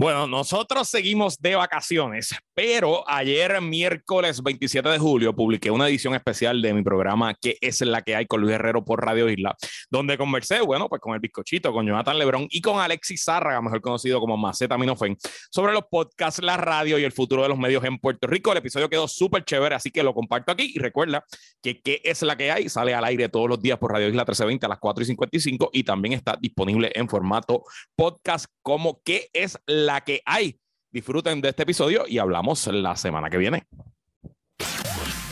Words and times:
Bueno, 0.00 0.28
nosotros 0.28 0.88
seguimos 0.88 1.38
de 1.38 1.56
vacaciones, 1.56 2.32
pero 2.58 3.08
ayer, 3.08 3.60
miércoles 3.60 4.42
27 4.42 4.88
de 4.88 4.98
julio, 4.98 5.32
publiqué 5.32 5.70
una 5.70 5.86
edición 5.86 6.16
especial 6.16 6.60
de 6.60 6.74
mi 6.74 6.82
programa 6.82 7.32
que 7.34 7.56
es 7.60 7.82
la 7.82 8.02
que 8.02 8.16
hay 8.16 8.26
con 8.26 8.40
Luis 8.40 8.52
Herrero 8.52 8.84
por 8.84 9.00
Radio 9.00 9.30
Isla, 9.30 9.56
donde 9.88 10.18
conversé, 10.18 10.60
bueno, 10.60 10.88
pues 10.88 11.00
con 11.00 11.14
el 11.14 11.20
bizcochito, 11.20 11.72
con 11.72 11.86
Jonathan 11.86 12.18
Lebrón 12.18 12.48
y 12.50 12.60
con 12.60 12.80
Alexis 12.80 13.22
Zárraga, 13.22 13.62
mejor 13.62 13.80
conocido 13.80 14.18
como 14.18 14.36
Maceta 14.36 14.76
Minofen, 14.76 15.16
sobre 15.52 15.72
los 15.72 15.84
podcasts, 15.88 16.42
la 16.42 16.56
radio 16.56 16.98
y 16.98 17.04
el 17.04 17.12
futuro 17.12 17.44
de 17.44 17.48
los 17.48 17.58
medios 17.58 17.84
en 17.84 17.96
Puerto 17.96 18.26
Rico. 18.26 18.50
El 18.50 18.58
episodio 18.58 18.88
quedó 18.88 19.06
súper 19.06 19.44
chévere, 19.44 19.76
así 19.76 19.92
que 19.92 20.02
lo 20.02 20.12
comparto 20.12 20.50
aquí 20.50 20.72
y 20.74 20.80
recuerda 20.80 21.24
que 21.62 21.80
qué 21.80 22.00
es 22.02 22.22
la 22.22 22.36
que 22.36 22.50
hay 22.50 22.68
sale 22.68 22.92
al 22.92 23.04
aire 23.04 23.28
todos 23.28 23.48
los 23.48 23.62
días 23.62 23.78
por 23.78 23.92
Radio 23.92 24.08
Isla 24.08 24.22
1320 24.22 24.66
a 24.66 24.68
las 24.70 24.78
4 24.80 25.04
y 25.04 25.06
55 25.06 25.70
y 25.74 25.84
también 25.84 26.14
está 26.14 26.36
disponible 26.40 26.90
en 26.96 27.08
formato 27.08 27.62
podcast 27.94 28.46
como 28.62 29.00
qué 29.04 29.28
es 29.32 29.60
la 29.64 30.00
que 30.00 30.22
hay. 30.26 30.58
Disfruten 30.90 31.42
de 31.42 31.50
este 31.50 31.64
episodio 31.64 32.04
y 32.08 32.18
hablamos 32.18 32.66
la 32.68 32.96
semana 32.96 33.28
que 33.28 33.36
viene. 33.36 33.66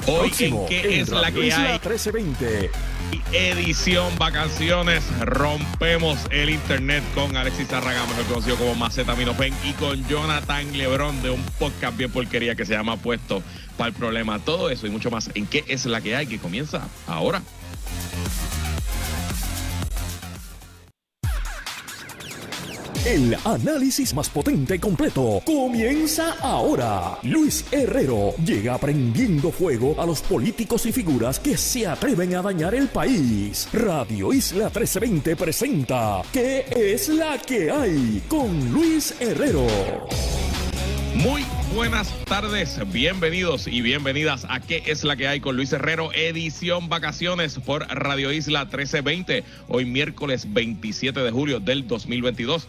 Hoy 0.07 0.30
en 0.41 0.67
qué 0.67 1.01
es 1.01 1.09
la 1.09 1.33
que 1.33 1.53
hay 1.53 1.73
1320 1.73 2.71
edición 3.33 4.16
vacaciones 4.19 5.03
rompemos 5.21 6.19
el 6.30 6.51
internet 6.51 7.03
con 7.15 7.37
Alexis 7.37 7.69
Zarraga 7.69 8.05
mejor 8.07 8.25
conocido 8.27 8.57
como 8.57 8.75
Maceta 8.75 9.15
Minofen 9.16 9.55
y 9.65 9.73
con 9.73 10.07
Jonathan 10.09 10.77
Lebron 10.77 11.23
de 11.23 11.30
un 11.30 11.43
podcast 11.59 11.97
bien 11.97 12.11
porquería 12.11 12.55
que 12.55 12.66
se 12.66 12.75
llama 12.75 12.97
Puesto 12.97 13.43
para 13.77 13.88
el 13.88 13.95
Problema. 13.95 14.38
Todo 14.38 14.71
eso 14.71 14.87
y 14.87 14.91
mucho 14.91 15.11
más 15.11 15.30
en 15.35 15.47
qué 15.47 15.65
es 15.69 15.87
la 15.87 16.01
que 16.01 16.16
hay 16.16 16.27
que 16.27 16.38
comienza 16.38 16.87
ahora 17.07 17.43
El 23.06 23.37
análisis 23.45 24.12
más 24.15 24.28
potente 24.28 24.74
y 24.74 24.78
completo 24.80 25.41
comienza 25.45 26.34
ahora. 26.41 27.16
Luis 27.23 27.65
Herrero 27.70 28.35
llega 28.45 28.76
prendiendo 28.79 29.52
fuego 29.52 29.95
a 29.96 30.04
los 30.04 30.21
políticos 30.23 30.87
y 30.87 30.93
figuras 30.93 31.38
que 31.38 31.57
se 31.57 31.87
atreven 31.87 32.35
a 32.35 32.43
dañar 32.43 32.74
el 32.74 32.88
país. 32.88 33.68
Radio 33.73 34.32
Isla 34.32 34.65
1320 34.65 35.37
presenta 35.37 36.23
¿Qué 36.32 36.66
es 36.74 37.09
la 37.09 37.38
que 37.38 37.71
hay? 37.71 38.24
con 38.26 38.73
Luis 38.73 39.15
Herrero. 39.20 39.68
Muy 41.15 41.46
buenas 41.74 42.13
tardes, 42.24 42.79
bienvenidos 42.93 43.66
y 43.66 43.80
bienvenidas 43.80 44.46
a 44.51 44.60
¿Qué 44.60 44.82
es 44.87 45.02
la 45.02 45.16
que 45.16 45.26
hay 45.26 45.41
con 45.41 45.57
Luis 45.57 45.73
Herrero? 45.73 46.13
Edición 46.13 46.88
Vacaciones 46.91 47.59
por 47.59 47.87
Radio 47.88 48.32
Isla 48.32 48.65
1320, 48.65 49.43
hoy 49.68 49.85
miércoles 49.87 50.52
27 50.52 51.20
de 51.20 51.30
julio 51.30 51.59
del 51.59 51.87
2022. 51.88 52.68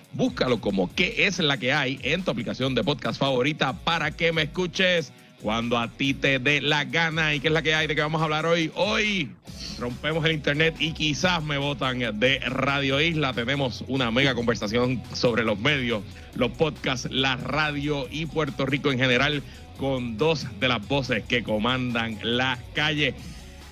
Búscalo 0.13 0.59
como 0.59 0.93
qué 0.93 1.25
es 1.25 1.39
la 1.39 1.57
que 1.57 1.73
hay 1.73 1.99
en 2.03 2.23
tu 2.23 2.31
aplicación 2.31 2.75
de 2.75 2.83
podcast 2.83 3.19
favorita 3.19 3.73
para 3.73 4.11
que 4.11 4.33
me 4.33 4.43
escuches 4.43 5.13
cuando 5.41 5.77
a 5.77 5.87
ti 5.87 6.13
te 6.13 6.39
dé 6.39 6.61
la 6.61 6.85
gana. 6.85 7.33
¿Y 7.33 7.39
qué 7.39 7.47
es 7.47 7.53
la 7.53 7.61
que 7.61 7.73
hay? 7.73 7.87
¿De 7.87 7.95
qué 7.95 8.01
vamos 8.01 8.21
a 8.21 8.25
hablar 8.25 8.45
hoy? 8.45 8.71
Hoy 8.75 9.31
rompemos 9.79 10.23
el 10.25 10.33
internet 10.33 10.75
y 10.79 10.91
quizás 10.91 11.43
me 11.43 11.57
votan 11.57 12.19
de 12.19 12.39
Radio 12.39 12.99
Isla. 13.01 13.33
Tenemos 13.33 13.83
una 13.87 14.11
mega 14.11 14.35
conversación 14.35 15.01
sobre 15.13 15.43
los 15.43 15.59
medios, 15.59 16.03
los 16.35 16.51
podcasts, 16.51 17.09
la 17.09 17.37
radio 17.37 18.07
y 18.11 18.25
Puerto 18.25 18.65
Rico 18.65 18.91
en 18.91 18.99
general 18.99 19.41
con 19.77 20.17
dos 20.17 20.45
de 20.59 20.67
las 20.67 20.87
voces 20.87 21.23
que 21.23 21.41
comandan 21.41 22.19
la 22.21 22.59
calle. 22.73 23.15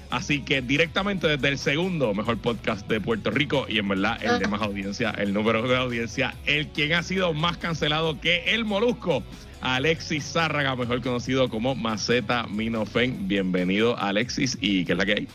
Así 0.09 0.41
que 0.41 0.61
directamente 0.61 1.27
desde 1.27 1.49
el 1.49 1.57
segundo 1.59 2.13
mejor 2.15 2.39
podcast 2.39 2.87
de 2.87 2.99
Puerto 2.99 3.29
Rico 3.29 3.67
y 3.69 3.77
en 3.77 3.87
verdad 3.89 4.17
el 4.23 4.39
de 4.39 4.47
más 4.47 4.61
audiencia, 4.61 5.11
el 5.11 5.33
número 5.33 5.67
de 5.67 5.77
audiencia, 5.77 6.33
el 6.47 6.67
quien 6.69 6.93
ha 6.93 7.03
sido 7.03 7.33
más 7.33 7.57
cancelado 7.57 8.19
que 8.19 8.55
el 8.55 8.65
Molusco, 8.65 9.23
Alexis 9.61 10.23
Zárraga, 10.23 10.75
mejor 10.75 11.01
conocido 11.01 11.47
como 11.49 11.75
Maceta 11.75 12.47
Minofen. 12.47 13.27
Bienvenido 13.27 13.97
Alexis 13.99 14.57
y 14.59 14.83
¿qué 14.85 14.93
es 14.93 14.97
la 14.97 15.05
que 15.05 15.13
hay? 15.13 15.27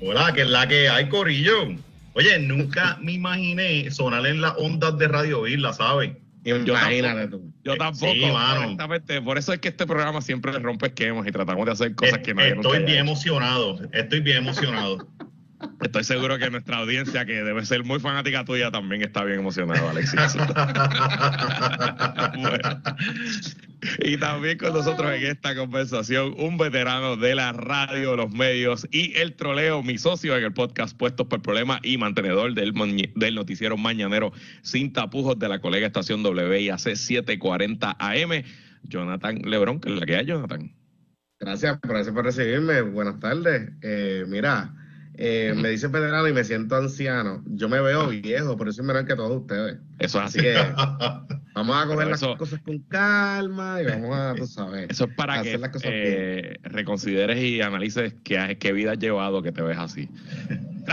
Hola, 0.00 0.32
¿qué 0.32 0.42
es 0.42 0.48
la 0.48 0.66
que 0.66 0.88
hay, 0.88 1.10
Corillo? 1.10 1.68
Oye, 2.14 2.38
nunca 2.38 2.98
me 3.02 3.12
imaginé 3.12 3.90
sonar 3.90 4.26
en 4.26 4.40
las 4.40 4.54
ondas 4.56 4.96
de 4.96 5.08
Radio 5.08 5.46
Isla, 5.46 5.74
¿sabes? 5.74 6.12
Imagínate 6.44 7.28
tú. 7.28 7.52
Yo 7.64 7.76
tampoco, 7.76 8.12
sí, 8.12 9.20
Por 9.24 9.38
eso 9.38 9.52
es 9.52 9.60
que 9.60 9.68
este 9.68 9.86
programa 9.86 10.22
siempre 10.22 10.52
rompe 10.58 10.86
esquemas 10.86 11.26
y 11.26 11.32
tratamos 11.32 11.66
de 11.66 11.72
hacer 11.72 11.94
cosas 11.94 12.18
que 12.20 12.34
nadie 12.34 12.52
Estoy 12.52 12.84
bien 12.84 12.98
emocionado, 12.98 13.78
estoy 13.92 14.20
bien 14.20 14.38
emocionado. 14.38 15.06
Estoy 15.82 16.04
seguro 16.04 16.38
que 16.38 16.50
nuestra 16.50 16.78
audiencia, 16.78 17.24
que 17.24 17.42
debe 17.42 17.64
ser 17.64 17.84
muy 17.84 18.00
fanática 18.00 18.44
tuya, 18.44 18.70
también 18.70 19.02
está 19.02 19.24
bien 19.24 19.40
emocionada, 19.40 19.90
Alexis. 19.90 20.20
Y 24.00 24.16
también 24.18 24.58
con 24.58 24.74
nosotros 24.74 25.10
en 25.12 25.24
esta 25.24 25.54
conversación, 25.54 26.34
un 26.38 26.58
veterano 26.58 27.16
de 27.16 27.34
la 27.34 27.52
radio, 27.52 28.14
los 28.14 28.30
medios 28.30 28.86
y 28.90 29.16
el 29.16 29.34
troleo, 29.34 29.82
mi 29.82 29.96
socio 29.96 30.36
en 30.36 30.44
el 30.44 30.52
podcast 30.52 30.96
Puestos 30.96 31.26
por 31.28 31.40
Problema 31.40 31.80
y 31.82 31.96
mantenedor 31.96 32.54
del, 32.54 32.74
del 33.16 33.34
noticiero 33.34 33.76
mañanero 33.76 34.32
sin 34.62 34.92
tapujos 34.92 35.38
de 35.38 35.48
la 35.48 35.60
colega 35.60 35.86
estación 35.86 36.24
WIAC 36.24 36.78
740 36.78 37.96
AM, 37.98 38.44
Jonathan 38.82 39.40
Lebrón, 39.44 39.80
que 39.80 39.92
es 39.92 39.98
la 39.98 40.06
que 40.06 40.16
hay, 40.16 40.26
Jonathan. 40.26 40.74
Gracias, 41.38 41.78
gracias 41.80 42.14
por 42.14 42.24
recibirme. 42.24 42.82
Buenas 42.82 43.18
tardes. 43.18 43.70
Eh, 43.80 44.24
mira, 44.28 44.74
eh, 45.14 45.52
me 45.56 45.70
dice 45.70 45.88
veterano 45.88 46.28
y 46.28 46.32
me 46.32 46.44
siento 46.44 46.76
anciano. 46.76 47.42
Yo 47.46 47.68
me 47.68 47.80
veo 47.80 48.08
viejo, 48.08 48.56
por 48.56 48.68
eso 48.68 48.80
es 48.80 48.86
menor 48.86 49.06
que 49.06 49.14
todos 49.16 49.40
ustedes. 49.42 49.78
Eso 49.98 50.18
es 50.18 50.24
así. 50.24 50.40
que 50.40 50.54
vamos 51.54 51.76
a 51.76 51.86
coger 51.86 52.08
las 52.08 52.20
cosas 52.20 52.60
con 52.60 52.78
calma 52.80 53.82
y 53.82 53.86
vamos 53.86 54.16
a, 54.16 54.34
tú 54.34 54.46
sabes. 54.46 54.86
Eso 54.90 55.04
es 55.04 55.14
para 55.14 55.42
que 55.42 55.60
eh, 55.82 56.58
reconsideres 56.62 57.42
y 57.42 57.60
analices 57.60 58.14
qué, 58.24 58.56
qué 58.58 58.72
vida 58.72 58.92
has 58.92 58.98
llevado 58.98 59.42
que 59.42 59.52
te 59.52 59.62
ves 59.62 59.78
así. 59.78 60.08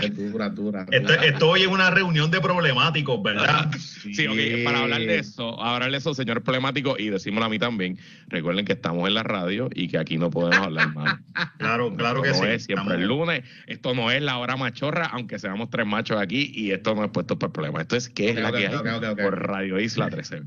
Estoy 0.00 1.62
en 1.62 1.70
una 1.70 1.90
reunión 1.90 2.30
de 2.30 2.40
problemáticos, 2.40 3.22
¿verdad? 3.22 3.70
Sí, 3.98 4.26
ok, 4.26 4.64
para 4.64 4.80
hablar 4.80 5.00
de 5.00 5.18
eso, 5.18 5.60
hablar 5.62 5.90
de 5.90 5.98
eso, 5.98 6.14
señores 6.14 6.42
problemáticos, 6.42 6.98
y 6.98 7.10
decímoslo 7.10 7.46
a 7.46 7.48
mí 7.48 7.58
también, 7.58 7.98
recuerden 8.28 8.64
que 8.64 8.72
estamos 8.72 9.06
en 9.06 9.14
la 9.14 9.22
radio 9.22 9.68
y 9.74 9.88
que 9.88 9.98
aquí 9.98 10.16
no 10.16 10.30
podemos 10.30 10.58
hablar 10.58 10.94
mal. 10.94 11.18
Claro, 11.58 11.94
claro 11.94 12.22
que 12.22 12.30
no 12.30 12.34
sí. 12.34 12.46
Es 12.46 12.64
siempre 12.64 12.94
el 12.94 13.06
lunes, 13.06 13.44
esto 13.66 13.94
no 13.94 14.10
es 14.10 14.22
la 14.22 14.38
hora 14.38 14.56
machorra, 14.56 15.06
aunque 15.06 15.38
seamos 15.38 15.70
tres 15.70 15.86
machos 15.86 16.20
aquí, 16.20 16.50
y 16.54 16.70
esto 16.70 16.94
no 16.94 17.04
es 17.04 17.10
puesto 17.10 17.38
por 17.38 17.52
problemas. 17.52 17.82
Esto 17.82 17.96
es 17.96 18.08
que 18.08 18.30
es 18.30 18.36
la 18.36 18.52
que 18.52 18.68
hay 18.68 19.14
por 19.16 19.46
Radio 19.46 19.78
Isla 19.78 20.08
13. 20.08 20.42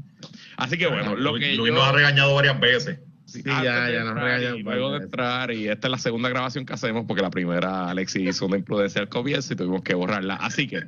Así 0.58 0.78
que 0.78 0.88
bueno, 0.88 1.16
lo 1.16 1.36
que 1.36 1.56
Luis 1.56 1.74
nos 1.74 1.84
ha 1.84 1.92
regañado 1.92 2.34
varias 2.36 2.60
veces. 2.60 3.00
Sí, 3.32 3.44
ya, 3.46 3.64
ya 3.64 4.14
regañan. 4.14 4.62
Luego 4.62 4.92
de 4.92 5.06
entrar, 5.06 5.52
y 5.52 5.68
esta 5.68 5.88
es 5.88 5.92
la 5.92 5.98
segunda 5.98 6.28
grabación 6.28 6.66
que 6.66 6.74
hacemos 6.74 7.06
porque 7.08 7.22
la 7.22 7.30
primera 7.30 7.90
Alexis 7.90 8.28
hizo 8.28 8.46
una 8.46 8.58
imprudencia 8.58 9.02
al 9.02 9.10
comienzo 9.10 9.54
y 9.54 9.56
tuvimos 9.56 9.84
que 9.84 9.94
borrarla. 9.94 10.36
Así 10.36 10.68
que, 10.68 10.84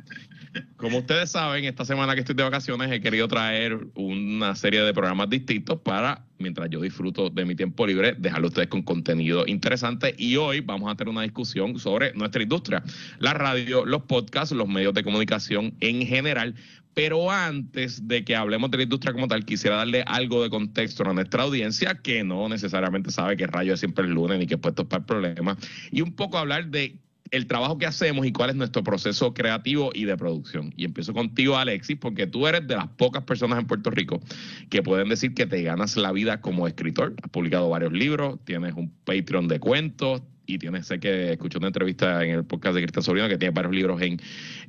como 0.76 1.00
ustedes 1.00 1.32
saben, 1.32 1.64
esta 1.66 1.86
semana 1.86 2.14
que 2.16 2.20
estoy 2.20 2.36
de 2.36 2.44
vacaciones 2.44 2.92
he 2.92 3.00
querido 3.00 3.28
traer 3.28 3.80
una 3.96 4.56
serie 4.56 4.82
de 4.82 4.94
programas 4.94 5.30
distintos 5.30 5.80
para, 5.80 6.26
mientras 6.38 6.70
yo 6.70 6.82
disfruto 6.82 7.30
de 7.30 7.46
mi 7.46 7.56
tiempo 7.56 7.88
libre, 7.88 8.16
dejarlo 8.18 8.48
a 8.48 8.50
ustedes 8.50 8.68
con 8.68 8.84
contenido 8.84 9.46
interesante. 9.48 10.14
Y 10.18 10.36
hoy 10.36 10.60
vamos 10.60 10.92
a 10.92 10.96
tener 10.96 11.12
una 11.12 11.22
discusión 11.22 11.80
sobre 11.80 12.14
nuestra 12.14 12.44
industria, 12.44 12.84
la 13.20 13.34
radio, 13.34 13.86
los 13.86 14.04
podcasts, 14.04 14.54
los 14.54 14.68
medios 14.68 14.94
de 14.94 15.04
comunicación 15.04 15.76
en 15.80 16.06
general, 16.06 16.56
pero 16.94 17.32
antes 17.32 18.08
de 18.08 18.24
que 18.24 18.36
hablemos 18.36 18.72
de 18.72 18.78
la 18.78 18.84
industria 18.84 19.14
como 19.14 19.28
tal, 19.28 19.46
quisiera 19.46 19.78
darle 19.78 20.04
algo 20.06 20.44
de 20.44 20.50
contexto 20.50 21.08
a 21.08 21.14
nuestra 21.14 21.44
audiencia 21.44 21.96
que 21.96 22.24
no 22.24 22.48
necesariamente 22.50 23.12
sabe 23.12 23.38
que 23.38 23.48
rayo 23.48 23.74
es 23.74 23.80
siempre 23.80 24.06
el 24.06 24.12
lunes 24.12 24.40
ni 24.40 24.48
que 24.48 24.56
es 24.56 24.60
puesto 24.60 24.88
para 24.88 25.00
el 25.02 25.06
problema. 25.06 25.58
Y 25.92 26.02
un 26.02 26.14
poco 26.14 26.38
hablar 26.38 26.68
de 26.68 26.98
el 27.34 27.48
trabajo 27.48 27.80
que 27.80 27.88
hacemos 27.88 28.28
y 28.28 28.32
cuál 28.32 28.52
es 28.52 28.56
nuestro 28.56 28.84
proceso 28.84 29.34
creativo 29.34 29.90
y 29.96 30.06
de 30.06 30.16
producción. 30.16 30.72
Y 30.78 30.86
empiezo 30.86 31.14
contigo, 31.14 31.58
Alexis, 31.58 31.98
porque 31.98 32.28
tú 32.28 32.46
eres 32.46 32.68
de 32.68 32.76
las 32.76 32.88
pocas 32.90 33.24
personas 33.24 33.58
en 33.58 33.66
Puerto 33.66 33.90
Rico 33.90 34.22
que 34.70 34.84
pueden 34.84 35.10
decir 35.10 35.34
que 35.34 35.48
te 35.48 35.64
ganas 35.64 35.98
la 35.98 36.12
vida 36.12 36.42
como 36.42 36.68
escritor. 36.68 37.16
Has 37.24 37.32
publicado 37.32 37.70
varios 37.70 37.92
libros, 37.92 38.38
tienes 38.46 38.76
un 38.76 38.94
Patreon 39.04 39.48
de 39.48 39.60
cuentos, 39.60 40.22
y 40.46 40.58
tienes, 40.58 40.88
sé 40.88 41.00
que 41.00 41.34
escuché 41.34 41.58
una 41.58 41.68
entrevista 41.68 42.24
en 42.24 42.32
el 42.32 42.46
podcast 42.46 42.76
de 42.76 42.82
Cristian 42.82 43.04
Sobrino 43.04 43.30
que 43.30 43.38
tiene 43.38 43.54
varios 43.54 43.74
libros 43.74 44.02
en, 44.02 44.20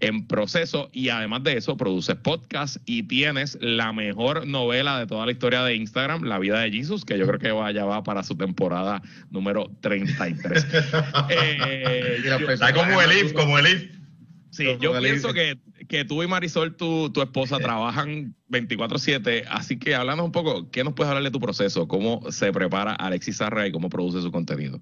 en 0.01 0.27
proceso 0.27 0.91
y 0.93 1.09
además 1.09 1.43
de 1.43 1.57
eso 1.57 1.77
produces 1.77 2.17
podcast 2.17 2.77
y 2.87 3.03
tienes 3.05 3.59
la 3.61 3.93
mejor 3.93 4.47
novela 4.47 4.99
de 4.99 5.07
toda 5.07 5.27
la 5.27 5.33
historia 5.33 5.63
de 5.65 5.75
Instagram, 5.75 6.23
La 6.23 6.39
vida 6.39 6.61
de 6.61 6.71
Jesus, 6.71 7.05
que 7.05 7.19
yo 7.19 7.27
creo 7.27 7.39
que 7.39 7.51
va, 7.51 7.73
ya 7.73 7.85
va 7.85 8.05
para 8.05 8.23
su 8.23 8.37
temporada 8.37 9.03
número 9.31 9.71
33. 9.81 10.67
eh, 11.31 12.23
Está 12.49 12.73
como 12.73 13.01
el 13.01 13.13
IF, 13.13 13.33
como 13.33 13.59
el 13.59 13.67
IF. 13.67 13.91
Sí, 14.51 14.67
yo 14.81 14.97
pienso 15.01 15.33
que, 15.33 15.59
que, 15.89 16.05
tú 16.05 16.23
y 16.23 16.29
Marisol, 16.29 16.77
tu, 16.77 17.11
tu 17.11 17.21
esposa, 17.21 17.59
trabajan 17.59 18.37
24-7, 18.51 19.47
así 19.49 19.81
que 19.81 19.97
hablando 19.97 20.25
un 20.25 20.31
poco, 20.31 20.71
¿qué 20.71 20.85
nos 20.85 20.95
puedes 20.95 21.09
hablar 21.09 21.25
de 21.25 21.33
tu 21.33 21.41
proceso? 21.41 21.89
¿Cómo 21.89 22.31
se 22.31 22.53
prepara 22.53 22.93
Alexis 22.93 23.39
Sarra 23.39 23.67
y 23.67 23.73
cómo 23.73 23.91
produce 23.91 24.23
su 24.23 24.31
contenido? 24.31 24.81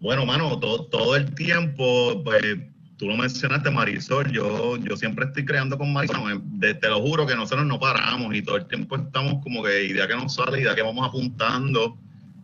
Bueno, 0.00 0.24
mano, 0.24 0.58
todo, 0.58 0.84
todo 0.86 1.16
el 1.16 1.34
tiempo, 1.34 2.22
pues, 2.24 2.42
tú 2.96 3.06
lo 3.06 3.16
mencionaste, 3.16 3.70
Marisol, 3.70 4.30
yo, 4.30 4.76
yo 4.76 4.96
siempre 4.96 5.26
estoy 5.26 5.44
creando 5.44 5.76
con 5.76 5.92
Marisol, 5.92 6.42
te 6.60 6.88
lo 6.88 7.00
juro 7.00 7.26
que 7.26 7.34
nosotros 7.34 7.66
no 7.66 7.80
paramos 7.80 8.34
y 8.34 8.42
todo 8.42 8.56
el 8.56 8.66
tiempo 8.66 8.96
estamos 8.96 9.42
como 9.42 9.62
que 9.62 9.84
idea 9.84 10.06
que 10.06 10.14
nos 10.14 10.34
sale, 10.34 10.60
idea 10.60 10.74
que 10.74 10.82
vamos 10.82 11.06
apuntando, 11.06 11.96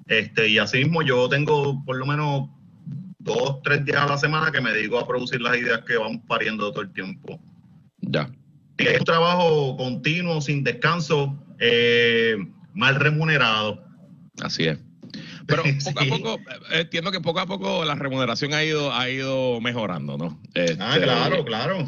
este, 0.07 0.49
y 0.49 0.59
así 0.59 0.79
mismo 0.79 1.03
yo 1.03 1.29
tengo 1.29 1.83
por 1.85 1.97
lo 1.97 2.07
menos 2.07 2.49
dos, 3.19 3.63
tres 3.63 3.85
días 3.85 4.03
a 4.03 4.07
la 4.07 4.19
semana 4.19 4.53
que 4.53 4.61
me 4.61 4.73
dedico 4.73 4.99
a 4.99 5.07
producir 5.07 5.41
las 5.41 5.57
ideas 5.57 5.81
que 5.83 5.97
van 5.97 6.21
pariendo 6.27 6.71
todo 6.71 6.83
el 6.83 6.93
tiempo. 6.93 7.41
Ya. 8.01 8.31
Es 8.77 8.99
un 8.99 9.05
trabajo 9.05 9.77
continuo, 9.77 10.41
sin 10.41 10.63
descanso, 10.63 11.39
eh, 11.59 12.37
mal 12.75 12.97
remunerado. 12.97 13.83
Así 14.43 14.65
es. 14.65 14.79
Pero 15.47 15.63
poco 15.85 16.01
a 16.01 16.05
poco, 16.07 16.41
eh, 16.73 16.81
entiendo 16.81 17.11
que 17.11 17.21
poco 17.21 17.41
a 17.41 17.47
poco 17.47 17.85
la 17.85 17.95
remuneración 17.95 18.55
ha 18.55 18.65
ido, 18.65 18.93
ha 18.93 19.09
ido 19.11 19.61
mejorando, 19.61 20.17
¿no? 20.17 20.41
Este, 20.55 20.77
ah, 20.81 20.99
claro, 21.01 21.45
claro. 21.45 21.87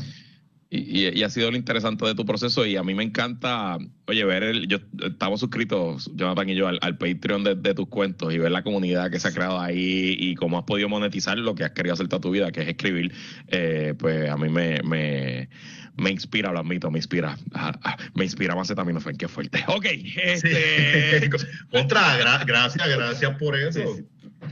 Y, 0.69 1.23
ha 1.23 1.31
sido 1.31 1.51
lo 1.51 1.57
interesante 1.57 2.05
de 2.05 2.15
tu 2.17 2.27
proceso 2.27 2.67
y 2.67 2.77
a 2.77 2.83
mí 2.83 2.93
me 2.93 3.05
encanta, 3.05 3.79
oye, 4.07 4.25
ver 4.25 4.43
el, 4.43 4.67
yo 4.67 4.79
estamos 5.01 5.39
suscritos, 5.39 6.11
Jonathan 6.17 6.51
y 6.51 6.57
yo, 6.57 6.67
al, 6.67 6.99
Patreon 6.99 7.45
de, 7.45 7.75
tus 7.75 7.87
cuentos 7.87 8.35
y 8.35 8.39
ver 8.39 8.51
la 8.51 8.65
comunidad 8.65 9.11
que 9.11 9.21
se 9.21 9.29
ha 9.29 9.33
creado 9.33 9.61
ahí 9.61 10.17
y 10.19 10.35
cómo 10.35 10.59
has 10.59 10.65
podido 10.65 10.89
monetizar 10.89 11.39
lo 11.39 11.55
que 11.55 11.63
has 11.63 11.71
querido 11.71 11.95
hacer 11.95 12.09
toda 12.09 12.21
tu 12.21 12.33
vida, 12.33 12.51
que 12.51 12.63
es 12.63 12.69
escribir, 12.69 13.13
eh, 13.47 13.95
pues 13.97 14.29
a 14.29 14.37
mí 14.37 14.49
me, 14.49 14.83
me, 14.83 15.49
me 15.97 16.11
inspira, 16.11 16.53
lo 16.53 16.61
admito, 16.61 16.91
me 16.91 16.99
inspira. 16.99 17.37
Ah, 17.55 17.73
ah, 17.83 17.97
me 18.15 18.25
inspira 18.25 18.55
más 18.55 18.69
también, 18.69 19.01
fue 19.01 19.17
qué 19.17 19.29
fuerte. 19.29 19.65
Ok, 19.69 19.87
este... 20.23 21.31
Contra, 21.71 22.17
gracias, 22.45 22.89
gracias 22.89 23.39
por 23.39 23.57
eso. 23.57 23.97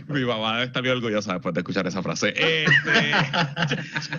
Mi 0.08 0.25
mamá 0.25 0.62
está 0.62 0.81
bien 0.81 0.96
orgullosa 0.96 1.35
después 1.35 1.55
de 1.55 1.61
escuchar 1.61 1.87
esa 1.87 2.02
frase. 2.02 2.29
Este, 2.31 3.12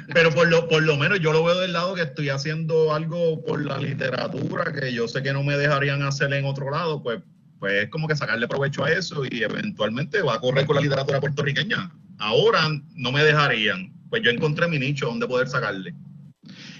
Pero 0.13 0.31
por 0.31 0.47
lo, 0.47 0.67
por 0.67 0.83
lo 0.83 0.97
menos 0.97 1.19
yo 1.19 1.33
lo 1.33 1.43
veo 1.43 1.59
del 1.59 1.73
lado 1.73 1.95
que 1.95 2.03
estoy 2.03 2.29
haciendo 2.29 2.93
algo 2.93 3.43
por 3.43 3.65
la 3.65 3.77
literatura 3.77 4.71
que 4.71 4.93
yo 4.93 5.07
sé 5.07 5.23
que 5.23 5.33
no 5.33 5.43
me 5.43 5.57
dejarían 5.57 6.03
hacer 6.03 6.31
en 6.33 6.45
otro 6.45 6.69
lado, 6.69 7.01
pues, 7.01 7.21
pues 7.59 7.83
es 7.83 7.89
como 7.89 8.07
que 8.07 8.15
sacarle 8.15 8.47
provecho 8.47 8.83
a 8.83 8.91
eso 8.91 9.23
y 9.25 9.43
eventualmente 9.43 10.21
va 10.21 10.35
a 10.35 10.39
correr 10.39 10.65
con 10.65 10.75
la 10.75 10.81
literatura 10.81 11.19
puertorriqueña. 11.19 11.91
Ahora 12.19 12.69
no 12.95 13.11
me 13.11 13.23
dejarían. 13.23 13.91
Pues 14.09 14.21
yo 14.21 14.29
encontré 14.29 14.67
mi 14.67 14.77
nicho 14.77 15.07
donde 15.07 15.27
poder 15.27 15.47
sacarle. 15.47 15.93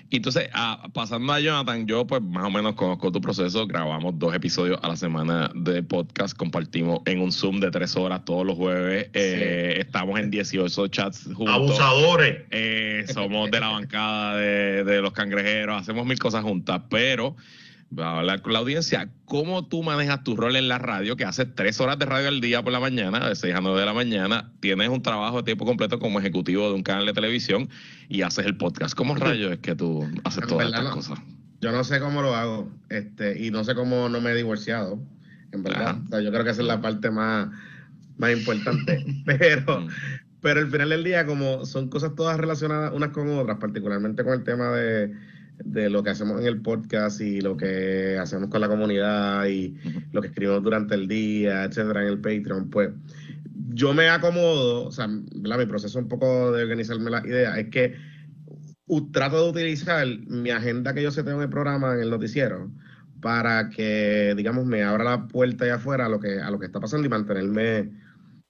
Y 0.10 0.18
entonces, 0.18 0.50
ah, 0.54 0.88
pasando 0.94 1.34
a 1.34 1.40
Jonathan, 1.40 1.88
yo 1.88 2.06
pues 2.06 2.22
más 2.22 2.46
o 2.46 2.52
menos 2.52 2.76
conozco 2.76 3.12
tu 3.12 3.20
proceso. 3.20 3.66
Grabamos 3.66 4.18
dos 4.20 4.36
episodios 4.36 4.80
a 4.84 4.90
la 4.90 4.96
semana 4.96 5.50
de 5.56 5.82
podcast. 5.82 6.38
Compartimos 6.38 7.02
en 7.06 7.22
un 7.22 7.32
Zoom 7.32 7.60
de 7.60 7.72
tres 7.72 7.96
horas 7.96 8.24
todos 8.24 8.46
los 8.46 8.56
jueves. 8.56 9.10
Eh, 9.14 9.78
estamos 9.80 10.20
en 10.20 10.30
18 10.30 10.88
chats 10.90 11.28
juntos. 11.34 11.56
Abusadores. 11.56 12.44
Eh, 12.52 13.06
somos 13.12 13.50
de 13.50 13.60
la 13.60 13.70
bancada 13.70 14.38
de, 14.38 14.84
de 14.84 15.02
los 15.02 15.12
cangrejeros. 15.12 15.82
Hacemos 15.82 16.06
mil 16.06 16.20
cosas 16.20 16.44
juntas, 16.44 16.82
pero 16.88 17.36
a 18.04 18.20
hablar 18.20 18.42
con 18.42 18.54
la 18.54 18.60
audiencia. 18.60 19.10
¿Cómo 19.26 19.66
tú 19.68 19.84
manejas 19.84 20.24
tu 20.24 20.36
rol 20.36 20.56
en 20.56 20.68
la 20.68 20.78
radio, 20.78 21.16
que 21.16 21.26
haces 21.26 21.48
tres 21.56 21.80
horas 21.80 21.98
de 22.00 22.06
radio 22.06 22.28
al 22.28 22.42
día 22.42 22.64
por 22.64 22.74
la 22.74 22.80
mañana, 22.80 23.28
de 23.28 23.36
6 23.36 23.56
a 23.56 23.62
9 23.62 23.80
de 23.80 23.86
la 23.86 23.94
mañana? 23.94 24.52
Tienes 24.60 24.90
un 24.90 25.02
trabajo 25.02 25.38
de 25.38 25.44
tiempo 25.44 25.66
completo 25.66 26.00
como 26.00 26.20
ejecutivo 26.20 26.68
de 26.70 26.76
un 26.76 26.84
canal 26.84 27.06
de 27.06 27.14
televisión 27.14 27.70
y 28.10 28.22
haces 28.22 28.46
el 28.46 28.58
podcast. 28.58 28.96
¿Cómo 28.96 29.16
rayos 29.16 29.52
es 29.52 29.60
que 29.60 29.76
tú 29.76 30.08
haces 30.24 30.46
todas 30.48 30.68
estas 30.68 30.94
cosas? 30.94 31.20
Yo 31.62 31.72
no 31.72 31.84
sé 31.84 32.00
cómo 32.00 32.22
lo 32.22 32.36
hago 32.36 32.70
este 32.90 33.42
y 33.44 33.52
no 33.52 33.64
sé 33.64 33.76
cómo 33.76 34.10
no 34.10 34.22
me 34.22 34.32
he 34.32 34.36
divorciado, 34.36 35.00
en 35.52 35.64
verdad. 35.64 35.98
yo 36.12 36.32
creo 36.32 36.44
que 36.44 36.52
esa 36.52 36.62
es 36.62 36.68
la 36.68 36.82
parte 36.82 37.10
más, 37.12 37.50
más 38.18 38.32
importante. 38.32 39.06
pero, 39.26 39.82
mm. 39.82 39.88
pero 40.42 40.60
al 40.60 40.70
final 40.70 40.90
del 40.90 41.04
día, 41.04 41.26
como 41.26 41.66
son 41.66 41.90
cosas 41.90 42.14
todas 42.16 42.38
relacionadas 42.38 42.92
unas 42.94 43.10
con 43.10 43.30
otras, 43.30 43.58
particularmente 43.58 44.24
con 44.24 44.34
el 44.34 44.44
tema 44.44 44.70
de 44.72 45.14
de 45.64 45.90
lo 45.90 46.04
que 46.04 46.10
hacemos 46.10 46.42
en 46.42 46.48
el 46.48 46.62
podcast 46.62 47.22
y 47.22 47.42
lo 47.42 47.56
que 47.56 48.18
hacemos 48.20 48.50
con 48.50 48.62
la 48.62 48.68
comunidad 48.68 49.46
y 49.46 49.76
lo 50.12 50.22
que 50.22 50.28
escribimos 50.28 50.64
durante 50.64 50.96
el 50.96 51.08
día, 51.08 51.64
etcétera, 51.64 52.02
en 52.02 52.08
el 52.10 52.20
Patreon, 52.20 52.70
pues 52.70 52.90
yo 53.74 53.94
me 53.94 54.10
acomodo, 54.10 54.86
o 54.86 54.92
sea, 54.92 55.08
mi 55.08 55.66
proceso 55.66 56.00
un 56.00 56.08
poco 56.08 56.52
de 56.52 56.64
organizarme 56.64 57.10
la 57.10 57.26
idea 57.26 57.58
es 57.60 57.70
que 57.70 57.96
trato 59.12 59.44
de 59.44 59.50
utilizar 59.50 60.06
mi 60.28 60.52
agenda 60.52 60.94
que 60.94 61.04
yo 61.04 61.12
sé 61.12 61.24
tengo 61.24 61.38
en 61.38 61.44
el 61.44 61.50
programa, 61.50 61.94
en 61.94 62.02
el 62.02 62.10
noticiero, 62.10 62.72
para 63.22 63.70
que, 63.70 64.34
digamos, 64.38 64.66
me 64.66 64.84
abra 64.84 65.04
la 65.04 65.28
puerta 65.28 65.66
allá 65.66 65.76
afuera 65.76 66.06
a 66.06 66.10
lo 66.10 66.20
que, 66.20 66.40
a 66.40 66.52
lo 66.52 66.60
que 66.60 66.68
está 66.68 66.80
pasando 66.80 67.08
y 67.08 67.10
mantenerme, 67.10 67.92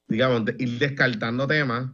digamos, 0.07 0.44
ir 0.57 0.80
descartando 0.80 1.48
temas 1.48 1.90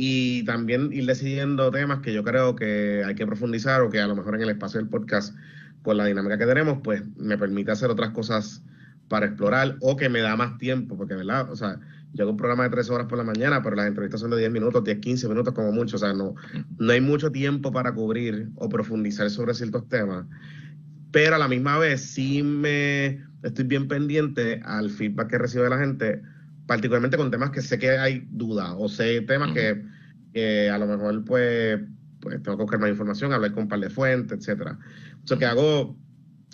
y 0.00 0.44
también 0.44 0.92
ir 0.92 1.06
decidiendo 1.06 1.72
temas 1.72 1.98
que 1.98 2.12
yo 2.12 2.22
creo 2.22 2.54
que 2.54 3.02
hay 3.04 3.16
que 3.16 3.26
profundizar 3.26 3.80
o 3.80 3.90
que 3.90 4.00
a 4.00 4.06
lo 4.06 4.14
mejor 4.14 4.36
en 4.36 4.42
el 4.42 4.50
espacio 4.50 4.78
del 4.78 4.88
podcast, 4.88 5.34
con 5.82 5.96
la 5.96 6.04
dinámica 6.04 6.38
que 6.38 6.46
tenemos, 6.46 6.78
pues 6.84 7.02
me 7.16 7.36
permite 7.36 7.72
hacer 7.72 7.90
otras 7.90 8.10
cosas 8.10 8.62
para 9.08 9.26
explorar 9.26 9.76
o 9.80 9.96
que 9.96 10.08
me 10.08 10.20
da 10.20 10.36
más 10.36 10.56
tiempo, 10.56 10.96
porque, 10.96 11.16
¿verdad? 11.16 11.50
O 11.50 11.56
sea, 11.56 11.80
yo 12.12 12.22
hago 12.22 12.30
un 12.30 12.36
programa 12.36 12.62
de 12.62 12.70
tres 12.70 12.90
horas 12.90 13.08
por 13.08 13.18
la 13.18 13.24
mañana, 13.24 13.60
pero 13.60 13.74
las 13.74 13.88
entrevistas 13.88 14.20
son 14.20 14.30
de 14.30 14.38
10 14.38 14.52
minutos, 14.52 14.84
10, 14.84 14.98
15 15.00 15.28
minutos 15.28 15.52
como 15.52 15.72
mucho, 15.72 15.96
o 15.96 15.98
sea, 15.98 16.12
no, 16.12 16.36
no 16.78 16.92
hay 16.92 17.00
mucho 17.00 17.32
tiempo 17.32 17.72
para 17.72 17.92
cubrir 17.92 18.50
o 18.54 18.68
profundizar 18.68 19.28
sobre 19.30 19.52
ciertos 19.52 19.88
temas, 19.88 20.26
pero 21.10 21.34
a 21.34 21.38
la 21.38 21.48
misma 21.48 21.76
vez 21.76 22.02
sí 22.02 22.44
me 22.44 23.20
estoy 23.42 23.64
bien 23.64 23.88
pendiente 23.88 24.60
al 24.64 24.90
feedback 24.90 25.30
que 25.30 25.38
recibe 25.38 25.68
la 25.68 25.78
gente 25.78 26.22
particularmente 26.68 27.16
con 27.16 27.30
temas 27.30 27.50
que 27.50 27.62
sé 27.62 27.78
que 27.78 27.98
hay 27.98 28.28
duda 28.30 28.74
o 28.76 28.88
sé 28.88 29.22
temas 29.22 29.52
que, 29.52 30.70
a 30.70 30.78
lo 30.78 30.86
mejor 30.86 31.24
pues, 31.24 31.80
pues, 32.20 32.42
tengo 32.42 32.58
que 32.58 32.62
buscar 32.62 32.78
más 32.78 32.90
información, 32.90 33.32
hablar 33.32 33.52
con 33.52 33.64
un 33.64 33.68
par 33.68 33.80
de 33.80 33.90
fuentes, 33.90 34.38
etcétera. 34.38 34.78
Entonces, 35.12 35.38
que 35.38 35.46
hago 35.46 35.96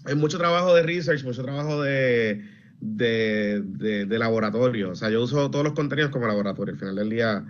hay 0.05 0.14
mucho 0.14 0.38
trabajo 0.38 0.72
de 0.75 0.82
research, 0.82 1.25
mucho 1.25 1.43
trabajo 1.43 1.82
de, 1.82 2.44
de, 2.81 3.62
de, 4.06 4.19
laboratorio. 4.19 4.90
O 4.90 4.94
sea, 4.94 5.11
yo 5.11 5.22
uso 5.22 5.50
todos 5.50 5.64
los 5.64 5.75
contenidos 5.75 6.11
como 6.11 6.26
laboratorio. 6.26 6.75
Al 6.75 6.78
final 6.78 6.94
del 6.94 7.10
día, 7.10 7.44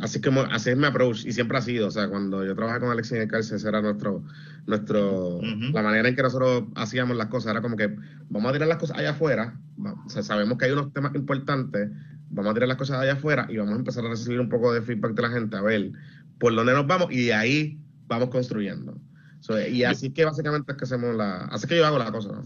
así, 0.00 0.20
como, 0.20 0.42
así 0.42 0.70
es 0.70 0.76
mi 0.76 0.86
approach 0.86 1.24
y 1.24 1.32
siempre 1.32 1.58
ha 1.58 1.62
sido. 1.62 1.88
O 1.88 1.90
sea, 1.90 2.08
cuando 2.08 2.44
yo 2.44 2.54
trabajé 2.54 2.80
con 2.80 2.90
Alexis 2.90 3.12
en 3.12 3.22
el 3.22 3.28
cárcel, 3.28 3.56
ese 3.56 3.68
era 3.68 3.82
nuestro, 3.82 4.24
nuestro 4.66 5.40
la 5.72 5.82
manera 5.82 6.08
en 6.08 6.16
que 6.16 6.22
nosotros 6.22 6.64
hacíamos 6.74 7.16
las 7.16 7.28
cosas. 7.28 7.52
Era 7.52 7.62
como 7.62 7.76
que 7.76 7.94
vamos 8.28 8.50
a 8.50 8.52
tirar 8.52 8.68
las 8.68 8.78
cosas 8.78 8.98
allá 8.98 9.10
afuera. 9.10 9.58
O 10.06 10.10
sea, 10.10 10.22
sabemos 10.22 10.58
que 10.58 10.66
hay 10.66 10.72
unos 10.72 10.92
temas 10.92 11.14
importantes. 11.14 11.90
Vamos 12.30 12.50
a 12.50 12.54
tirar 12.54 12.68
las 12.68 12.78
cosas 12.78 12.98
allá 12.98 13.12
afuera 13.12 13.46
y 13.50 13.56
vamos 13.58 13.74
a 13.74 13.78
empezar 13.78 14.04
a 14.06 14.08
recibir 14.08 14.40
un 14.40 14.48
poco 14.48 14.72
de 14.72 14.82
feedback 14.82 15.14
de 15.14 15.22
la 15.22 15.30
gente, 15.30 15.56
a 15.56 15.60
ver 15.62 15.92
por 16.42 16.52
dónde 16.56 16.72
nos 16.72 16.88
vamos 16.88 17.12
y 17.12 17.26
de 17.26 17.34
ahí 17.34 17.78
vamos 18.08 18.30
construyendo 18.30 18.98
y 19.70 19.82
así 19.84 20.10
que 20.10 20.24
básicamente 20.24 20.72
es 20.72 20.78
que 20.78 20.84
hacemos 20.84 21.14
la. 21.16 21.44
Así 21.46 21.66
que 21.66 21.76
yo 21.76 21.86
hago 21.86 21.98
la 21.98 22.12
cosa. 22.12 22.42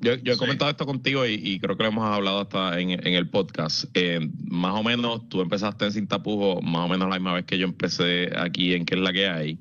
yo, 0.00 0.12
he 0.12 0.36
comentado 0.36 0.70
esto 0.70 0.86
contigo 0.86 1.24
y, 1.26 1.58
creo 1.60 1.76
que 1.76 1.82
lo 1.84 1.88
hemos 1.90 2.04
hablado 2.04 2.40
hasta 2.40 2.80
en, 2.80 2.90
el 2.90 3.28
podcast. 3.28 3.84
Eh, 3.94 4.20
más 4.44 4.74
o 4.74 4.82
menos 4.82 5.28
tú 5.28 5.40
empezaste 5.40 5.86
en 5.86 5.92
Sin 5.92 6.06
Tapujos, 6.06 6.62
más 6.62 6.86
o 6.86 6.88
menos 6.88 7.08
la 7.08 7.16
misma 7.16 7.34
vez 7.34 7.44
que 7.44 7.58
yo 7.58 7.66
empecé 7.66 8.32
aquí 8.36 8.74
en 8.74 8.84
¿Qué 8.84 8.94
es 8.94 9.00
la 9.00 9.12
que 9.12 9.28
hay? 9.28 9.58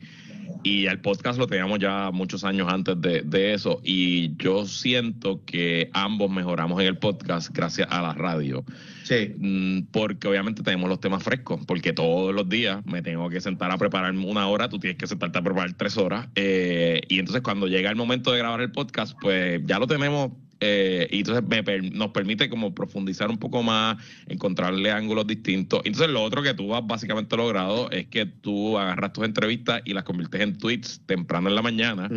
Y 0.63 0.85
el 0.85 0.99
podcast 0.99 1.37
lo 1.37 1.47
teníamos 1.47 1.79
ya 1.79 2.09
muchos 2.11 2.43
años 2.43 2.71
antes 2.71 2.99
de, 3.01 3.21
de, 3.21 3.53
eso. 3.53 3.81
Y 3.83 4.35
yo 4.37 4.65
siento 4.65 5.43
que 5.45 5.89
ambos 5.93 6.31
mejoramos 6.31 6.79
en 6.81 6.87
el 6.87 6.97
podcast 6.97 7.49
gracias 7.53 7.87
a 7.91 8.01
la 8.01 8.13
radio. 8.13 8.63
Sí. 9.03 9.33
Mm, 9.37 9.87
porque 9.91 10.27
obviamente 10.27 10.63
tenemos 10.63 10.89
los 10.89 10.99
temas 10.99 11.23
frescos. 11.23 11.65
Porque 11.65 11.93
todos 11.93 12.33
los 12.33 12.47
días 12.47 12.85
me 12.85 13.01
tengo 13.01 13.29
que 13.29 13.41
sentar 13.41 13.71
a 13.71 13.77
preparar 13.77 14.13
una 14.15 14.47
hora, 14.47 14.69
tú 14.69 14.79
tienes 14.79 14.97
que 14.97 15.07
sentarte 15.07 15.39
a 15.39 15.41
preparar 15.41 15.73
tres 15.73 15.97
horas. 15.97 16.27
Eh, 16.35 17.01
y 17.09 17.19
entonces 17.19 17.41
cuando 17.41 17.67
llega 17.67 17.89
el 17.89 17.95
momento 17.95 18.31
de 18.31 18.39
grabar 18.39 18.61
el 18.61 18.71
podcast, 18.71 19.17
pues 19.21 19.61
ya 19.65 19.79
lo 19.79 19.87
tenemos 19.87 20.31
eh, 20.65 21.07
y 21.11 21.19
entonces 21.19 21.43
nos 21.91 22.11
permite 22.11 22.49
como 22.49 22.73
profundizar 22.73 23.29
un 23.29 23.37
poco 23.37 23.63
más, 23.63 23.97
encontrarle 24.27 24.91
ángulos 24.91 25.27
distintos. 25.27 25.81
Entonces 25.83 26.09
lo 26.09 26.23
otro 26.23 26.41
que 26.41 26.53
tú 26.53 26.73
has 26.73 26.87
básicamente 26.87 27.35
logrado 27.35 27.91
es 27.91 28.07
que 28.07 28.25
tú 28.25 28.77
agarras 28.77 29.11
tus 29.11 29.25
entrevistas 29.25 29.81
y 29.83 29.93
las 29.93 30.03
conviertes 30.03 30.39
en 30.39 30.57
tweets 30.57 31.01
temprano 31.05 31.49
en 31.49 31.55
la 31.55 31.61
mañana 31.61 32.09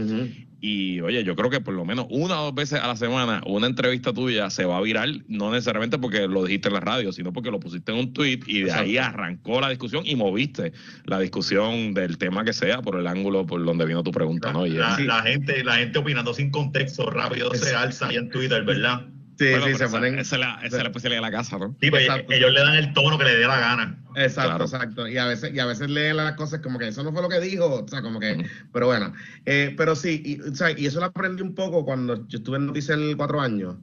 Y 0.68 1.00
oye, 1.00 1.22
yo 1.22 1.36
creo 1.36 1.48
que 1.48 1.60
por 1.60 1.74
lo 1.74 1.84
menos 1.84 2.06
una 2.10 2.40
o 2.40 2.46
dos 2.46 2.54
veces 2.56 2.80
a 2.80 2.88
la 2.88 2.96
semana 2.96 3.40
una 3.46 3.68
entrevista 3.68 4.12
tuya 4.12 4.50
se 4.50 4.64
va 4.64 4.78
a 4.78 4.80
viral, 4.80 5.22
no 5.28 5.52
necesariamente 5.52 5.96
porque 5.96 6.26
lo 6.26 6.42
dijiste 6.42 6.66
en 6.66 6.74
la 6.74 6.80
radio, 6.80 7.12
sino 7.12 7.32
porque 7.32 7.52
lo 7.52 7.60
pusiste 7.60 7.92
en 7.92 7.98
un 7.98 8.12
tweet 8.12 8.40
y 8.48 8.62
de 8.62 8.72
ahí 8.72 8.98
arrancó 8.98 9.60
la 9.60 9.68
discusión 9.68 10.02
y 10.04 10.16
moviste 10.16 10.72
la 11.04 11.20
discusión 11.20 11.94
del 11.94 12.18
tema 12.18 12.44
que 12.44 12.52
sea 12.52 12.82
por 12.82 12.98
el 12.98 13.06
ángulo 13.06 13.46
por 13.46 13.64
donde 13.64 13.86
vino 13.86 14.02
tu 14.02 14.10
pregunta, 14.10 14.52
¿no? 14.52 14.66
la, 14.66 15.22
gente, 15.22 15.62
la 15.62 15.76
gente 15.76 16.00
opinando 16.00 16.34
sin 16.34 16.50
contexto 16.50 17.10
rápido 17.10 17.54
se 17.54 17.72
alza 17.72 18.08
ahí 18.08 18.16
en 18.16 18.28
Twitter, 18.30 18.64
¿verdad? 18.64 19.06
Sí, 19.38 19.46
sí, 19.64 19.74
se 19.74 19.88
ponen. 19.88 20.18
Esa, 20.18 20.36
es 20.36 20.40
la, 20.40 20.54
esa 20.62 20.76
es 20.78 20.82
la 20.82 20.88
especialidad 20.88 21.18
de 21.20 21.30
la 21.30 21.30
casa, 21.30 21.58
¿no? 21.58 21.76
Sí, 21.80 21.90
pues 21.90 22.08
ellos 22.30 22.52
le 22.52 22.60
dan 22.60 22.74
el 22.74 22.92
tono 22.94 23.18
que 23.18 23.24
le 23.24 23.36
dé 23.36 23.46
la 23.46 23.60
gana. 23.60 23.98
Exacto, 24.14 24.64
exacto. 24.64 25.06
Y 25.06 25.18
a 25.18 25.26
veces, 25.26 25.52
y 25.54 25.58
a 25.58 25.66
veces 25.66 25.90
leen 25.90 26.16
las 26.16 26.32
cosas 26.36 26.60
como 26.60 26.78
que 26.78 26.88
eso 26.88 27.02
no 27.02 27.12
fue 27.12 27.20
lo 27.20 27.28
que 27.28 27.40
dijo, 27.40 27.82
o 27.84 27.88
sea, 27.88 28.00
como 28.00 28.18
que, 28.18 28.46
pero 28.72 28.86
bueno. 28.86 29.12
Eh, 29.44 29.74
pero 29.76 29.94
sí, 29.94 30.22
y, 30.24 30.40
o 30.40 30.54
sea, 30.54 30.70
y 30.70 30.86
eso 30.86 31.00
lo 31.00 31.06
aprendí 31.06 31.42
un 31.42 31.54
poco 31.54 31.84
cuando 31.84 32.26
yo 32.28 32.38
estuve 32.38 32.56
en 32.56 32.66
Noticias 32.66 32.98
cuatro 33.18 33.40
años, 33.40 33.76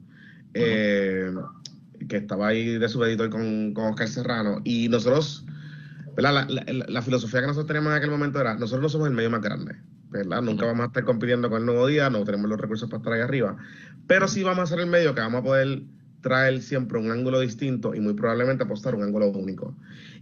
eh, 0.54 1.30
que 2.08 2.16
estaba 2.16 2.48
ahí 2.48 2.76
de 2.76 2.88
subeditor 2.88 3.30
con, 3.30 3.74
con 3.74 3.92
Oscar 3.92 4.08
Serrano, 4.08 4.60
y 4.64 4.88
nosotros, 4.88 5.44
¿verdad? 6.16 6.48
La, 6.48 6.64
la, 6.66 6.84
la 6.88 7.02
filosofía 7.02 7.42
que 7.42 7.46
nosotros 7.46 7.68
teníamos 7.68 7.92
en 7.92 7.98
aquel 7.98 8.10
momento 8.10 8.40
era, 8.40 8.54
nosotros 8.54 8.82
no 8.82 8.88
somos 8.88 9.06
el 9.06 9.14
medio 9.14 9.30
más 9.30 9.40
grande. 9.40 9.76
¿Verdad? 10.18 10.42
Nunca 10.42 10.66
vamos 10.66 10.84
a 10.84 10.86
estar 10.86 11.04
compitiendo 11.04 11.50
con 11.50 11.60
el 11.60 11.66
nuevo 11.66 11.86
día, 11.86 12.10
no 12.10 12.24
tenemos 12.24 12.48
los 12.48 12.60
recursos 12.60 12.88
para 12.88 12.98
estar 12.98 13.12
ahí 13.12 13.20
arriba, 13.20 13.56
pero 14.06 14.28
sí 14.28 14.42
vamos 14.42 14.64
a 14.64 14.66
ser 14.66 14.80
el 14.80 14.90
medio 14.90 15.14
que 15.14 15.20
vamos 15.20 15.40
a 15.40 15.44
poder 15.44 15.82
traer 16.20 16.62
siempre 16.62 16.98
un 16.98 17.10
ángulo 17.10 17.40
distinto 17.40 17.94
y 17.94 18.00
muy 18.00 18.14
probablemente 18.14 18.64
apostar 18.64 18.94
un 18.94 19.02
ángulo 19.02 19.28
único. 19.28 19.76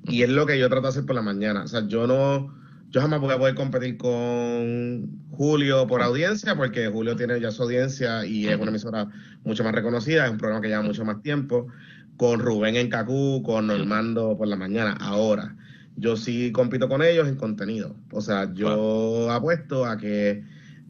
Y 0.05 0.23
es 0.23 0.31
lo 0.31 0.47
que 0.47 0.59
yo 0.59 0.69
trato 0.69 0.83
de 0.83 0.89
hacer 0.89 1.07
por 1.07 1.15
la 1.15 1.23
mañana. 1.23 1.63
O 1.63 1.69
sea, 1.69 1.87
yo 1.87 2.09
no, 2.09 2.53
yo 2.91 3.01
jamás 3.01 3.21
voy 3.21 3.33
a 3.33 3.39
poder 3.39 3.55
competir 3.55 3.97
con 3.97 5.09
Julio 5.31 5.87
por 5.87 6.03
audiencia, 6.03 6.57
porque 6.57 6.89
Julio 6.89 7.15
tiene 7.15 7.41
ya 7.41 7.53
su 7.53 7.63
audiencia 7.63 8.27
y 8.27 8.49
es 8.49 8.59
una 8.59 8.71
emisora 8.71 9.09
mucho 9.45 9.63
más 9.63 9.73
reconocida, 9.73 10.25
es 10.27 10.33
un 10.33 10.39
programa 10.39 10.61
que 10.61 10.69
lleva 10.69 10.83
mucho 10.83 11.05
más 11.05 11.23
tiempo. 11.23 11.69
Con 12.17 12.41
Rubén 12.41 12.77
en 12.77 12.91
Cacú, 12.91 13.43
con 13.43 13.69
Normando 13.69 14.37
por 14.37 14.47
la 14.47 14.57
mañana. 14.57 14.97
Ahora, 15.01 15.57
yo 15.97 16.17
sí 16.17 16.53
compito 16.53 16.89
con 16.89 17.03
ellos 17.03 17.29
en 17.29 17.37
contenido. 17.37 17.95
O 18.11 18.21
sea, 18.21 18.53
yo 18.55 19.31
apuesto 19.31 19.85
a 19.85 19.97
que 19.99 20.43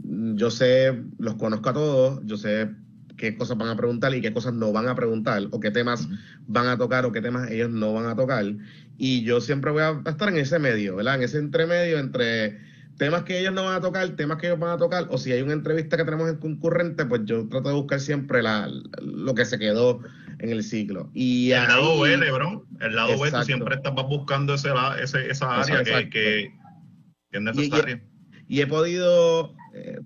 yo 0.04 0.50
sé, 0.50 1.02
los 1.18 1.34
conozco 1.34 1.68
a 1.68 1.72
todos, 1.72 2.20
yo 2.24 2.36
sé 2.36 2.70
qué 3.16 3.36
cosas 3.36 3.56
van 3.56 3.68
a 3.68 3.76
preguntar 3.76 4.14
y 4.14 4.20
qué 4.20 4.32
cosas 4.32 4.54
no 4.54 4.72
van 4.72 4.88
a 4.88 4.94
preguntar, 4.94 5.46
o 5.50 5.60
qué 5.60 5.70
temas 5.70 6.08
van 6.46 6.66
a 6.66 6.76
tocar 6.76 7.04
o 7.04 7.12
qué 7.12 7.20
temas 7.20 7.50
ellos 7.50 7.70
no 7.70 7.92
van 7.92 8.06
a 8.06 8.16
tocar. 8.16 8.44
Y 8.98 9.22
yo 9.22 9.40
siempre 9.40 9.70
voy 9.70 9.82
a 9.82 10.02
estar 10.06 10.28
en 10.28 10.38
ese 10.38 10.58
medio, 10.58 10.96
¿verdad? 10.96 11.16
En 11.16 11.22
ese 11.22 11.38
entremedio 11.38 11.98
entre 11.98 12.58
temas 12.98 13.24
que 13.24 13.40
ellos 13.40 13.52
no 13.52 13.64
van 13.64 13.76
a 13.76 13.80
tocar, 13.80 14.08
temas 14.16 14.38
que 14.38 14.48
ellos 14.48 14.58
van 14.58 14.70
a 14.70 14.76
tocar, 14.76 15.06
o 15.10 15.18
si 15.18 15.32
hay 15.32 15.42
una 15.42 15.52
entrevista 15.52 15.96
que 15.96 16.04
tenemos 16.04 16.28
en 16.28 16.36
concurrente, 16.36 17.04
pues 17.06 17.22
yo 17.24 17.48
trato 17.48 17.68
de 17.68 17.74
buscar 17.74 18.00
siempre 18.00 18.42
la, 18.42 18.68
lo 19.00 19.34
que 19.34 19.44
se 19.44 19.58
quedó 19.58 20.00
en 20.38 20.50
el 20.50 20.62
ciclo. 20.62 21.10
Y 21.14 21.52
el 21.52 21.68
lado 21.68 22.00
B, 22.00 22.16
Lebron, 22.16 22.64
el 22.80 22.94
lado 22.94 23.18
B, 23.18 23.30
tú 23.30 23.42
siempre 23.42 23.74
estás 23.76 23.92
buscando 23.94 24.54
ese, 24.54 24.70
ese 25.02 25.30
esa 25.30 25.60
área 25.60 25.84
que, 25.84 26.10
que, 26.10 26.52
es 27.32 27.40
necesaria. 27.40 28.02
Y, 28.48 28.60
he 28.60 28.66
podido 28.66 29.54
eh, 29.74 30.00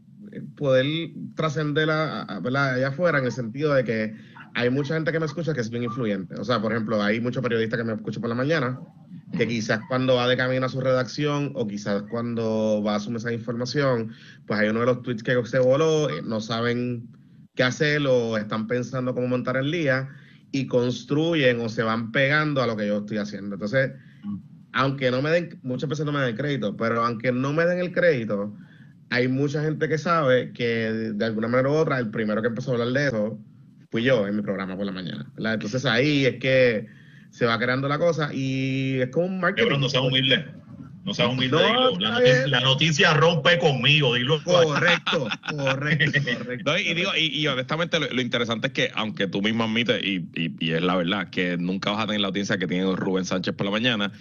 poder 0.56 0.87
trascender 1.35 1.90
allá 1.90 2.88
afuera 2.88 3.18
en 3.18 3.25
el 3.25 3.33
sentido 3.33 3.75
de 3.75 3.85
que 3.85 4.14
hay 4.54 4.71
mucha 4.71 4.95
gente 4.95 5.12
que 5.12 5.21
me 5.21 5.26
escucha 5.26 5.52
que 5.52 5.61
es 5.61 5.68
bien 5.68 5.85
influyente. 5.85 6.35
O 6.37 6.45
sea, 6.45 6.61
por 6.61 6.73
ejemplo, 6.73 7.02
hay 7.02 7.21
muchos 7.21 7.42
periodistas 7.42 7.78
que 7.78 7.85
me 7.85 7.92
escuchan 7.92 8.23
por 8.23 8.30
la 8.30 8.37
mañana, 8.37 8.80
que 9.37 9.47
quizás 9.47 9.80
cuando 9.88 10.16
va 10.16 10.26
de 10.28 10.37
camino 10.37 10.64
a 10.64 10.71
su 10.71 10.80
redacción 10.80 11.52
o 11.54 11.66
quizás 11.66 12.04
cuando 12.11 12.83
va 12.83 12.95
a 12.95 13.00
su 13.00 13.11
mesa 13.11 13.28
de 13.28 13.35
información, 13.35 14.12
pues 14.47 14.61
hay 14.61 14.68
uno 14.68 14.80
de 14.80 14.87
los 14.87 15.02
tweets 15.02 15.23
que 15.23 15.45
se 15.45 15.59
voló, 15.59 16.09
eh, 16.09 16.23
no 16.25 16.40
saben 16.40 17.06
qué 17.56 17.64
hacer 17.64 18.06
o 18.06 18.36
están 18.36 18.68
pensando 18.68 19.14
cómo 19.14 19.26
montar 19.26 19.56
el 19.56 19.72
día 19.72 20.08
y 20.52 20.66
construyen 20.66 21.60
o 21.60 21.68
se 21.68 21.82
van 21.82 22.12
pegando 22.12 22.62
a 22.62 22.66
lo 22.66 22.76
que 22.76 22.86
yo 22.86 22.98
estoy 22.98 23.16
haciendo. 23.18 23.56
Entonces, 23.56 23.92
aunque 24.72 25.10
no 25.10 25.22
me 25.22 25.30
den, 25.30 25.58
muchas 25.62 25.88
veces 25.88 26.06
no 26.06 26.12
me 26.12 26.20
den 26.20 26.36
crédito, 26.36 26.76
pero 26.76 27.04
aunque 27.04 27.32
no 27.32 27.52
me 27.52 27.64
den 27.64 27.80
el 27.80 27.92
crédito, 27.92 28.54
hay 29.10 29.26
mucha 29.26 29.62
gente 29.62 29.88
que 29.88 29.98
sabe 29.98 30.52
que 30.52 31.12
de 31.14 31.25
alguna 31.25 31.48
manera 31.48 31.70
u 31.70 31.72
otra, 31.72 31.98
el 31.98 32.10
primero 32.10 32.42
que 32.42 32.48
empezó 32.48 32.70
a 32.70 32.75
hablar 32.75 32.88
de 32.88 33.06
eso 33.06 33.38
fui 33.90 34.02
yo 34.02 34.26
en 34.26 34.36
mi 34.36 34.42
programa 34.42 34.76
por 34.76 34.86
la 34.86 34.92
mañana. 34.92 35.32
Entonces 35.36 35.84
ahí 35.86 36.26
es 36.26 36.36
que 36.36 36.86
se 37.30 37.46
va 37.46 37.58
creando 37.58 37.88
la 37.88 37.98
cosa 37.98 38.30
y 38.32 39.00
es 39.00 39.08
como 39.08 39.26
un 39.26 39.40
marketing. 39.40 39.68
Pero 39.68 39.80
no 41.06 41.14
seas 41.14 41.28
humilde. 41.28 41.56
No 41.56 42.20
la, 42.48 42.60
noticia, 42.60 43.14
rompe 43.14 43.58
conmigo, 43.58 44.14
dilo. 44.14 44.42
Correcto, 44.42 45.28
correcto, 45.48 46.20
correcto. 46.38 46.78
y, 46.78 46.94
digo, 46.94 47.10
y, 47.16 47.46
honestamente 47.46 48.00
lo, 48.00 48.20
interesante 48.20 48.66
es 48.66 48.72
que, 48.72 48.90
aunque 48.94 49.28
tú 49.28 49.40
mismo 49.40 49.64
admites, 49.64 50.02
y, 50.02 50.26
y, 50.34 50.72
es 50.72 50.82
la 50.82 50.96
verdad, 50.96 51.30
que 51.30 51.56
nunca 51.56 51.92
vas 51.92 52.02
a 52.02 52.06
tener 52.06 52.20
la 52.20 52.28
audiencia 52.28 52.58
que 52.58 52.66
tiene 52.66 52.94
Rubén 52.96 53.25
Sánchez 53.25 53.54
por 53.54 53.66
la 53.66 53.70
mañana, 53.70 54.12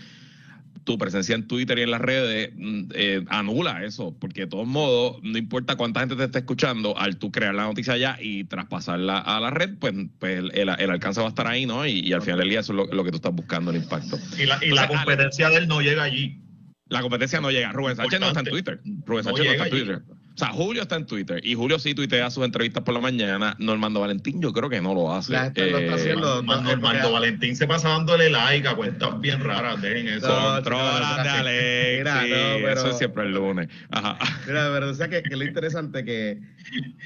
tu 0.84 1.00
presencia 1.00 1.34
en 1.34 1.48
Twitter 1.48 1.80
y 1.80 1.82
en 1.82 1.90
las 1.90 2.02
redes 2.02 2.52
mm, 2.56 2.84
eh, 2.94 3.26
anula 3.30 3.84
eso, 3.84 4.16
porque 4.20 4.42
de 4.42 4.48
todos 4.48 4.68
modos, 4.68 5.18
no 5.24 5.40
importa 5.40 5.78
cuánta 5.78 6.02
gente 6.02 6.16
te 6.16 6.26
esté 6.26 6.40
escuchando, 6.40 6.96
al 7.00 7.18
tú 7.18 7.32
crear 7.32 7.56
la 7.56 7.64
noticia 7.64 7.94
allá 7.94 8.18
y 8.22 8.44
traspasarla 8.44 9.18
a 9.18 9.40
la 9.40 9.50
red, 9.50 9.72
pues, 9.80 9.94
pues 10.20 10.44
el, 10.54 10.70
alcance 10.70 11.20
va 11.20 11.26
a 11.26 11.30
estar 11.30 11.48
ahí, 11.48 11.66
¿no? 11.66 11.84
Y, 11.88 12.14
al 12.14 12.22
final 12.22 12.40
del 12.40 12.50
día 12.50 12.60
eso 12.60 12.74
es 12.74 12.94
lo, 12.94 13.04
que 13.04 13.10
tú 13.10 13.16
estás 13.16 13.34
buscando, 13.34 13.72
el 13.72 13.78
impacto. 13.78 14.20
Y 14.38 14.46
la, 14.46 14.64
y 14.64 14.70
la 14.70 14.88
competencia 14.88 15.50
de 15.50 15.58
él 15.58 15.68
no 15.68 15.82
llega 15.82 16.04
allí. 16.04 16.45
La 16.88 17.02
competencia 17.02 17.42
no 17.42 17.50
llega. 17.50 17.72
Rubén 17.72 17.96
Sánchez 17.96 18.20
no 18.20 18.28
está 18.28 18.42
en 18.42 18.46
Twitter. 18.46 18.80
Rubén 19.06 19.24
Sánchez 19.24 19.46
no, 19.46 19.52
está 19.52 19.64
en 19.66 19.70
Twitter. 19.72 20.02
O 20.36 20.38
sea, 20.38 20.50
Julio 20.50 20.82
está 20.82 20.98
en 20.98 21.06
Twitter 21.06 21.40
y 21.46 21.56
Julio 21.56 21.80
sí 21.80 21.96
tuitea 21.96 22.30
sus 22.30 22.44
entrevistas 22.44 22.84
por 22.84 22.94
la 22.94 23.00
mañana. 23.00 23.56
Normando 23.58 24.02
Valentín 24.02 24.42
yo 24.42 24.52
creo 24.52 24.70
que 24.70 24.82
no 24.82 24.94
lo 24.94 25.14
hace. 25.14 25.32
La, 25.32 25.48
eh, 25.56 25.72
lo 25.72 25.78
está 25.78 25.96
haciendo. 25.96 26.44
Normando 26.44 27.12
Valentín 27.14 27.56
se 27.56 27.66
pasa 27.66 27.88
dándole 27.88 28.30
like 28.30 28.68
a 28.68 28.76
cuentas 28.76 29.20
bien 29.22 29.40
raras. 29.40 29.82
Dejen 29.82 30.10
eso. 30.10 30.28
Controlate, 30.28 31.30
Alex. 31.30 31.98
Mira, 32.00 32.22
sí, 32.22 32.30
pero, 32.32 32.72
eso 32.72 32.90
es 32.90 32.98
siempre 32.98 33.24
el 33.24 33.32
lunes. 33.32 33.70
Ajá. 33.92 34.18
Mira, 34.46 34.70
pero 34.74 34.90
o 34.90 34.94
sea 34.94 35.08
que, 35.08 35.24
que, 35.24 35.38
lo 35.38 35.46
interesante 35.46 36.04
que 36.04 36.42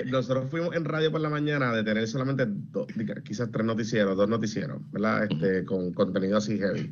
nosotros 0.07 0.49
fuimos 0.49 0.75
en 0.75 0.85
radio 0.85 1.11
por 1.11 1.21
la 1.21 1.29
mañana 1.29 1.71
de 1.71 1.83
tener 1.83 2.07
solamente 2.07 2.45
dos, 2.47 2.87
quizás 3.23 3.51
tres 3.51 3.63
noticieros, 3.63 4.17
dos 4.17 4.27
noticieros, 4.27 4.81
¿verdad? 4.91 5.25
Este, 5.29 5.65
con 5.65 5.93
contenido 5.93 6.37
así 6.37 6.57
heavy. 6.57 6.91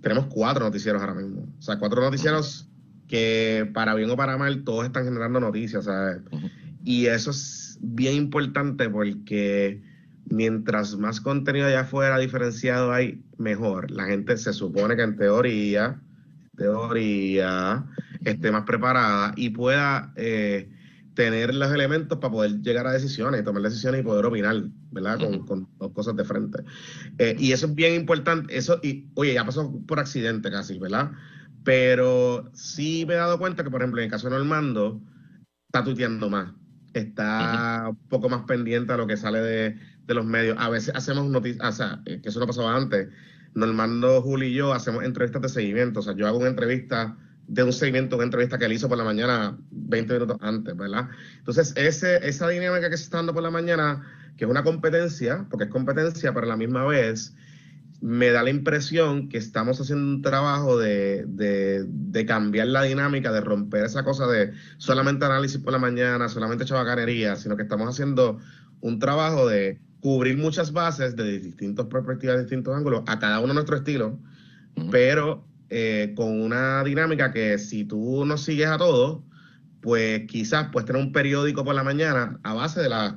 Tenemos 0.00 0.26
cuatro 0.26 0.64
noticieros 0.64 1.00
ahora 1.00 1.14
mismo. 1.14 1.46
O 1.58 1.62
sea, 1.62 1.78
cuatro 1.78 2.00
noticieros 2.00 2.68
que 3.08 3.70
para 3.72 3.94
bien 3.94 4.10
o 4.10 4.16
para 4.16 4.36
mal 4.36 4.64
todos 4.64 4.84
están 4.84 5.04
generando 5.04 5.40
noticias, 5.40 5.84
¿sabes? 5.84 6.22
Y 6.84 7.06
eso 7.06 7.30
es 7.30 7.78
bien 7.80 8.14
importante 8.14 8.88
porque 8.88 9.82
mientras 10.28 10.96
más 10.96 11.20
contenido 11.20 11.66
allá 11.66 11.80
afuera 11.80 12.18
diferenciado 12.18 12.92
hay, 12.92 13.22
mejor. 13.38 13.90
La 13.90 14.04
gente 14.04 14.36
se 14.36 14.52
supone 14.52 14.96
que 14.96 15.02
en 15.02 15.16
teoría, 15.16 16.00
teoría, 16.56 17.84
esté 18.24 18.50
más 18.50 18.64
preparada 18.64 19.32
y 19.36 19.50
pueda 19.50 20.12
eh, 20.16 20.70
tener 21.16 21.54
los 21.54 21.72
elementos 21.72 22.18
para 22.18 22.30
poder 22.30 22.60
llegar 22.60 22.86
a 22.86 22.92
decisiones, 22.92 23.42
tomar 23.42 23.62
decisiones 23.62 24.02
y 24.02 24.04
poder 24.04 24.26
opinar, 24.26 24.62
¿verdad? 24.92 25.18
Con, 25.46 25.66
dos 25.78 25.92
cosas 25.92 26.14
de 26.14 26.24
frente. 26.24 26.62
Eh, 27.18 27.34
y 27.38 27.52
eso 27.52 27.66
es 27.66 27.74
bien 27.74 27.94
importante. 27.94 28.56
Eso, 28.56 28.78
y 28.82 29.08
oye, 29.14 29.32
ya 29.32 29.44
pasó 29.44 29.80
por 29.86 29.98
accidente 29.98 30.50
casi, 30.50 30.78
¿verdad? 30.78 31.12
Pero 31.64 32.50
sí 32.52 33.04
me 33.08 33.14
he 33.14 33.16
dado 33.16 33.38
cuenta 33.38 33.64
que, 33.64 33.70
por 33.70 33.80
ejemplo, 33.80 34.00
en 34.00 34.04
el 34.04 34.10
caso 34.10 34.28
de 34.28 34.36
Normando, 34.36 35.00
está 35.66 35.82
tuiteando 35.82 36.28
más. 36.28 36.52
Está 36.92 37.86
un 37.88 38.08
poco 38.08 38.28
más 38.28 38.42
pendiente 38.42 38.92
a 38.92 38.98
lo 38.98 39.06
que 39.06 39.16
sale 39.16 39.40
de, 39.40 40.14
los 40.14 40.24
medios. 40.26 40.56
A 40.60 40.68
veces 40.68 40.94
hacemos 40.94 41.26
noticias, 41.26 41.66
o 41.66 41.72
sea, 41.72 42.02
eh, 42.04 42.20
que 42.20 42.28
eso 42.28 42.40
no 42.40 42.46
pasaba 42.46 42.76
antes. 42.76 43.08
Normando, 43.54 44.20
Juli 44.20 44.48
y 44.48 44.54
yo 44.54 44.74
hacemos 44.74 45.02
entrevistas 45.02 45.40
de 45.40 45.48
seguimiento. 45.48 46.00
O 46.00 46.02
sea, 46.02 46.14
yo 46.14 46.26
hago 46.26 46.38
una 46.38 46.48
entrevista 46.48 47.16
de 47.48 47.62
un 47.62 47.72
seguimiento, 47.72 48.16
una 48.16 48.24
entrevista 48.24 48.58
que 48.58 48.64
él 48.64 48.72
hizo 48.72 48.88
por 48.88 48.98
la 48.98 49.04
mañana 49.04 49.56
20 49.70 50.12
minutos 50.12 50.36
antes, 50.40 50.76
¿verdad? 50.76 51.08
Entonces, 51.38 51.72
ese, 51.76 52.26
esa 52.28 52.48
dinámica 52.48 52.90
que 52.90 52.96
se 52.96 53.04
está 53.04 53.18
dando 53.18 53.34
por 53.34 53.42
la 53.42 53.50
mañana, 53.50 54.04
que 54.36 54.44
es 54.44 54.50
una 54.50 54.64
competencia, 54.64 55.46
porque 55.50 55.64
es 55.64 55.70
competencia, 55.70 56.34
pero 56.34 56.46
a 56.46 56.48
la 56.50 56.56
misma 56.56 56.84
vez 56.84 57.34
me 58.00 58.30
da 58.30 58.42
la 58.42 58.50
impresión 58.50 59.28
que 59.28 59.38
estamos 59.38 59.80
haciendo 59.80 60.04
un 60.04 60.22
trabajo 60.22 60.78
de, 60.78 61.24
de, 61.26 62.26
cambiar 62.26 62.66
la 62.68 62.82
dinámica, 62.82 63.32
de 63.32 63.40
romper 63.40 63.84
esa 63.84 64.04
cosa 64.04 64.26
de 64.26 64.52
solamente 64.76 65.24
análisis 65.24 65.60
por 65.60 65.72
la 65.72 65.78
mañana, 65.78 66.28
solamente 66.28 66.64
chabacanería, 66.64 67.36
sino 67.36 67.56
que 67.56 67.62
estamos 67.62 67.88
haciendo 67.88 68.38
un 68.80 68.98
trabajo 68.98 69.48
de 69.48 69.80
cubrir 70.00 70.36
muchas 70.36 70.72
bases 70.72 71.16
de 71.16 71.38
distintas 71.38 71.86
perspectivas, 71.86 72.38
distintos 72.38 72.76
ángulos, 72.76 73.02
a 73.06 73.18
cada 73.18 73.40
uno 73.40 73.54
nuestro 73.54 73.76
estilo, 73.76 74.18
pero 74.90 75.44
eh, 75.68 76.12
con 76.16 76.40
una 76.40 76.84
dinámica 76.84 77.32
que 77.32 77.58
si 77.58 77.84
tú 77.84 78.24
nos 78.24 78.44
sigues 78.44 78.68
a 78.68 78.78
todos, 78.78 79.22
pues 79.80 80.26
quizás 80.26 80.68
puedes 80.72 80.86
tener 80.86 81.02
un 81.02 81.12
periódico 81.12 81.64
por 81.64 81.74
la 81.74 81.84
mañana 81.84 82.38
a 82.42 82.54
base 82.54 82.80
de 82.80 82.88
las 82.88 83.14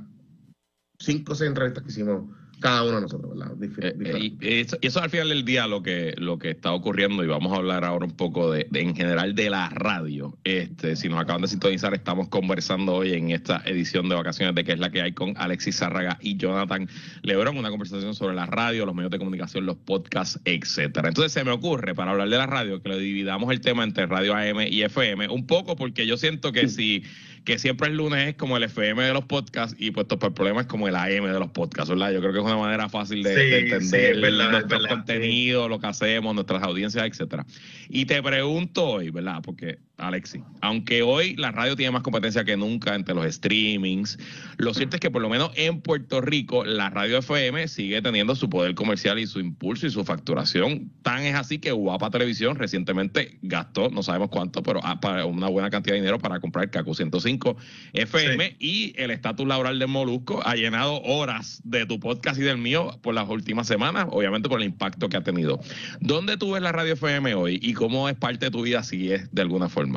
cinco 0.99 1.33
o 1.33 1.35
seis 1.35 1.49
entrevistas 1.49 1.83
que 1.83 1.89
hicimos 1.89 2.38
cada 2.59 2.83
uno 2.83 2.95
de 2.95 3.01
nosotros, 3.01 3.37
¿verdad? 3.37 3.55
Eh, 3.61 3.95
eh, 3.99 4.33
y, 4.41 4.59
eso, 4.59 4.77
eso, 4.81 5.01
al 5.01 5.09
final 5.09 5.29
del 5.29 5.45
día 5.45 5.67
lo 5.67 5.81
que, 5.81 6.13
lo 6.17 6.37
que 6.37 6.51
está 6.51 6.71
ocurriendo, 6.73 7.23
y 7.23 7.27
vamos 7.27 7.53
a 7.53 7.57
hablar 7.57 7.85
ahora 7.85 8.05
un 8.05 8.15
poco 8.15 8.51
de, 8.51 8.67
en 8.73 8.95
general 8.95 9.35
de 9.35 9.49
la 9.49 9.69
radio. 9.69 10.37
Este, 10.43 10.95
si 10.95 11.09
nos 11.09 11.19
acaban 11.19 11.41
de 11.41 11.47
sintonizar, 11.47 11.93
estamos 11.93 12.27
conversando 12.27 12.95
hoy 12.95 13.13
en 13.13 13.31
esta 13.31 13.61
edición 13.65 14.09
de 14.09 14.15
vacaciones 14.15 14.55
de 14.55 14.63
que 14.63 14.73
es 14.73 14.79
la 14.79 14.91
que 14.91 15.01
hay 15.01 15.13
con 15.13 15.33
Alexis 15.37 15.77
Zárraga 15.77 16.17
y 16.21 16.37
Jonathan 16.37 16.89
Lebrón, 17.21 17.57
una 17.57 17.69
conversación 17.69 18.13
sobre 18.13 18.35
la 18.35 18.45
radio, 18.45 18.85
los 18.85 18.95
medios 18.95 19.11
de 19.11 19.19
comunicación, 19.19 19.65
los 19.65 19.77
podcasts, 19.77 20.39
etcétera. 20.45 21.07
Entonces 21.07 21.31
se 21.31 21.43
me 21.43 21.51
ocurre, 21.51 21.95
para 21.95 22.11
hablar 22.11 22.29
de 22.29 22.37
la 22.37 22.47
radio, 22.47 22.81
que 22.81 22.89
lo 22.89 22.97
dividamos 22.97 23.51
el 23.51 23.61
tema 23.61 23.83
entre 23.83 24.05
radio 24.05 24.35
AM 24.35 24.61
y 24.69 24.83
FM, 24.83 25.29
un 25.29 25.47
poco 25.47 25.75
porque 25.75 26.05
yo 26.05 26.17
siento 26.17 26.51
que 26.51 26.67
si 26.67 27.03
que 27.43 27.59
siempre 27.59 27.87
el 27.87 27.97
lunes 27.97 28.29
es 28.29 28.35
como 28.35 28.57
el 28.57 28.63
FM 28.63 29.03
de 29.03 29.13
los 29.13 29.25
podcasts 29.25 29.75
y 29.79 29.91
puesto 29.91 30.19
por 30.19 30.29
el 30.29 30.33
problema 30.33 30.61
es 30.61 30.67
como 30.67 30.87
el 30.87 30.95
AM 30.95 31.25
de 31.25 31.39
los 31.39 31.51
podcasts, 31.51 31.89
¿verdad? 31.89 32.11
Yo 32.11 32.19
creo 32.19 32.33
que 32.33 32.39
es 32.39 32.45
una 32.45 32.57
manera 32.57 32.89
fácil 32.89 33.23
de, 33.23 33.59
entender 33.59 34.17
nuestro 34.51 34.79
contenido, 34.87 35.67
lo 35.67 35.79
que 35.79 35.87
hacemos, 35.87 36.33
nuestras 36.35 36.63
audiencias, 36.63 37.05
etcétera. 37.05 37.45
Y 37.89 38.05
te 38.05 38.21
pregunto 38.21 38.85
hoy, 38.85 39.09
¿verdad? 39.09 39.41
Porque 39.43 39.79
Alexi. 39.99 40.43
Aunque 40.61 41.01
hoy 41.01 41.35
la 41.35 41.51
radio 41.51 41.75
tiene 41.75 41.91
más 41.91 42.03
competencia 42.03 42.43
que 42.43 42.57
nunca 42.57 42.95
entre 42.95 43.15
los 43.15 43.25
streamings, 43.33 44.17
lo 44.57 44.73
cierto 44.73 44.95
es 44.95 44.99
que 44.99 45.11
por 45.11 45.21
lo 45.21 45.29
menos 45.29 45.51
en 45.55 45.81
Puerto 45.81 46.21
Rico 46.21 46.65
la 46.65 46.89
radio 46.89 47.17
FM 47.19 47.67
sigue 47.67 48.01
teniendo 48.01 48.35
su 48.35 48.49
poder 48.49 48.75
comercial 48.75 49.19
y 49.19 49.27
su 49.27 49.39
impulso 49.39 49.87
y 49.87 49.91
su 49.91 50.03
facturación. 50.03 50.91
Tan 51.01 51.23
es 51.23 51.35
así 51.35 51.59
que 51.59 51.71
Guapa 51.71 52.09
Televisión 52.09 52.55
recientemente 52.55 53.37
gastó, 53.41 53.89
no 53.89 54.03
sabemos 54.03 54.29
cuánto, 54.29 54.63
pero 54.63 54.79
ah, 54.83 54.99
una 55.25 55.47
buena 55.47 55.69
cantidad 55.69 55.93
de 55.93 56.01
dinero 56.01 56.19
para 56.19 56.39
comprar 56.39 56.65
el 56.65 56.71
CACU 56.71 56.93
105 56.93 57.57
FM 57.93 58.55
y 58.59 58.93
el 58.97 59.11
estatus 59.11 59.47
laboral 59.47 59.79
de 59.79 59.87
Molusco 59.87 60.41
ha 60.45 60.55
llenado 60.55 61.01
horas 61.01 61.61
de 61.63 61.85
tu 61.85 61.99
podcast 61.99 62.39
y 62.39 62.43
del 62.43 62.57
mío 62.57 62.99
por 63.01 63.13
las 63.13 63.27
últimas 63.27 63.67
semanas, 63.67 64.07
obviamente 64.09 64.49
por 64.49 64.61
el 64.61 64.67
impacto 64.67 65.09
que 65.09 65.17
ha 65.17 65.23
tenido. 65.23 65.59
¿Dónde 65.99 66.37
tú 66.37 66.51
ves 66.51 66.61
la 66.61 66.71
radio 66.71 66.93
FM 66.93 67.33
hoy 67.35 67.59
y 67.61 67.73
cómo 67.73 68.09
es 68.09 68.15
parte 68.15 68.45
de 68.45 68.51
tu 68.51 68.61
vida 68.61 68.83
si 68.83 69.11
es 69.11 69.33
de 69.33 69.41
alguna 69.41 69.69
forma? 69.69 69.88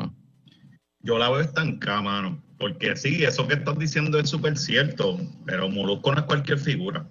Yo 1.01 1.17
la 1.17 1.29
veo 1.29 1.41
estancada, 1.41 2.01
mano. 2.01 2.41
Porque 2.57 2.95
sí, 2.95 3.23
eso 3.23 3.47
que 3.47 3.55
estás 3.55 3.77
diciendo 3.77 4.17
es 4.19 4.29
súper 4.29 4.57
cierto, 4.57 5.19
pero 5.45 5.69
Molusco 5.69 6.13
no 6.13 6.19
es 6.19 6.25
cualquier 6.25 6.59
figura. 6.59 7.05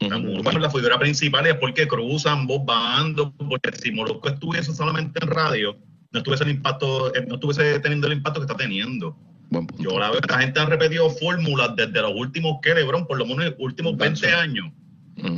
Molusco 0.00 0.50
es 0.50 0.60
la 0.60 0.70
figura 0.70 0.98
principal 0.98 1.46
es 1.46 1.54
porque 1.56 1.88
cruzan 1.88 2.40
ambos 2.40 2.64
bandos, 2.64 3.32
porque 3.36 3.72
si 3.72 3.90
Molusco 3.90 4.28
estuviese 4.28 4.72
solamente 4.72 5.18
en 5.20 5.28
radio, 5.28 5.76
no 6.12 6.18
estuviese 6.18 6.44
el 6.44 6.50
impacto, 6.50 7.12
eh, 7.14 7.24
no 7.26 7.34
estuviese 7.34 7.80
teniendo 7.80 8.06
el 8.06 8.14
impacto 8.14 8.40
que 8.40 8.44
está 8.46 8.56
teniendo. 8.56 9.16
Yo 9.78 9.98
la 9.98 10.10
veo, 10.10 10.20
la 10.28 10.38
gente 10.38 10.60
ha 10.60 10.66
repetido 10.66 11.10
fórmulas 11.10 11.74
desde 11.74 12.00
los 12.00 12.12
últimos 12.14 12.58
que 12.62 12.74
Lebron, 12.74 13.06
por 13.06 13.18
lo 13.18 13.26
menos 13.26 13.46
los 13.46 13.54
últimos 13.58 13.96
20 13.96 14.32
años. 14.32 14.66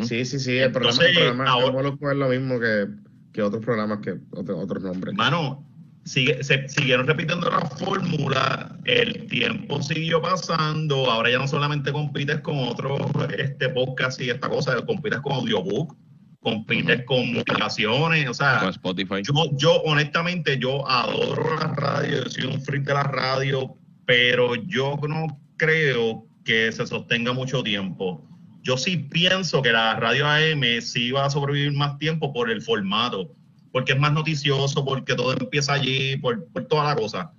Sí, 0.02 0.24
sí, 0.26 0.38
sí, 0.38 0.58
el 0.58 0.72
programa, 0.72 1.64
el 1.64 1.72
Molusco 1.72 2.10
es 2.10 2.16
lo 2.18 2.28
mismo 2.28 2.60
que, 2.60 2.88
que 3.32 3.40
otros 3.40 3.64
programas 3.64 4.00
que 4.00 4.18
otros 4.32 4.82
nombres. 4.82 5.14
Mano, 5.14 5.64
sigue, 6.04 6.42
se, 6.42 6.68
siguieron 6.68 7.06
repitiendo 7.06 7.50
la 7.50 7.60
fórmula, 7.60 8.76
el 8.84 9.26
tiempo 9.26 9.82
siguió 9.82 10.20
pasando, 10.20 11.10
ahora 11.10 11.30
ya 11.30 11.38
no 11.38 11.48
solamente 11.48 11.92
compites 11.92 12.40
con 12.40 12.58
otros 12.58 13.00
este, 13.36 13.68
podcast 13.68 14.20
y 14.20 14.30
esta 14.30 14.48
cosa, 14.48 14.84
compites 14.86 15.20
con 15.20 15.32
audiobook, 15.32 15.96
compites 16.40 17.04
con 17.04 17.34
multiplicaciones, 17.34 18.28
o 18.28 18.34
sea, 18.34 18.68
Spotify. 18.70 19.22
Yo, 19.22 19.34
yo 19.56 19.82
honestamente, 19.82 20.58
yo 20.58 20.88
adoro 20.88 21.56
la 21.56 21.74
radio, 21.74 22.28
soy 22.28 22.44
un 22.44 22.60
freak 22.62 22.84
de 22.84 22.94
la 22.94 23.02
radio, 23.02 23.76
pero 24.06 24.54
yo 24.54 24.98
no 25.08 25.38
creo 25.56 26.26
que 26.44 26.72
se 26.72 26.86
sostenga 26.86 27.32
mucho 27.32 27.62
tiempo. 27.62 28.26
Yo 28.62 28.76
sí 28.76 28.96
pienso 28.96 29.62
que 29.62 29.72
la 29.72 29.94
radio 29.96 30.26
AM 30.26 30.62
sí 30.80 31.12
va 31.12 31.26
a 31.26 31.30
sobrevivir 31.30 31.72
más 31.72 31.98
tiempo 31.98 32.32
por 32.32 32.50
el 32.50 32.60
formato 32.60 33.34
porque 33.72 33.92
es 33.92 33.98
más 33.98 34.12
noticioso, 34.12 34.84
porque 34.84 35.14
todo 35.14 35.32
empieza 35.32 35.74
allí, 35.74 36.16
por, 36.16 36.48
toda 36.68 36.84
la 36.84 36.96
cosa. 36.96 37.32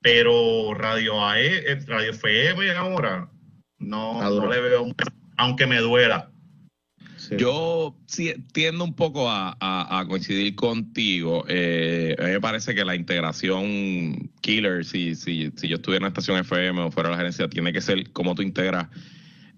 Pero 0.00 0.74
Radio 0.74 1.24
AE, 1.24 1.72
eh, 1.72 1.80
Radio 1.86 2.10
FM 2.10 2.70
ahora, 2.72 3.30
no, 3.78 4.20
no 4.20 4.46
le 4.48 4.60
veo, 4.60 4.86
aunque 5.36 5.66
me 5.66 5.78
duela. 5.78 6.30
Yo 7.36 7.96
sí, 8.06 8.34
tiendo 8.52 8.84
un 8.84 8.94
poco 8.94 9.26
a, 9.28 10.04
coincidir 10.08 10.54
contigo. 10.54 11.44
Eh, 11.48 12.14
a 12.18 12.24
mí 12.24 12.30
me 12.30 12.40
parece 12.40 12.74
que 12.74 12.84
la 12.84 12.94
integración 12.94 14.30
killer, 14.40 14.84
si, 14.84 15.14
si, 15.14 15.50
si 15.56 15.68
yo 15.68 15.76
estuviera 15.76 15.98
en 15.98 16.02
la 16.02 16.08
estación 16.08 16.38
FM 16.38 16.82
o 16.82 16.90
fuera 16.90 17.10
la 17.10 17.16
gerencia, 17.16 17.48
tiene 17.48 17.72
que 17.72 17.80
ser 17.80 18.12
cómo 18.12 18.34
tú 18.34 18.42
integras 18.42 18.88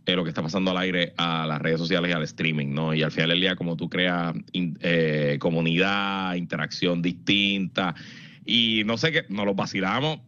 eh, 0.09 0.17
lo 0.17 0.25
que 0.25 0.31
está 0.31 0.43
pasando 0.43 0.71
al 0.71 0.79
aire 0.79 1.13
a 1.19 1.47
las 1.47 1.61
redes 1.61 1.79
sociales 1.79 2.11
y 2.11 2.15
al 2.15 2.23
streaming, 2.23 2.69
¿no? 2.73 2.95
Y 2.95 3.03
al 3.03 3.13
final 3.13 3.29
del 3.29 3.43
día, 3.43 3.57
como 3.57 3.77
tú 3.77 3.91
creas 3.91 4.35
eh, 4.55 5.37
comunidad, 5.39 6.35
interacción 6.35 7.03
distinta, 7.03 7.95
y 8.47 8.85
no 8.87 8.97
sé 8.97 9.13
qué, 9.13 9.27
nos 9.29 9.45
lo 9.45 9.55
vacilamos 9.55 10.21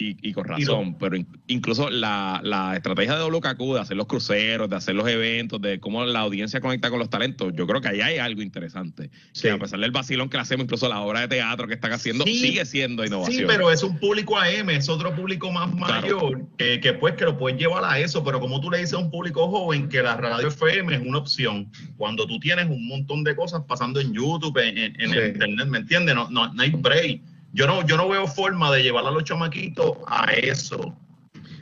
y, 0.00 0.32
con 0.32 0.44
razón, 0.44 0.96
pero 0.98 1.16
incluso 1.46 1.90
la, 1.90 2.40
la, 2.42 2.76
estrategia 2.76 3.16
de 3.16 3.24
WKQ 3.24 3.74
de 3.74 3.80
hacer 3.80 3.96
los 3.96 4.06
cruceros, 4.06 4.70
de 4.70 4.76
hacer 4.76 4.94
los 4.94 5.06
eventos, 5.08 5.60
de 5.60 5.78
cómo 5.78 6.04
la 6.04 6.20
audiencia 6.20 6.60
conecta 6.60 6.88
con 6.90 6.98
los 6.98 7.10
talentos, 7.10 7.52
yo 7.54 7.66
creo 7.66 7.80
que 7.80 7.88
ahí 7.88 8.00
hay 8.00 8.18
algo 8.18 8.40
interesante. 8.42 9.10
Que 9.40 9.50
a 9.50 9.58
pesar 9.58 9.78
del 9.80 9.90
vacilón 9.90 10.28
que 10.28 10.36
le 10.38 10.42
hacemos, 10.42 10.64
incluso 10.64 10.88
la 10.88 11.00
obra 11.00 11.20
de 11.20 11.28
teatro 11.28 11.66
que 11.66 11.74
están 11.74 11.92
haciendo, 11.92 12.24
sigue 12.24 12.64
siendo 12.64 13.04
innovación. 13.04 13.36
Sí, 13.36 13.44
pero 13.46 13.70
es 13.70 13.82
un 13.82 13.98
público 13.98 14.38
AM, 14.38 14.70
es 14.70 14.88
otro 14.88 15.14
público 15.14 15.52
más 15.52 15.72
mayor, 15.74 16.46
que, 16.56 16.96
pues 16.98 17.14
que 17.14 17.24
lo 17.24 17.36
puedes 17.36 17.58
llevar 17.58 17.84
a 17.84 17.98
eso, 17.98 18.24
pero 18.24 18.40
como 18.40 18.60
tú 18.60 18.70
le 18.70 18.78
dices 18.78 18.94
a 18.94 18.98
un 18.98 19.10
público 19.10 19.48
joven 19.48 19.88
que 19.88 20.02
la 20.02 20.16
radio 20.16 20.48
FM 20.48 20.94
es 20.94 21.02
una 21.02 21.18
opción, 21.18 21.70
cuando 21.96 22.26
tú 22.26 22.38
tienes 22.40 22.68
un 22.68 22.88
montón 22.88 23.22
de 23.24 23.36
cosas 23.36 23.62
pasando 23.68 24.00
en 24.00 24.12
YouTube, 24.12 24.56
en, 24.58 24.78
Internet, 24.78 25.68
¿me 25.68 25.78
entiendes? 25.78 26.14
No, 26.14 26.30
no, 26.30 26.52
no 26.52 26.62
hay 26.62 26.70
break 26.70 27.20
yo 27.52 27.66
no, 27.66 27.86
yo 27.86 27.96
no 27.96 28.08
veo 28.08 28.26
forma 28.26 28.72
de 28.72 28.82
llevar 28.82 29.06
a 29.06 29.10
los 29.10 29.24
chamaquitos 29.24 29.98
a 30.06 30.32
eso. 30.32 30.96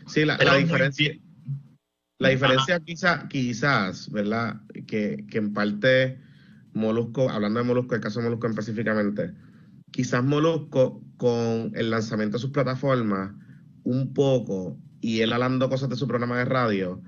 Sí, 0.06 0.24
la, 0.24 0.36
diferencia. 0.36 1.18
La 2.18 2.30
diferencia 2.30 2.80
quizás, 2.80 3.24
quizás, 3.28 4.10
¿verdad? 4.10 4.60
Que, 4.86 5.24
que, 5.30 5.38
en 5.38 5.52
parte 5.52 6.18
Molusco, 6.72 7.30
hablando 7.30 7.60
de 7.60 7.66
Molusco, 7.66 7.94
el 7.94 8.00
caso 8.00 8.20
de 8.20 8.24
Molusco 8.24 8.48
específicamente, 8.48 9.32
quizás 9.90 10.24
Molusco 10.24 11.02
con 11.16 11.72
el 11.74 11.90
lanzamiento 11.90 12.36
de 12.36 12.42
sus 12.42 12.50
plataformas, 12.50 13.32
un 13.84 14.12
poco, 14.12 14.78
y 15.00 15.20
él 15.20 15.32
hablando 15.32 15.68
cosas 15.68 15.88
de 15.88 15.96
su 15.96 16.06
programa 16.06 16.38
de 16.38 16.44
radio, 16.44 17.00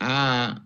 ha 0.00 0.64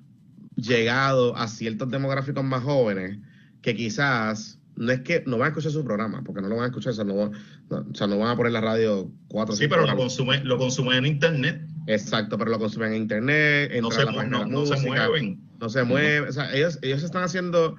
llegado 0.57 1.37
a 1.37 1.49
ciertos 1.49 1.91
demográficos 1.91 2.45
más 2.45 2.63
jóvenes 2.63 3.19
que 3.63 3.75
quizás 3.75 4.59
no 4.77 4.93
es 4.93 5.01
que 5.01 5.23
no 5.27 5.39
van 5.39 5.47
a 5.47 5.49
escuchar 5.49 5.73
su 5.73 5.85
programa, 5.85 6.23
porque 6.25 6.43
no 6.43 6.49
lo 6.49 6.57
van 6.57 6.65
a 6.65 6.67
escuchar, 6.69 6.93
o 6.93 6.95
sea, 6.95 7.05
no, 7.05 8.19
van 8.19 8.29
a 8.29 8.37
poner 8.37 8.53
la 8.53 8.61
radio 8.61 9.11
cuatro 9.29 9.55
Sí, 9.55 9.69
pero 9.69 9.87
lo 9.87 9.97
consumen, 9.97 10.47
lo 10.47 10.59
consumen 10.59 10.99
en 10.99 11.07
internet. 11.07 11.63
Exacto, 11.87 12.37
pero 12.39 12.51
lo 12.51 12.59
consumen 12.59 12.93
en 12.93 13.03
internet, 13.03 13.71
no 13.81 13.91
se, 13.91 14.05
no, 14.05 14.67
se 14.67 14.77
mueven. 14.87 15.41
No 15.61 15.69
se 15.69 15.83
mueven. 15.85 16.29
O 16.29 16.33
sea, 16.33 16.53
ellos, 16.55 16.79
ellos 16.83 17.03
están 17.03 17.23
haciendo. 17.23 17.77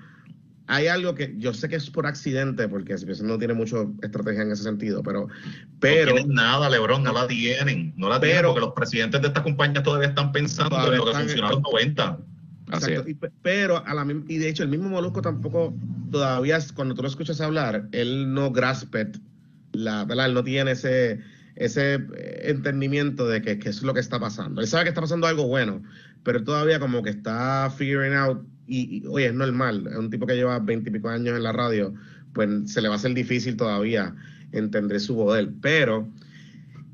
Hay 0.67 0.87
algo 0.87 1.13
que 1.13 1.35
yo 1.37 1.53
sé 1.53 1.69
que 1.69 1.75
es 1.75 1.91
por 1.91 2.07
accidente, 2.07 2.67
porque 2.67 2.95
no 3.21 3.37
tiene 3.37 3.53
mucha 3.53 3.77
estrategia 4.01 4.41
en 4.43 4.51
ese 4.51 4.63
sentido, 4.63 5.03
pero. 5.03 5.27
pero 5.79 6.11
no 6.11 6.15
tienen 6.15 6.33
nada, 6.33 6.69
Lebron, 6.69 7.03
no 7.03 7.13
la 7.13 7.27
tienen. 7.27 7.93
No 7.97 8.09
la 8.09 8.19
tienen 8.19 8.45
porque 8.45 8.61
los 8.61 8.73
presidentes 8.73 9.21
de 9.21 9.27
estas 9.27 9.43
compañías 9.43 9.83
todavía 9.83 10.07
están 10.07 10.31
pensando 10.31 10.91
en 10.91 10.97
lo 10.97 11.05
que 11.05 11.11
funcionó 11.11 11.47
en 11.47 11.53
los 11.53 11.61
90. 11.61 12.19
Exacto. 12.67 13.05
pero 13.43 13.85
a 13.85 13.93
la 13.93 14.05
y 14.27 14.37
de 14.37 14.49
hecho 14.49 14.63
el 14.63 14.69
mismo 14.69 14.89
Molusco 14.89 15.21
tampoco 15.21 15.75
todavía 16.11 16.57
cuando 16.73 16.95
tú 16.95 17.03
lo 17.03 17.07
escuchas 17.07 17.39
hablar, 17.39 17.87
él 17.91 18.33
no 18.33 18.51
graspet 18.51 19.19
la, 19.73 20.05
¿verdad? 20.05 20.27
Él 20.27 20.33
no 20.33 20.43
tiene 20.43 20.71
ese 20.71 21.19
ese 21.55 21.95
eh, 21.95 22.41
entendimiento 22.45 23.27
de 23.27 23.41
que, 23.41 23.69
es 23.69 23.81
lo 23.81 23.93
que 23.93 23.99
está 23.99 24.19
pasando. 24.19 24.61
Él 24.61 24.67
sabe 24.67 24.83
que 24.83 24.89
está 24.89 25.01
pasando 25.01 25.27
algo 25.27 25.47
bueno, 25.47 25.81
pero 26.23 26.43
todavía 26.43 26.79
como 26.79 27.01
que 27.01 27.11
está 27.11 27.71
figuring 27.75 28.13
out 28.13 28.45
y, 28.67 29.05
oye, 29.07 29.27
es 29.27 29.33
normal, 29.33 29.87
es 29.89 29.95
un 29.95 30.09
tipo 30.09 30.25
que 30.25 30.35
lleva 30.35 30.59
veintipico 30.59 31.09
años 31.09 31.35
en 31.37 31.43
la 31.43 31.51
radio, 31.51 31.93
pues 32.33 32.49
se 32.71 32.81
le 32.81 32.87
va 32.87 32.95
a 32.95 32.97
hacer 32.97 33.13
difícil 33.13 33.55
todavía 33.55 34.15
entender 34.51 34.99
su 34.99 35.15
poder, 35.15 35.51
pero 35.61 36.09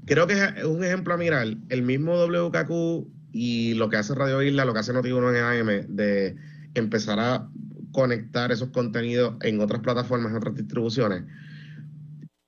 creo 0.06 0.28
que 0.28 0.34
es 0.34 0.64
un 0.66 0.84
ejemplo 0.84 1.14
a 1.14 1.18
mirar, 1.18 1.48
el 1.70 1.82
mismo 1.82 2.16
WKQ 2.16 3.08
y 3.32 3.74
lo 3.76 3.90
que 3.90 3.98
hace 3.98 4.16
Radio 4.16 4.42
Isla, 4.42 4.66
lo 4.66 4.74
que 4.74 4.80
hace 4.80 4.94
Noti1 4.94 5.36
en 5.36 5.44
AM, 5.44 5.96
de 5.96 6.36
empezar 6.74 7.20
a 7.20 7.48
conectar 7.92 8.52
esos 8.52 8.70
contenidos 8.70 9.36
en 9.42 9.60
otras 9.60 9.82
plataformas, 9.82 10.32
en 10.32 10.38
otras 10.38 10.56
distribuciones. 10.56 11.24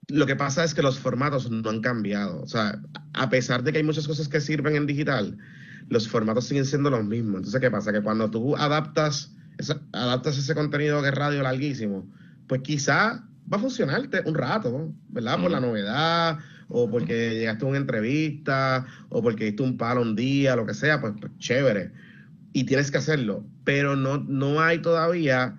Lo 0.09 0.25
que 0.25 0.35
pasa 0.35 0.63
es 0.63 0.73
que 0.73 0.81
los 0.81 0.99
formatos 0.99 1.49
no 1.49 1.69
han 1.69 1.81
cambiado. 1.81 2.41
O 2.41 2.47
sea, 2.47 2.79
a 3.13 3.29
pesar 3.29 3.63
de 3.63 3.71
que 3.71 3.79
hay 3.79 3.83
muchas 3.83 4.07
cosas 4.07 4.27
que 4.27 4.41
sirven 4.41 4.75
en 4.75 4.85
digital, 4.85 5.37
los 5.89 6.07
formatos 6.07 6.45
siguen 6.45 6.65
siendo 6.65 6.89
los 6.89 7.05
mismos. 7.05 7.37
Entonces, 7.37 7.61
¿qué 7.61 7.71
pasa? 7.71 7.91
Que 7.91 8.01
cuando 8.01 8.29
tú 8.29 8.55
adaptas, 8.55 9.33
adaptas 9.91 10.37
ese 10.37 10.55
contenido 10.55 11.01
de 11.01 11.11
radio 11.11 11.41
larguísimo, 11.43 12.07
pues 12.47 12.61
quizá 12.61 13.25
va 13.51 13.57
a 13.57 13.59
funcionarte 13.59 14.21
un 14.25 14.35
rato, 14.35 14.93
¿verdad? 15.09 15.39
Por 15.41 15.51
la 15.51 15.59
novedad, 15.59 16.39
o 16.69 16.89
porque 16.89 17.31
llegaste 17.35 17.65
a 17.65 17.67
una 17.69 17.77
entrevista, 17.77 18.85
o 19.09 19.21
porque 19.21 19.45
diste 19.45 19.63
un 19.63 19.77
palo 19.77 20.01
un 20.01 20.15
día, 20.15 20.55
lo 20.55 20.65
que 20.65 20.73
sea, 20.73 20.99
pues, 21.01 21.13
pues, 21.19 21.31
chévere. 21.39 21.91
Y 22.53 22.65
tienes 22.65 22.91
que 22.91 22.97
hacerlo. 22.99 23.43
pero 23.63 23.95
no, 23.95 24.17
no 24.17 24.59
hay 24.61 24.79
todavía 24.79 25.55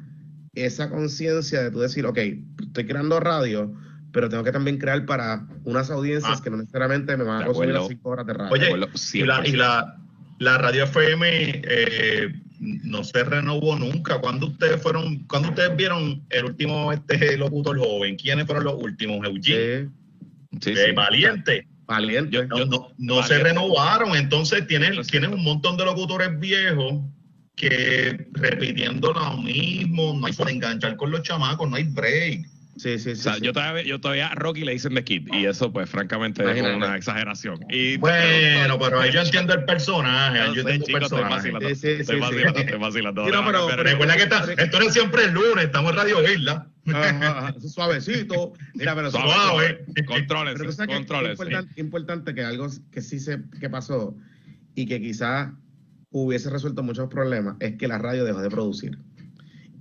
esa 0.55 0.91
conciencia 0.91 1.63
de 1.63 1.71
tú 1.71 1.81
decir, 1.81 2.05
ok, 2.07 2.19
estoy 2.67 2.87
creando 2.87 3.19
radio, 3.19 3.73
pero 4.13 4.29
tengo 4.29 4.45
que 4.45 4.53
también 4.53 4.77
crear 4.79 5.05
para 5.07 5.47
unas 5.65 5.91
audiencias 5.91 6.39
Ah. 6.39 6.43
que 6.45 6.51
no 6.51 6.59
necesariamente 6.59 7.17
me 7.17 7.25
van 7.25 7.43
a 7.43 7.47
consumir 7.47 7.71
las 7.75 7.89
cinco 7.89 8.11
horas 8.11 8.27
de 8.27 8.35
radio. 8.35 8.53
Oye, 8.53 8.71
y 9.15 9.23
la, 9.25 9.41
y 9.43 9.53
100%. 9.53 9.57
la, 9.57 9.97
la 10.39 10.59
radio 10.59 10.85
FM 10.85 11.27
eh, 11.65 12.33
no 12.61 13.03
se 13.05 13.25
renovó 13.25 13.77
nunca. 13.77 14.21
¿Cuándo 14.21 14.47
ustedes 14.49 14.81
fueron, 14.83 15.25
cuando 15.25 15.49
ustedes 15.49 15.75
vieron 15.77 16.23
el 16.31 16.45
último 16.45 16.93
este 16.93 17.37
locutor 17.39 17.79
joven? 17.79 18.17
¿Quiénes 18.17 18.45
fueron 18.47 18.65
los 18.65 18.75
últimos? 18.75 19.27
Eugene, 19.27 19.85
Sí, 19.85 19.89
Sí, 20.61 20.75
sí. 20.77 20.93
valiente. 20.93 21.67
valiente. 21.87 22.31
Yo- 22.31 22.45
No, 22.47 22.65
no, 22.65 22.89
no 22.99 23.15
Valiente. 23.17 23.29
se 23.37 23.43
renovaron. 23.43 24.17
Entonces 24.17 24.67
tienen, 24.67 25.01
tienen 25.03 25.33
un 25.35 25.43
montón 25.45 25.77
de 25.77 25.85
locutores 25.85 26.39
viejos 26.39 27.03
que 27.57 28.27
repitiendo 28.33 29.13
lo 29.13 29.37
mismo, 29.39 30.17
no 30.19 30.27
hay 30.27 30.33
forma 30.33 30.51
de 30.51 30.57
enganchar 30.57 30.97
con 30.97 31.11
los 31.11 31.23
chamacos, 31.23 31.69
no 31.69 31.77
hay 31.77 31.85
break. 31.85 32.47
Sí, 32.77 32.99
sí, 32.99 32.99
sí. 32.99 33.11
O 33.13 33.17
sea, 33.17 33.35
sí. 33.35 33.41
yo 33.43 33.53
todavía, 33.53 33.83
yo 33.85 34.01
todavía 34.01 34.29
a 34.29 34.35
Rocky 34.35 34.65
le 34.65 34.73
dicen 34.73 34.95
The 34.95 35.05
Kid 35.05 35.29
y 35.33 35.47
eso 35.47 35.73
pues 35.73 35.89
francamente 35.89 36.43
es 36.43 36.63
una 36.63 36.97
exageración. 36.97 37.61
Y, 37.71 37.97
Bueno, 37.99 38.79
pero 38.79 39.01
ahí 39.01 39.13
yo 39.13 39.21
entiendo 39.21 39.55
el 39.55 39.65
personaje, 39.65 40.39
Yo 40.39 40.45
entiendo 40.47 40.71
el 40.71 40.77
estoy 40.79 40.95
personaje. 40.95 41.35
vacilando. 41.35 41.69
Sí, 41.69 41.75
sí, 41.77 41.89
Estoy 41.89 42.21
vacilando, 42.21 42.59
sí. 42.59 42.65
estoy 42.65 42.79
vacilando. 42.81 43.25
Sí, 43.27 43.31
no, 43.33 43.45
pero- 43.47 43.67
Pero- 43.69 43.83
Recuerda 43.83 44.17
que 44.17 44.23
está, 44.25 44.45
esto 44.57 44.81
es 44.81 44.93
siempre 44.93 45.25
el 45.25 45.33
lunes, 45.33 45.65
estamos 45.67 45.91
en 45.93 45.97
Radio 45.99 46.33
Isla. 46.33 46.69
Ajá, 46.87 47.09
ajá, 47.09 47.55
suavecito. 47.69 48.53
Mira, 48.75 48.95
pero 48.95 49.11
Suave. 49.11 49.85
Pero 49.95 50.01
es 50.01 50.07
controles. 50.07 50.61
importante, 51.31 51.81
importante 51.81 52.35
que 52.35 52.43
algo 52.45 52.67
que 52.93 53.01
sí 53.01 53.19
se 53.21 53.39
que 53.61 53.71
pasó 53.71 54.17
y 54.75 54.87
que 54.87 55.01
quizás 55.01 55.51
hubiese 56.11 56.51
resuelto 56.51 56.83
muchos 56.83 57.09
problemas 57.09 57.57
es 57.61 57.77
que 57.77 57.89
la 57.89 57.99
radio 57.99 58.25
dejó 58.25 58.41
de 58.43 58.51
producir. 58.51 58.99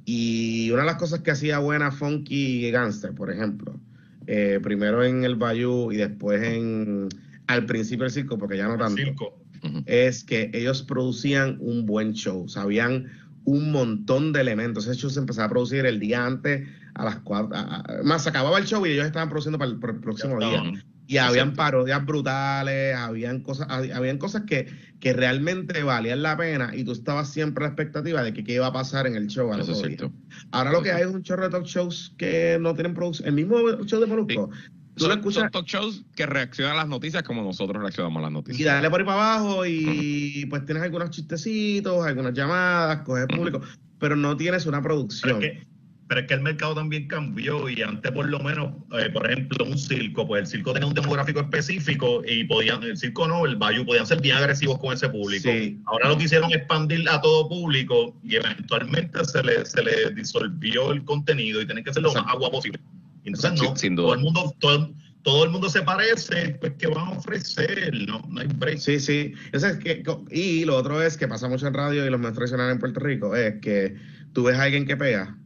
Y 0.06 0.70
una 0.72 0.82
de 0.82 0.88
las 0.88 0.96
cosas 0.98 1.22
que 1.22 1.32
hacía 1.32 1.60
buena 1.60 1.92
Funky 1.92 2.66
y 2.68 2.72
Gangster, 2.72 3.14
por 3.14 3.32
ejemplo, 3.32 3.80
eh, 4.28 4.60
primero 4.62 5.04
en 5.04 5.24
el 5.24 5.36
Bayou 5.36 5.92
y 5.92 5.98
después 5.98 6.42
en 6.44 7.10
al 7.48 7.66
principio 7.66 8.04
del 8.04 8.12
circo, 8.12 8.38
porque 8.38 8.58
ya 8.58 8.68
no 8.68 8.78
tanto, 8.78 8.96
Circo. 9.06 9.84
Es 9.86 10.24
que 10.24 10.50
ellos 10.54 10.82
producían 10.84 11.58
un 11.60 11.86
buen 11.86 12.14
show, 12.14 12.48
sabían 12.50 13.08
un 13.46 13.72
montón 13.72 14.32
de 14.34 14.42
elementos. 14.42 14.88
Ese 14.88 14.96
show 15.00 15.10
se 15.10 15.20
empezaba 15.20 15.48
a 15.48 15.50
producir 15.50 15.86
el 15.86 16.00
día 16.00 16.26
antes, 16.26 16.68
a 16.96 17.04
las 17.06 17.18
cuatro, 17.18 17.56
a- 17.56 17.78
a- 17.82 18.04
más 18.04 18.24
se 18.24 18.30
acababa 18.30 18.58
el 18.60 18.66
show 18.66 18.86
y 18.86 18.92
ellos 18.92 19.06
estaban 19.06 19.30
produciendo 19.30 19.58
para 19.58 19.72
el, 19.72 19.80
para 19.80 19.94
el 19.94 20.00
próximo 20.00 20.38
día. 20.40 20.62
Y 21.06 21.18
habían 21.18 21.50
Exacto. 21.50 21.58
parodias 21.58 22.06
brutales, 22.06 22.96
habían 22.96 23.42
cosas, 23.42 23.68
hab- 23.68 23.92
habían 23.94 24.18
cosas 24.18 24.44
que, 24.48 24.68
que 25.02 25.12
realmente 25.14 25.84
valían 25.84 26.22
la 26.24 26.38
pena 26.38 26.72
y 26.74 26.84
tú 26.86 26.94
estabas 26.94 27.30
siempre 27.30 27.66
a 27.66 27.68
la 27.68 27.74
expectativa 27.74 28.24
de 28.24 28.34
que 28.34 28.44
qué 28.44 28.54
iba 28.56 28.68
a 28.68 28.74
pasar 28.74 29.06
en 29.08 29.16
el 29.16 29.28
show. 29.28 29.54
Eso 29.54 29.74
es 29.74 29.80
cierto. 29.80 30.12
Ahora 30.52 30.72
lo 30.72 30.82
que 30.82 30.92
hay 30.92 31.02
es 31.02 31.08
un 31.08 31.22
chorro 31.22 31.44
de 31.44 31.50
talk 31.50 31.66
shows 31.66 32.14
que 32.18 32.58
no 32.60 32.74
tienen 32.74 32.94
producción. 32.94 33.28
El 33.28 33.36
mismo 33.36 33.58
show 33.86 34.00
de 34.00 34.06
Molusco. 34.08 34.50
Tú 34.96 35.06
lo 35.06 35.10
Son, 35.10 35.20
escuchas 35.20 35.42
son 35.42 35.52
talk 35.52 35.66
shows 35.66 36.06
que 36.16 36.26
reaccionan 36.26 36.74
a 36.74 36.78
las 36.78 36.88
noticias 36.88 37.24
como 37.24 37.42
nosotros 37.44 37.82
reaccionamos 37.82 38.20
a 38.20 38.22
las 38.22 38.32
y 38.32 38.34
noticias. 38.36 38.76
dale 38.76 38.90
por 38.90 39.00
ahí 39.02 39.06
para 39.06 39.34
abajo 39.36 39.66
y 39.66 40.46
pues 40.50 40.66
tienes 40.66 40.84
algunos 40.84 41.10
chistecitos, 41.10 42.06
algunas 42.06 42.34
llamadas, 42.34 43.02
coges 43.02 43.26
público, 43.28 43.60
pero 44.00 44.16
no 44.16 44.38
tienes 44.38 44.66
una 44.68 44.82
Pero 44.82 44.96
producción. 44.96 45.44
es, 45.44 45.50
que, 45.52 45.68
pero 46.14 46.22
es 46.22 46.28
que 46.28 46.36
el 46.36 46.42
mercado 46.42 46.76
también 46.76 47.08
cambió 47.08 47.68
y 47.68 47.82
antes 47.82 48.12
por 48.12 48.30
lo 48.30 48.40
menos, 48.40 48.72
eh, 49.00 49.10
por 49.10 49.26
ejemplo, 49.26 49.66
un 49.66 49.80
circo, 49.80 50.28
pues 50.28 50.42
el 50.42 50.48
circo 50.48 50.72
tenía 50.72 50.88
un 50.88 50.94
demográfico 50.94 51.40
específico 51.40 52.22
y 52.24 52.44
podían, 52.44 52.84
el 52.84 52.96
circo 52.96 53.28
no, 53.28 53.48
el 53.48 53.56
Bayou, 53.56 53.84
podían 53.84 54.06
ser 54.06 54.22
bien 54.22 54.38
agresivos 54.38 54.78
con 54.78 54.94
ese 54.94 55.10
público. 55.10 55.50
Sí. 55.50 55.82
Ahora 55.88 56.10
lo 56.10 56.18
quisieron 56.20 56.54
expandir 56.54 57.10
a 57.10 57.20
todo 57.20 57.50
público 57.50 58.16
y 58.24 58.36
eventualmente 58.36 59.26
se 59.26 59.42
le, 59.42 59.66
se 59.66 59.82
le 59.82 60.12
disolvió 60.12 60.92
el 60.92 61.04
contenido 61.04 61.60
y 61.64 61.66
tienen 61.66 61.84
que 61.84 61.92
ser 61.92 62.04
lo 62.04 62.14
más 62.14 62.26
agua 62.28 62.52
posible. 62.52 62.80
Entonces 63.26 63.60
no, 63.60 63.76
sin 63.76 63.96
duda. 63.96 64.10
todo 64.10 64.14
el 64.14 64.22
mundo, 64.22 64.56
todo, 64.60 64.94
todo 65.24 65.44
el 65.46 65.50
mundo 65.50 65.68
se 65.68 65.82
parece, 65.82 66.58
pues 66.62 66.74
que 66.74 66.86
van 66.86 67.08
a 67.08 67.12
ofrecer, 67.18 67.92
no, 68.08 68.22
no 68.30 68.40
hay 68.40 68.48
break. 68.56 68.78
Sí, 68.78 69.00
sí. 69.00 69.34
Eso 69.52 69.66
es 69.66 69.78
que, 69.78 70.04
y 70.30 70.64
lo 70.66 70.78
otro 70.78 71.02
es 71.02 71.18
que 71.18 71.28
pasa 71.28 71.50
mucho 71.50 71.66
en 71.66 71.74
radio 71.74 72.06
y 72.06 72.10
los 72.12 72.20
medios 72.20 72.36
tradicionales 72.36 72.74
en 72.74 72.80
Puerto 72.80 73.00
Rico, 73.00 73.36
es 73.36 73.56
que 73.62 73.96
tú 74.32 74.44
ves 74.44 74.60
a 74.60 74.62
alguien 74.62 74.86
que 74.86 74.96
pega 74.96 75.40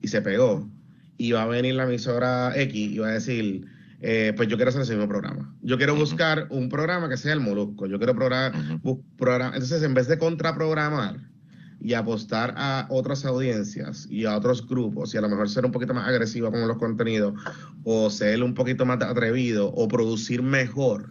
y 0.00 0.08
se 0.08 0.22
pegó 0.22 0.68
y 1.16 1.32
va 1.32 1.42
a 1.42 1.46
venir 1.46 1.74
la 1.74 1.84
emisora 1.84 2.52
X 2.56 2.74
y 2.74 2.98
va 2.98 3.08
a 3.08 3.12
decir, 3.12 3.66
eh, 4.00 4.32
pues 4.34 4.48
yo 4.48 4.56
quiero 4.56 4.70
hacer 4.70 4.82
ese 4.82 4.94
mismo 4.94 5.08
programa. 5.08 5.54
Yo 5.60 5.76
quiero 5.76 5.94
buscar 5.94 6.46
un 6.48 6.70
programa 6.70 7.08
que 7.10 7.18
sea 7.18 7.34
el 7.34 7.40
Molusco. 7.40 7.86
Yo 7.86 7.98
quiero 7.98 8.14
programar, 8.14 8.54
entonces 9.54 9.82
en 9.82 9.92
vez 9.92 10.08
de 10.08 10.16
contraprogramar 10.16 11.18
y 11.82 11.94
apostar 11.94 12.54
a 12.56 12.86
otras 12.88 13.24
audiencias 13.24 14.06
y 14.10 14.24
a 14.24 14.36
otros 14.36 14.66
grupos 14.66 15.14
y 15.14 15.18
a 15.18 15.20
lo 15.20 15.28
mejor 15.28 15.48
ser 15.48 15.64
un 15.64 15.72
poquito 15.72 15.94
más 15.94 16.08
agresivo 16.08 16.50
con 16.50 16.66
los 16.66 16.78
contenidos 16.78 17.34
o 17.84 18.10
ser 18.10 18.42
un 18.42 18.54
poquito 18.54 18.84
más 18.86 19.02
atrevido 19.02 19.68
o 19.68 19.88
producir 19.88 20.42
mejor, 20.42 21.10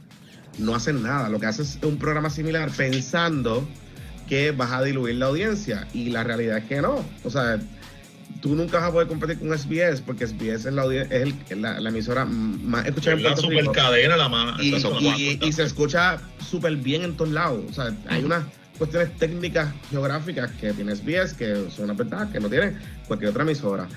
no 0.57 0.75
hacen 0.75 1.03
nada. 1.03 1.29
Lo 1.29 1.39
que 1.39 1.45
hacen 1.45 1.65
es 1.65 1.79
un 1.83 1.97
programa 1.97 2.29
similar 2.29 2.71
pensando 2.75 3.67
que 4.27 4.51
vas 4.51 4.71
a 4.71 4.83
diluir 4.83 5.15
la 5.15 5.27
audiencia 5.27 5.87
y 5.93 6.09
la 6.09 6.23
realidad 6.23 6.57
es 6.57 6.65
que 6.65 6.81
no. 6.81 7.03
O 7.23 7.29
sea, 7.29 7.59
tú 8.41 8.55
nunca 8.55 8.79
vas 8.79 8.89
a 8.89 8.91
poder 8.91 9.07
competir 9.07 9.39
con 9.39 9.57
SBS 9.57 10.01
porque 10.01 10.25
SBS 10.27 10.65
es 10.67 10.73
la, 10.73 10.85
es 10.93 11.11
el- 11.11 11.35
es 11.49 11.57
la, 11.57 11.79
la 11.79 11.89
emisora 11.89 12.25
más 12.25 12.85
escuchada 12.85 13.17
en 13.17 13.23
Puerto 13.23 13.41
Rico. 13.49 13.61
supercadena, 13.61 14.17
la 14.17 14.29
más. 14.29 14.59
Y, 14.61 15.51
se 15.51 15.63
escucha 15.63 16.19
súper 16.49 16.75
bien 16.77 17.03
en 17.03 17.15
todos 17.17 17.31
lados. 17.31 17.63
O 17.69 17.73
sea, 17.73 17.93
hay 18.07 18.23
unas 18.23 18.43
cuestiones 18.77 19.15
técnicas 19.17 19.73
geográficas 19.89 20.51
que 20.53 20.71
tiene 20.73 20.95
SBS 20.95 21.33
que 21.33 21.69
son 21.69 21.85
una 21.85 21.93
ventaja 21.93 22.31
que 22.31 22.39
no 22.39 22.49
tiene 22.49 22.77
cualquier 23.07 23.31
otra 23.31 23.43
emisora. 23.43 23.87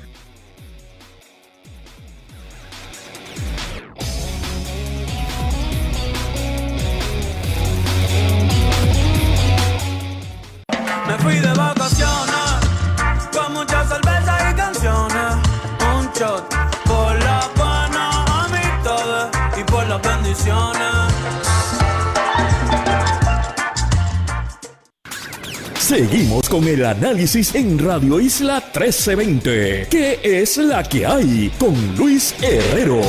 Seguimos 25.92 26.48
con 26.48 26.66
el 26.66 26.86
análisis 26.86 27.54
en 27.54 27.78
Radio 27.78 28.18
Isla 28.18 28.60
1320. 28.60 29.88
¿Qué 29.90 30.20
es 30.22 30.56
la 30.56 30.82
que 30.82 31.04
hay 31.04 31.52
con 31.58 31.74
Luis 31.96 32.34
Herrero? 32.40 33.02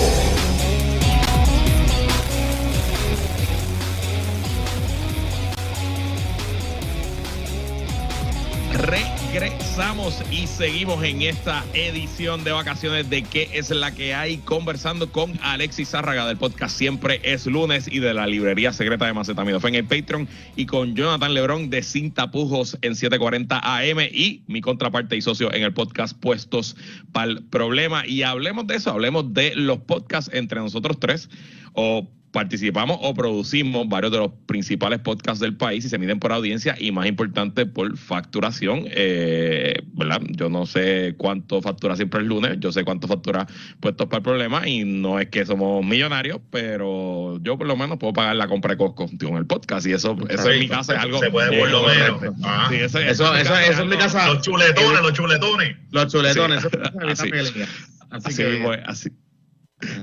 Y 10.44 10.48
seguimos 10.48 11.02
en 11.06 11.22
esta 11.22 11.64
edición 11.74 12.44
de 12.44 12.52
vacaciones 12.52 13.10
de 13.10 13.24
¿Qué 13.24 13.50
es 13.54 13.70
la 13.70 13.96
que 13.96 14.14
hay? 14.14 14.40
Conversando 14.40 15.10
con 15.10 15.40
Alexis 15.42 15.90
Zárraga 15.90 16.28
del 16.28 16.36
podcast 16.36 16.78
Siempre 16.78 17.22
es 17.24 17.46
lunes 17.46 17.88
y 17.90 18.00
de 18.00 18.14
la 18.14 18.28
librería 18.28 18.74
secreta 18.74 19.06
de 19.06 19.14
Macetaminofén 19.14 19.76
en 19.76 19.88
Patreon 19.88 20.28
y 20.58 20.66
con 20.66 20.96
Jonathan 20.96 21.34
Lebrón 21.34 21.70
de 21.70 21.82
Sin 21.82 22.12
Tapujos 22.12 22.78
en 22.82 22.96
740 22.96 23.58
AM 23.58 24.00
y 24.12 24.44
mi 24.48 24.60
contraparte 24.60 25.16
y 25.16 25.22
socio 25.22 25.54
en 25.54 25.64
el 25.64 25.74
podcast 25.74 26.18
Puestos 26.20 26.76
para 27.14 27.32
el 27.32 27.44
Problema. 27.46 28.06
Y 28.06 28.24
hablemos 28.24 28.68
de 28.68 28.76
eso, 28.76 28.92
hablemos 28.92 29.34
de 29.34 29.56
los 29.56 29.80
podcasts 29.80 30.30
entre 30.34 30.60
nosotros 30.60 31.00
tres 31.00 31.30
o 31.72 32.10
participamos 32.34 32.98
o 33.02 33.14
producimos 33.14 33.88
varios 33.88 34.12
de 34.12 34.18
los 34.18 34.32
principales 34.48 35.00
podcasts 35.00 35.40
del 35.40 35.56
país 35.56 35.86
y 35.86 35.90
se 35.90 36.00
miden 36.00 36.20
por 36.20 36.32
audiencia 36.34 36.76
y 36.80 36.92
más 36.92 37.06
importante 37.06 37.68
por 37.68 37.96
facturación, 37.96 38.86
eh, 38.88 39.76
¿verdad? 39.94 40.20
Yo 40.32 40.50
no 40.50 40.66
sé 40.66 41.14
cuánto 41.18 41.62
factura 41.62 41.96
siempre 41.96 42.22
el 42.22 42.26
lunes, 42.28 42.58
yo 42.60 42.72
sé 42.72 42.84
cuánto 42.84 43.08
factura 43.08 43.46
puestos 43.80 44.08
para 44.08 44.18
el 44.18 44.24
problema 44.24 44.68
y 44.68 44.84
no 44.84 45.20
es 45.20 45.28
que 45.30 45.46
somos 45.46 45.86
millonarios, 45.86 46.40
pero 46.50 47.40
yo 47.44 47.56
por 47.56 47.68
lo 47.68 47.78
menos 47.78 48.00
puedo 48.00 48.14
pagar 48.14 48.36
la 48.36 48.48
compra 48.48 48.72
de 48.72 48.78
Costco 48.78 49.08
con 49.24 49.38
el 49.38 49.46
podcast 49.46 49.86
y 49.86 49.94
eso, 49.94 50.18
eso 50.28 50.50
en 50.50 50.60
mi 50.60 50.68
casa 50.68 50.96
es 50.96 51.00
algo... 51.02 51.20
Se 51.20 51.30
puede 51.30 51.56
por 51.58 51.70
lo 51.70 51.84
menos. 51.88 52.36
Ah. 52.44 52.66
Sí, 52.70 52.78
eso, 52.78 52.98
Eso- 53.00 53.34
eso- 53.36 53.44
casa 53.54 53.66
eso 53.68 53.82
en 53.84 53.90
mi 53.90 53.96
casa- 53.98 54.28
Los 54.34 54.42
chuletones, 54.42 55.02
los 55.04 55.14
chuletones. 55.14 55.76
Los 55.92 56.12
chuletones, 56.12 56.64
Sí. 56.64 56.68
eso 57.08 57.26
es 57.26 57.30
Así. 57.54 57.64
Así, 58.10 58.28
Así 58.28 58.44
que, 58.44 58.50
mismo 58.50 58.74
es, 58.74 58.80
así. 58.86 59.10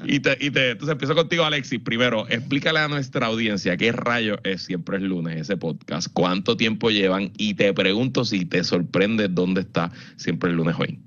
Y 0.05 0.21
te, 0.21 0.37
y 0.41 0.51
te, 0.51 0.71
entonces 0.71 0.93
empiezo 0.93 1.15
contigo, 1.15 1.45
Alexis. 1.45 1.81
Primero, 1.81 2.27
explícale 2.29 2.81
a 2.81 2.89
nuestra 2.89 3.27
audiencia 3.27 3.77
qué 3.77 3.93
rayo 3.93 4.39
es 4.45 4.63
Siempre 4.63 4.99
es 4.99 5.03
lunes 5.03 5.41
ese 5.41 5.57
podcast, 5.57 6.09
cuánto 6.13 6.57
tiempo 6.57 6.91
llevan 6.91 7.33
y 7.37 7.55
te 7.55 7.73
pregunto 7.73 8.25
si 8.25 8.45
te 8.45 8.65
sorprende 8.65 9.29
dónde 9.29 9.63
está 9.63 9.91
Siempre 10.17 10.51
el 10.51 10.57
lunes 10.57 10.77
hoy. 10.79 11.01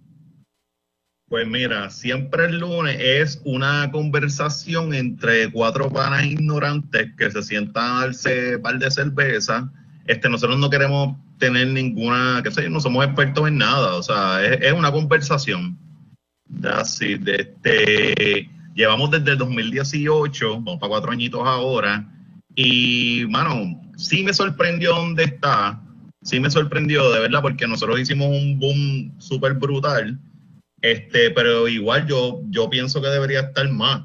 Pues 1.27 1.47
mira, 1.47 1.89
siempre 1.89 2.45
el 2.45 2.59
lunes 2.59 2.97
es 2.99 3.41
una 3.43 3.89
conversación 3.91 4.93
entre 4.93 5.51
cuatro 5.51 5.89
panas 5.89 6.25
ignorantes 6.25 7.12
que 7.17 7.31
se 7.31 7.41
sientan 7.41 7.83
a 7.83 7.99
darse 8.01 8.59
par 8.59 8.77
de 8.77 8.91
cerveza. 8.91 9.71
Este, 10.05 10.29
nosotros 10.29 10.59
no 10.59 10.69
queremos 10.69 11.17
tener 11.39 11.67
ninguna, 11.69 12.41
qué 12.43 12.51
sé 12.51 12.63
yo, 12.63 12.69
no 12.69 12.79
somos 12.79 13.05
expertos 13.05 13.47
en 13.47 13.57
nada, 13.57 13.95
o 13.95 14.03
sea, 14.03 14.45
es, 14.45 14.62
es 14.62 14.73
una 14.73 14.91
conversación. 14.91 15.77
Así, 16.63 17.15
de 17.15 17.36
este, 17.36 18.49
llevamos 18.73 19.12
desde 19.12 19.31
el 19.31 19.38
2018, 19.38 20.62
vamos 20.62 20.79
para 20.79 20.89
cuatro 20.89 21.12
añitos 21.12 21.41
ahora, 21.45 22.09
y, 22.55 23.25
mano, 23.29 23.81
sí 23.97 24.23
me 24.23 24.33
sorprendió 24.33 24.95
dónde 24.95 25.23
está, 25.23 25.81
sí 26.21 26.39
me 26.39 26.49
sorprendió, 26.49 27.12
de 27.12 27.19
verdad, 27.19 27.41
porque 27.41 27.67
nosotros 27.67 27.99
hicimos 27.99 28.27
un 28.29 28.59
boom 28.59 29.19
súper 29.19 29.53
brutal, 29.55 30.19
este, 30.81 31.31
pero 31.31 31.67
igual 31.67 32.07
yo, 32.07 32.41
yo 32.49 32.69
pienso 32.69 33.01
que 33.01 33.07
debería 33.07 33.39
estar 33.39 33.69
más. 33.69 34.03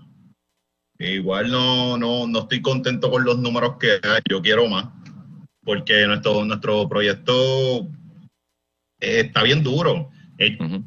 Igual 1.01 1.51
no, 1.51 1.97
no, 1.97 2.27
no 2.27 2.39
estoy 2.41 2.61
contento 2.61 3.11
con 3.11 3.25
los 3.25 3.39
números 3.39 3.77
que 3.79 3.93
hay, 4.03 4.21
yo 4.29 4.43
quiero 4.43 4.67
más, 4.69 4.87
porque 5.65 6.07
nuestro, 6.07 6.45
nuestro 6.45 6.89
proyecto 6.89 7.89
eh, 9.01 9.21
está 9.21 9.43
bien 9.43 9.63
duro. 9.63 10.11
Ujú. 10.61 10.85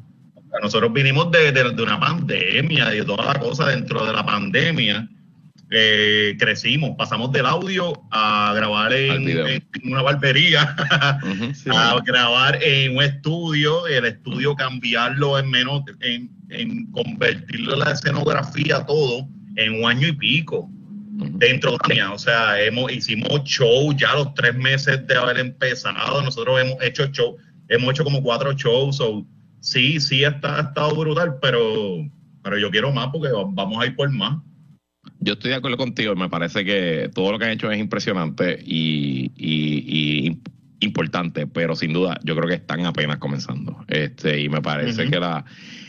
Nosotros 0.60 0.92
vinimos 0.92 1.30
de, 1.30 1.52
de- 1.52 1.70
de 1.72 1.82
una 1.82 1.98
pandemia 1.98 2.94
y 2.94 2.98
de 2.98 3.04
toda 3.04 3.24
la 3.32 3.38
cosa 3.40 3.68
dentro 3.68 4.04
de 4.04 4.12
la 4.12 4.24
pandemia. 4.24 5.08
eh, 5.74 6.36
crecimos, 6.38 6.90
pasamos 6.98 7.32
del 7.32 7.46
audio 7.46 7.94
a 8.10 8.52
grabar 8.54 8.92
en, 8.92 9.24
una 9.84 10.02
barbería, 10.02 10.76
a 11.72 11.96
grabar 12.04 12.58
en 12.62 12.96
un 12.96 13.02
estudio, 13.02 13.86
el 13.86 14.04
estudio 14.04 14.54
cambiarlo 14.54 15.38
en 15.38 15.48
menos, 15.48 15.82
en, 16.00 16.30
en 16.50 16.90
convertirlo 16.92 17.72
en 17.72 17.78
la 17.80 17.92
escenografía 17.92 18.84
todo 18.84 19.26
en 19.56 19.82
un 19.82 19.88
año 19.90 20.08
y 20.08 20.12
pico 20.12 20.68
dentro 21.38 21.70
de 21.70 21.76
la 21.76 21.78
pandemia. 21.78 22.12
O 22.12 22.18
sea, 22.18 22.60
hemos, 22.60 22.92
hicimos 22.92 23.42
show 23.44 23.94
ya 23.96 24.12
los 24.14 24.34
tres 24.34 24.54
meses 24.54 25.06
de 25.06 25.14
haber 25.16 25.38
empezado. 25.38 26.20
Nosotros 26.22 26.60
hemos 26.60 26.82
hecho 26.82 27.06
show, 27.06 27.36
hemos 27.68 27.90
hecho 27.92 28.04
como 28.04 28.22
cuatro 28.22 28.52
shows. 28.52 28.96
So, 28.96 29.24
sí, 29.62 29.98
sí, 30.00 30.22
está, 30.24 30.58
ha 30.58 30.60
estado 30.62 30.94
brutal, 30.94 31.36
pero, 31.40 32.06
pero 32.42 32.58
yo 32.58 32.70
quiero 32.70 32.92
más 32.92 33.08
porque 33.08 33.28
vamos 33.32 33.82
a 33.82 33.86
ir 33.86 33.96
por 33.96 34.10
más. 34.10 34.38
Yo 35.20 35.32
estoy 35.34 35.50
de 35.50 35.56
acuerdo 35.56 35.76
contigo, 35.78 36.14
me 36.16 36.28
parece 36.28 36.64
que 36.64 37.10
todo 37.14 37.32
lo 37.32 37.38
que 37.38 37.46
han 37.46 37.52
hecho 37.52 37.70
es 37.70 37.78
impresionante 37.78 38.58
y, 38.64 39.30
y- 39.36 40.28
y 40.28 40.38
importante, 40.80 41.46
pero 41.46 41.76
sin 41.76 41.92
duda 41.92 42.18
yo 42.24 42.34
creo 42.36 42.48
que 42.48 42.54
están 42.56 42.84
apenas 42.86 43.18
comenzando. 43.18 43.84
Este, 43.88 44.40
y 44.40 44.48
me 44.48 44.60
parece 44.60 45.08
que 45.08 45.20
la... 45.20 45.44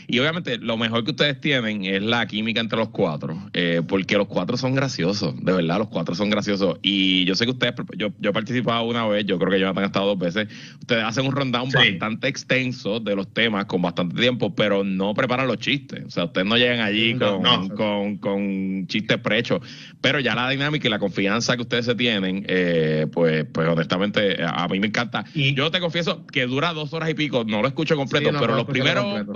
Y 0.06 0.18
obviamente 0.18 0.58
lo 0.58 0.76
mejor 0.76 1.04
que 1.04 1.10
ustedes 1.12 1.40
tienen 1.40 1.84
es 1.84 2.02
la 2.02 2.26
química 2.26 2.60
entre 2.60 2.78
los 2.78 2.88
cuatro, 2.90 3.38
eh, 3.52 3.82
porque 3.86 4.16
los 4.16 4.26
cuatro 4.26 4.56
son 4.56 4.74
graciosos, 4.74 5.34
de 5.42 5.52
verdad, 5.52 5.78
los 5.78 5.88
cuatro 5.88 6.14
son 6.14 6.30
graciosos. 6.30 6.78
Y 6.82 7.24
yo 7.24 7.34
sé 7.34 7.44
que 7.44 7.52
ustedes, 7.52 7.74
yo, 7.96 8.08
yo 8.18 8.30
he 8.30 8.32
participado 8.32 8.84
una 8.84 9.06
vez, 9.06 9.24
yo 9.26 9.38
creo 9.38 9.50
que 9.50 9.60
Jonathan 9.60 9.84
ha 9.84 9.86
estado 9.86 10.06
dos 10.14 10.18
veces, 10.18 10.48
ustedes 10.80 11.04
hacen 11.04 11.26
un 11.26 11.32
rundown 11.32 11.70
Sí. 11.70 11.76
bastante 11.92 12.28
extenso 12.28 13.00
de 13.00 13.16
los 13.16 13.32
temas 13.32 13.64
con 13.66 13.80
bastante 13.82 14.20
tiempo, 14.20 14.54
pero 14.54 14.84
no 14.84 15.14
preparan 15.14 15.46
los 15.46 15.58
chistes. 15.58 16.04
O 16.06 16.10
sea, 16.10 16.24
ustedes 16.24 16.46
no 16.46 16.56
llegan 16.56 16.80
allí 16.80 17.14
No, 17.14 17.40
con, 17.40 17.68
no. 17.68 17.74
con, 17.74 18.16
con 18.18 18.86
chistes 18.86 19.18
prechos. 19.18 19.60
Pero 20.00 20.20
ya 20.20 20.34
la 20.34 20.48
dinámica 20.50 20.86
y 20.86 20.90
la 20.90 20.98
confianza 20.98 21.56
que 21.56 21.62
ustedes 21.62 21.86
se 21.86 21.94
tienen, 21.94 22.44
eh, 22.48 23.06
pues, 23.12 23.46
pues 23.52 23.68
honestamente, 23.68 24.36
a 24.44 24.68
mí 24.68 24.78
me 24.80 24.88
encanta. 24.88 25.24
Y- 25.34 25.54
Yo 25.54 25.70
te 25.70 25.80
confieso 25.80 26.26
que 26.26 26.46
dura 26.46 26.72
dos 26.72 26.92
horas 26.92 27.08
y 27.10 27.14
pico, 27.14 27.44
no 27.44 27.62
lo 27.62 27.68
escucho 27.68 27.96
completo, 27.96 28.28
Sí, 28.28 28.32
no, 28.34 28.40
pero 28.40 28.54
los 28.56 28.64
primeros 28.66 29.04
completo. 29.04 29.32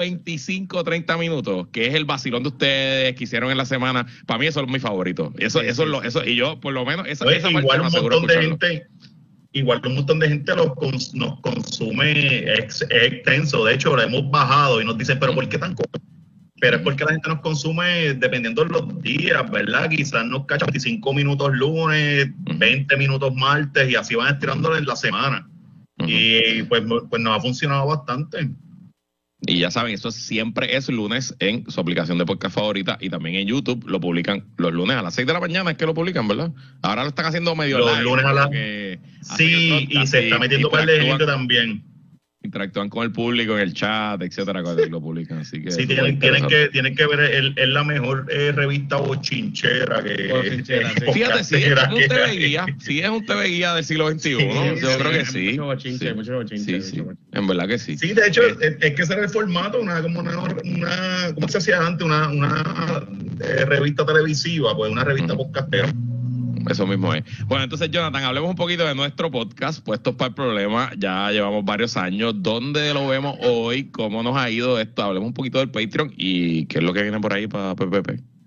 25, 0.59 0.85
30 0.85 1.17
minutos, 1.17 1.69
que 1.73 1.87
es 1.87 1.95
el 1.95 2.05
vacilón 2.05 2.43
de 2.43 2.49
ustedes 2.51 3.15
que 3.15 3.25
hicieron 3.25 3.51
en 3.51 3.57
la 3.57 3.65
semana, 3.65 4.07
para 4.27 4.39
mí 4.39 4.47
eso 4.47 4.61
es 4.61 4.69
mi 4.69 4.79
favorito. 4.79 5.33
Eso, 5.39 5.61
eso 5.61 5.83
es 5.85 5.89
lo, 5.89 6.03
eso, 6.03 6.25
y 6.25 6.37
yo, 6.37 6.59
por 6.61 6.73
lo 6.73 6.85
menos, 6.85 7.07
esa, 7.07 7.25
Oye, 7.25 7.37
esa 7.39 7.49
parte 7.51 7.61
igual 7.65 7.81
un 7.81 7.93
montón 7.93 8.27
de 8.27 8.35
gente, 8.43 8.87
igual 9.53 9.81
un 9.87 9.95
montón 9.95 10.19
de 10.19 10.29
gente 10.29 10.55
los 10.57 10.67
cons- 10.69 11.13
nos 11.15 11.41
consume 11.41 12.39
ex- 12.55 12.87
extenso. 12.91 13.65
De 13.65 13.75
hecho, 13.75 13.95
lo 13.97 14.03
hemos 14.03 14.31
bajado 14.31 14.81
y 14.81 14.85
nos 14.85 14.99
dicen, 14.99 15.19
pero 15.19 15.35
¿por 15.35 15.49
qué 15.49 15.59
tan 15.59 15.75
corto? 15.75 16.01
Pero 16.61 16.77
es 16.79 16.83
porque 16.83 17.05
la 17.05 17.13
gente 17.13 17.29
nos 17.29 17.41
consume 17.41 18.15
dependiendo 18.15 18.65
de 18.65 18.71
los 18.71 19.01
días, 19.01 19.49
¿verdad? 19.51 19.89
Quizás 19.89 20.25
nos 20.27 20.45
cacha 20.47 20.67
25 20.67 21.15
minutos 21.15 21.53
lunes, 21.53 22.31
20 22.57 22.97
minutos 22.97 23.33
martes 23.35 23.89
y 23.89 23.95
así 23.95 24.17
van 24.17 24.35
estirándolo 24.35 24.77
en 24.77 24.85
la 24.85 24.97
semana. 24.97 25.49
Y 26.05 26.63
pues, 26.65 26.83
pues 27.09 27.23
nos 27.23 27.37
ha 27.37 27.41
funcionado 27.41 27.87
bastante. 27.87 28.51
Y 29.47 29.61
ya 29.61 29.71
saben, 29.71 29.95
eso 29.95 30.11
siempre 30.11 30.77
es 30.77 30.89
lunes 30.89 31.35
en 31.39 31.71
su 31.71 31.81
aplicación 31.81 32.19
de 32.19 32.27
podcast 32.27 32.57
favorita 32.57 32.99
y 33.01 33.09
también 33.09 33.37
en 33.37 33.47
YouTube 33.47 33.85
lo 33.87 34.01
publican 34.01 34.45
los 34.57 34.73
lunes 34.73 34.97
a 34.97 35.03
las 35.03 35.15
6 35.15 35.27
de 35.29 35.33
la 35.33 35.39
mañana, 35.41 35.71
es 35.71 35.77
que 35.77 35.87
lo 35.87 35.95
publican, 35.95 36.27
¿verdad? 36.27 36.51
Ahora 36.83 37.03
lo 37.03 37.09
están 37.11 37.27
haciendo 37.27 37.55
medio 37.55 37.79
Los 37.79 37.93
live, 37.93 38.03
lunes 38.03 38.25
a 38.25 38.33
la- 38.33 38.45
porque 38.47 38.99
hacen 39.31 39.37
Sí, 39.49 39.89
y 39.91 40.07
se 40.09 40.25
está 40.25 40.39
metiendo 40.41 40.71
par 40.71 40.87
de 40.87 41.01
gente 41.03 41.25
también. 41.25 41.85
Interactúan 42.49 42.89
con 42.89 43.05
el 43.05 43.13
público 43.13 43.55
en 43.55 43.61
el 43.61 43.75
chat, 43.75 44.21
etcétera, 44.23 44.63
cuando 44.63 44.85
lo 44.87 45.01
publican. 45.01 45.39
Así 45.39 45.63
que 45.63 45.71
Sí, 45.71 45.87
tienen, 45.87 46.19
que, 46.19 46.69
tienen 46.73 46.95
que 46.97 47.07
ver, 47.07 47.53
es 47.57 47.69
la 47.69 47.85
mejor 47.85 48.27
eh, 48.31 48.53
revista 48.53 48.97
bochinchera 48.97 50.03
que... 50.03 50.29
Bochinchera, 50.33 50.91
sí. 50.95 51.05
Fíjate, 51.13 51.45
sí, 51.45 51.57
es 51.57 51.69
un 51.89 52.09
TV 52.09 52.37
guía, 52.37 52.67
sí 52.79 53.01
es 53.01 53.09
un 53.11 53.25
TV 53.27 53.49
guía 53.49 53.75
del 53.75 53.85
siglo 53.85 54.11
XXI, 54.11 54.21
Sí, 54.23 54.35
¿no? 54.47 54.77
sí, 54.77 54.83
Yo 54.83 54.99
creo 54.99 55.13
que 55.13 55.25
sí. 55.27 55.49
mucho 55.51 55.65
bochinche, 55.67 56.09
sí. 56.09 56.15
mucho 56.15 56.35
bochinche, 56.35 56.83
Sí, 56.83 57.01
mucho 57.03 57.19
en 57.33 57.47
verdad 57.47 57.69
que 57.69 57.79
sí. 57.79 57.97
Sí, 57.99 58.13
de 58.15 58.27
hecho, 58.27 58.43
Eh, 58.43 58.57
es, 58.61 58.77
es 58.81 58.95
que 58.95 59.03
ese 59.03 59.13
era 59.13 59.23
el 59.25 59.29
formato, 59.29 59.81
una, 59.81 60.01
como 60.03 60.21
una, 60.21 60.39
una 60.39 61.33
¿cómo 61.35 61.49
se 61.49 61.59
hacía 61.59 61.87
antes? 61.87 62.05
Una, 62.07 62.29
una 62.29 63.05
eh, 63.41 63.65
revista 63.67 64.05
televisiva, 64.07 64.75
pues 64.77 64.91
una 64.91 65.05
revista 65.05 65.35
Ujú. 65.35 65.45
podcastera. 65.45 65.93
Eso 66.69 66.87
mismo 66.87 67.15
es. 67.15 67.25
Bueno, 67.47 67.65
entonces, 67.65 67.91
Jonathan, 67.91 68.25
hablemos 68.25 68.51
un 68.51 68.57
poquito 68.57 68.87
de 68.87 68.95
nuestro 68.95 69.31
podcast, 69.31 69.85
Puestos 69.85 70.15
para 70.15 70.29
el 70.29 70.35
Problema. 70.35 70.91
Ya 70.99 71.31
llevamos 71.31 71.65
varios 71.65 71.97
años. 71.97 72.35
¿Dónde 72.37 72.93
lo 72.95 73.07
vemos 73.09 73.37
hoy? 73.43 73.91
¿Cómo 73.91 74.23
nos 74.23 74.37
ha 74.37 74.51
ido 74.51 74.79
esto? 74.79 75.03
Hablemos 75.03 75.29
un 75.29 75.35
poquito 75.35 75.59
del 75.59 75.71
Patreon 75.71 76.13
y 76.17 76.67
qué 76.67 76.79
es 76.79 76.85
lo 76.85 76.93
que 76.93 77.03
viene 77.03 77.21
por 77.21 77.33
ahí 77.33 77.47
para 77.47 77.75
PPP. 77.75 78.38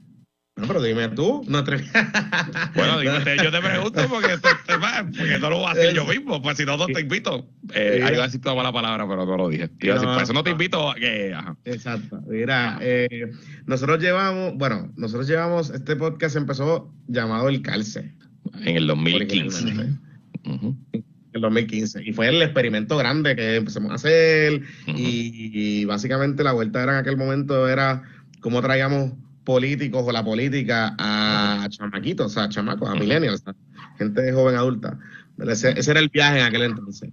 No, 0.62 0.68
pero 0.68 0.82
dime 0.82 1.10
tú, 1.10 1.44
no 1.48 1.64
te... 1.64 1.78
Bueno, 2.76 3.00
digo, 3.00 3.14
te- 3.24 3.38
yo 3.38 3.52
te 3.52 3.60
pregunto 3.60 4.02
porque, 4.10 4.34
esto- 4.34 4.48
te- 4.66 4.74
porque 4.78 5.40
no 5.40 5.50
lo 5.50 5.58
voy 5.58 5.66
a 5.68 5.72
hacer 5.72 5.94
yo 5.94 6.06
mismo. 6.06 6.42
Pues 6.42 6.58
si 6.58 6.66
no, 6.66 6.78
no 6.78 6.86
te 6.86 7.02
invito. 7.02 7.48
Eh, 7.74 8.02
ahí 8.04 8.14
iba 8.14 8.24
a 8.24 8.28
decir 8.28 8.42
toda 8.42 8.62
la 8.64 8.72
palabra, 8.72 9.08
pero 9.08 9.26
no 9.26 9.38
lo 9.38 9.50
dije. 9.50 9.70
Iba 9.82 9.94
a 9.94 9.98
decir, 9.98 10.08
No, 10.08 10.14
por 10.14 10.24
eso 10.24 10.34
no 10.34 10.44
te 10.44 10.52
invito 10.52 10.92
ajá. 10.92 11.56
Exacto. 11.66 12.22
Mira, 12.28 12.78
eh, 12.82 13.32
nosotros 13.66 14.00
llevamos, 14.00 14.54
bueno, 14.56 14.92
nosotros 14.96 15.28
llevamos, 15.28 15.70
este 15.72 15.96
podcast 15.96 16.36
empezó 16.36 16.94
llamado 17.08 17.50
El 17.50 17.62
Calce, 17.62 18.14
En 18.62 18.78
el 18.78 18.88
2015. 18.88 19.58
originalmente, 19.58 20.00
Ujú. 20.46 20.78
en 20.94 21.04
el 21.34 21.42
2015. 21.42 22.04
Y 22.06 22.14
fue 22.14 22.28
el 22.30 22.42
experimento 22.42 22.98
grande 22.98 23.36
que 23.36 23.56
empezamos 23.56 23.92
a 23.92 23.96
hacer. 23.96 24.62
Y, 24.88 25.52
y 25.82 25.86
básicamente 25.86 26.44
la 26.44 26.52
vuelta 26.54 26.84
era 26.84 26.94
en 26.94 26.98
aquel 27.00 27.18
momento 27.18 27.68
era 27.68 28.04
cómo 28.42 28.62
traíamos 28.62 29.14
políticos 29.44 30.04
o 30.06 30.12
la 30.12 30.24
política 30.24 30.96
a 30.98 31.68
chamaquitos, 31.70 32.28
o 32.28 32.30
sea, 32.30 32.50
chamacos, 32.50 32.90
a 32.90 32.96
millennials, 32.96 33.44
a 33.48 33.56
gente 33.98 34.32
joven 34.32 34.56
adulta. 34.56 34.98
Ese, 35.40 35.72
ese 35.78 35.92
era 35.92 36.00
el 36.00 36.10
viaje 36.10 36.40
en 36.40 36.46
aquel 36.46 36.64
entonces. 36.64 37.12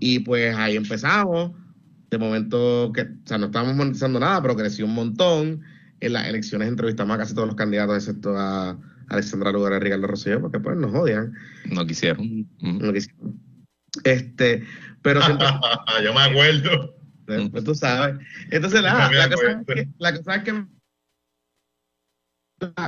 Y 0.00 0.20
pues 0.20 0.54
ahí 0.56 0.76
empezamos. 0.76 1.52
De 2.10 2.18
momento, 2.18 2.92
que, 2.94 3.02
o 3.02 3.06
sea, 3.24 3.38
no 3.38 3.46
estábamos 3.46 3.74
monetizando 3.74 4.20
nada, 4.20 4.40
pero 4.40 4.56
creció 4.56 4.84
un 4.84 4.94
montón. 4.94 5.62
En 6.00 6.12
las 6.12 6.28
elecciones 6.28 6.68
entrevistamos 6.68 7.14
a 7.14 7.18
casi 7.18 7.34
todos 7.34 7.48
los 7.48 7.56
candidatos, 7.56 7.96
excepto 7.96 8.36
a 8.36 8.78
Alexandra 9.08 9.50
Lugar 9.50 9.72
y 9.74 9.78
Ricardo 9.78 10.06
Rosselló, 10.06 10.40
porque 10.40 10.60
pues 10.60 10.76
nos 10.76 10.94
odian. 10.94 11.32
No 11.70 11.86
quisieron. 11.86 12.24
Y 12.24 12.46
no 12.60 12.92
quisieron. 12.92 13.40
Este, 14.04 14.64
pero 15.02 15.22
siempre 15.22 15.46
Yo 16.04 16.14
me 16.14 16.20
acuerdo. 16.20 16.96
pues, 17.26 17.48
pues 17.50 17.64
tú 17.64 17.74
sabes. 17.74 18.16
Entonces, 18.50 18.82
la, 18.82 19.10
la, 19.10 19.30
cosa, 19.30 19.50
es 19.50 19.66
que, 19.66 19.88
la 19.98 20.16
cosa 20.16 20.34
es 20.36 20.44
que, 20.44 20.64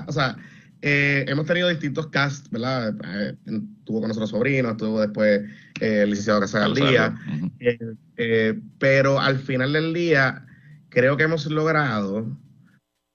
o 0.07 0.13
sea, 0.13 0.37
eh, 0.83 1.25
hemos 1.29 1.47
tenido 1.47 1.69
distintos 1.69 2.09
casts, 2.09 2.51
¿verdad? 2.51 2.95
Eh, 3.05 3.37
Estuvo 3.79 4.01
con 4.01 4.09
nosotros 4.09 4.31
sobrinos, 4.31 4.73
estuvo 4.73 5.01
después 5.01 5.43
eh, 5.81 6.03
el 6.03 6.11
licenciado 6.11 6.41
Ujú. 6.41 7.51
eh, 7.61 7.79
eh, 8.17 8.61
pero 8.79 9.21
al 9.21 9.39
final 9.39 9.73
del 9.73 9.95
día, 9.95 10.47
creo 10.89 11.17
que 11.17 11.25
hemos 11.25 11.47
logrado, 11.47 12.27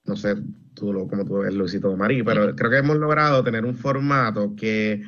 no 0.04 0.16
sé 0.16 0.36
tú 0.74 0.92
lo, 0.92 1.06
como 1.06 1.24
tú 1.24 1.38
ves, 1.38 1.54
Luisito 1.54 1.96
Marí, 1.96 2.22
pero 2.22 2.56
creo 2.56 2.70
que 2.70 2.78
hemos 2.78 2.96
logrado 2.96 3.44
tener 3.44 3.64
un 3.64 3.76
formato 3.76 4.54
que 4.56 5.02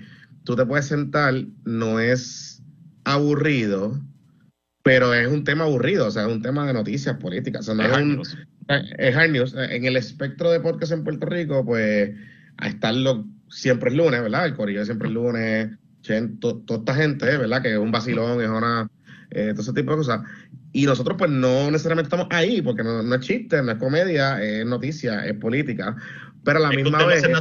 tú 0.44 0.54
te 0.54 0.66
puedes 0.66 0.86
sentar, 0.86 1.34
no 1.64 1.98
es 1.98 2.62
aburrido, 3.04 4.00
pero 4.82 5.14
es 5.14 5.26
un 5.26 5.44
tema 5.44 5.64
aburrido, 5.64 6.06
o 6.06 6.10
sea, 6.10 6.26
es 6.26 6.32
un 6.32 6.42
tema 6.42 6.66
de 6.66 6.74
noticias 6.74 7.16
políticas. 7.16 7.68
O 7.68 7.74
sea, 7.74 7.88
no 7.88 8.18
Es 8.18 8.34
un-. 8.34 8.46
Es 8.68 9.16
hard 9.16 9.30
news. 9.30 9.54
En 9.56 9.84
el 9.84 9.96
espectro 9.96 10.50
de 10.50 10.60
podcast 10.60 10.92
en 10.92 11.04
Puerto 11.04 11.26
Rico, 11.26 11.64
pues, 11.64 12.10
a 12.56 12.68
estarlo 12.68 13.24
siempre 13.48 13.90
el 13.90 13.96
lunes, 13.96 14.22
¿verdad? 14.22 14.46
El 14.46 14.54
corillo 14.54 14.84
siempre 14.84 15.08
el 15.08 15.14
lunes, 15.14 15.70
to- 16.40 16.58
toda 16.66 16.80
esta 16.80 16.94
gente, 16.94 17.36
¿verdad? 17.36 17.62
Que 17.62 17.72
es 17.72 17.78
un 17.78 17.92
vacilón, 17.92 18.40
es 18.42 18.48
una. 18.48 18.88
eh, 19.30 19.50
todo 19.52 19.62
ese 19.62 19.72
tipo 19.72 19.90
de 19.92 19.96
cosas. 19.98 20.20
Y 20.72 20.86
nosotros, 20.86 21.16
pues, 21.18 21.30
no 21.30 21.70
necesariamente 21.70 22.06
estamos 22.06 22.26
ahí, 22.30 22.62
porque 22.62 22.82
no, 22.84 23.02
no 23.02 23.14
es 23.14 23.20
chiste, 23.20 23.60
no 23.62 23.72
es 23.72 23.78
comedia, 23.78 24.42
es 24.42 24.64
noticia, 24.66 25.24
es 25.26 25.34
política. 25.34 25.96
Pero 26.44 26.58
a 26.58 26.62
la 26.62 26.70
Es 26.70 26.76
misma 26.76 27.04
vez. 27.06 27.20
ser 27.22 27.32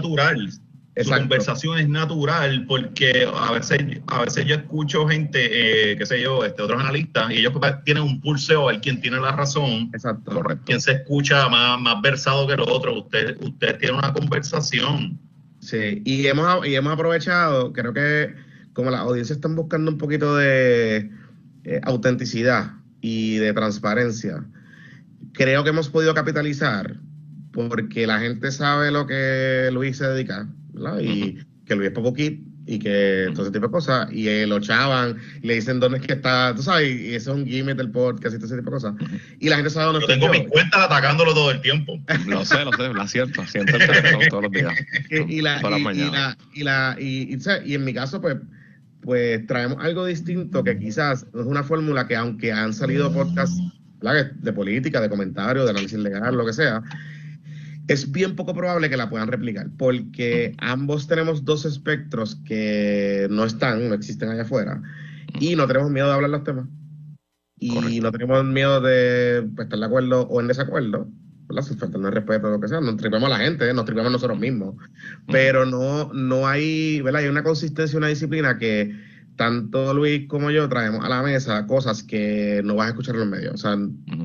natural. 0.96 1.20
su 1.20 1.22
conversación 1.22 1.80
es 1.80 1.90
natural 1.90 2.66
porque 2.68 3.28
a 3.34 3.52
veces, 3.52 3.80
a 4.08 4.22
veces 4.22 4.46
yo 4.46 4.56
escucho 4.56 5.08
gente, 5.08 5.92
eh, 5.92 5.98
qué 5.98 6.06
sé 6.06 6.22
yo, 6.22 6.44
este, 6.46 6.62
otros 6.62 6.82
analistas, 6.82 7.32
y 7.32 7.40
ellos 7.40 7.54
tienen 7.84 8.04
un 8.04 8.22
pulseo 8.22 8.70
a 8.70 8.74
ver 8.74 8.82
quién 8.82 9.02
tiene 9.02 9.20
la 9.20 9.32
razón. 9.32 9.90
Exacto. 9.94 10.32
Correcto. 10.32 10.64
Quién 10.66 10.82
se 10.82 10.94
escucha 10.94 11.50
más, 11.50 11.80
más 11.80 12.02
versado 12.02 12.48
que 12.48 12.54
el 12.54 12.62
otro. 12.62 13.00
Usted, 13.00 13.38
usted 13.42 13.78
tiene 13.80 13.98
una 13.98 14.14
conversación. 14.14 15.20
Sí, 15.60 16.02
y 16.06 16.28
hemos, 16.28 16.68
y 16.68 16.76
hemos 16.76 16.94
aprovechado, 16.94 17.72
creo 17.74 17.94
que 17.94 18.36
como 18.74 18.92
las 18.92 19.02
audiencias 19.02 19.38
están 19.38 19.56
buscando 19.56 19.92
un 19.92 19.98
poquito 19.98 20.36
de 20.36 21.10
eh, 21.64 21.82
autenticidad 21.84 22.74
y 23.02 23.38
de 23.38 23.54
transparencia, 23.54 24.44
creo 25.32 25.64
que 25.64 25.70
hemos 25.70 25.90
podido 25.90 26.14
capitalizar 26.14 26.98
porque 27.54 28.08
la 28.08 28.20
gente 28.20 28.52
sabe 28.52 28.92
lo 28.92 29.08
que 29.08 29.70
Luis 29.72 29.98
se 29.98 30.08
dedica 30.08 30.48
y 31.02 31.38
que 31.66 31.76
Luis 31.76 31.90
es 31.90 31.94
poco 31.94 32.14
kit 32.14 32.42
y 32.66 32.80
que 32.80 33.30
todo 33.34 33.44
ese 33.44 33.52
tipo 33.52 33.68
de 33.68 33.72
cosas, 33.72 34.08
y 34.12 34.28
eh, 34.28 34.48
lo 34.48 34.60
chavan, 34.60 35.18
le 35.42 35.56
dicen 35.56 35.80
dónde 35.80 35.98
es 35.98 36.08
que 36.08 36.14
está, 36.14 36.54
tú 36.56 36.64
sabes, 36.64 36.90
y 36.90 37.14
eso 37.14 37.34
es 37.34 37.38
un 37.40 37.46
gimmick 37.46 37.76
del 37.76 37.92
podcast 37.92 38.36
y 38.36 38.38
todo 38.38 38.46
ese 38.46 38.56
tipo 38.56 38.70
de 38.70 38.76
cosas. 38.76 38.94
Y 39.40 39.50
la 39.50 39.58
gente 39.58 39.70
sabe 39.70 39.88
dónde 39.88 40.02
Yo 40.02 40.08
tengo 40.08 40.30
mis 40.30 40.48
cuentas 40.48 40.82
atacándolo 40.82 41.34
todo 41.34 41.52
el 41.52 41.60
tiempo. 41.62 42.00
Lo 42.28 42.46
sé, 42.46 42.64
lo 42.64 42.72
sé, 42.72 42.88
lo 42.94 43.02
acierto, 43.02 43.46
siento 43.48 43.76
el 43.76 43.86
teléfono 43.86 44.26
todos 44.30 44.44
los 44.44 44.52
días. 44.52 44.74
y, 45.10 45.42
la, 45.42 45.62
y, 45.62 46.60
y, 46.60 46.64
la, 46.64 46.96
y, 47.00 47.38
y, 47.66 47.74
en 47.76 47.84
mi 47.84 47.94
caso, 47.94 48.22
pues, 48.22 48.38
pues 49.02 49.46
traemos 49.46 49.84
algo 49.84 50.06
distinto 50.06 50.64
que 50.64 50.80
quizás 50.80 51.24
es 51.24 51.46
una 51.46 51.64
fórmula 51.64 52.08
que 52.08 52.16
aunque 52.16 52.54
han 52.54 52.74
salido 52.74 53.12
podcasts 53.12 53.60
de 54.42 54.54
política, 54.54 55.02
de 55.02 55.10
comentarios, 55.10 55.66
de 55.66 55.72
análisis 55.72 55.98
legal, 55.98 56.36
lo 56.36 56.46
que 56.46 56.54
sea, 56.54 56.82
es 57.88 58.12
bien 58.12 58.36
poco 58.36 58.54
probable 58.54 58.90
que 58.90 58.98
la 58.98 59.10
puedan 59.10 59.28
replicar, 59.28 59.70
porque 59.78 60.54
ambos 60.60 61.08
tenemos 61.08 61.44
dos 61.44 61.66
espectros 61.66 62.36
que 62.46 63.28
no 63.30 63.46
están, 63.46 63.90
no 63.90 63.96
existen 63.96 64.30
allá 64.30 64.44
afuera, 64.44 64.82
y 65.40 65.56
no 65.56 65.68
tenemos 65.68 65.92
miedo 65.92 66.08
de 66.08 66.14
hablar 66.14 66.30
los 66.30 66.44
temas. 66.44 66.68
Y 67.60 68.02
no 68.02 68.12
tenemos 68.12 68.44
miedo 68.44 68.82
de 68.82 69.48
pues, 69.56 69.66
estar 69.66 69.80
de 69.80 69.86
acuerdo 69.86 70.24
o 70.24 70.42
en 70.42 70.48
desacuerdo, 70.48 71.08
¿verdad? 71.48 71.64
Sin 71.64 71.78
faltarnos 71.78 72.14
respeto 72.14 72.48
o 72.48 72.52
lo 72.52 72.60
que 72.60 72.68
sea. 72.68 72.82
Nos 72.82 72.98
tripemos 72.98 73.24
a 73.24 73.38
la 73.38 73.40
gente, 73.40 73.74
nos 73.74 73.86
tripemos 73.86 74.12
nosotros 74.12 74.38
mismos. 74.38 74.76
Pero 75.32 75.66
no, 75.66 76.12
no 76.14 76.46
hay, 76.46 77.00
¿verdad? 77.02 77.22
Hay 77.22 77.30
una 77.30 77.44
consistencia, 77.44 77.98
una 77.98 78.08
disciplina 78.08 78.58
que 78.58 78.94
tanto 79.36 79.94
Luis 79.94 80.28
como 80.28 80.52
yo 80.52 80.70
traemos 80.70 81.04
a 81.04 81.10
la 81.10 81.22
mesa 81.24 81.66
cosas 81.66 82.04
que 82.04 82.62
no 82.64 82.76
vas 82.76 82.88
a 82.88 82.90
escuchar 82.90 83.16
en 83.16 83.22
los 83.22 83.30
medios. 83.30 83.54
O 83.54 83.58
sea, 83.58 83.78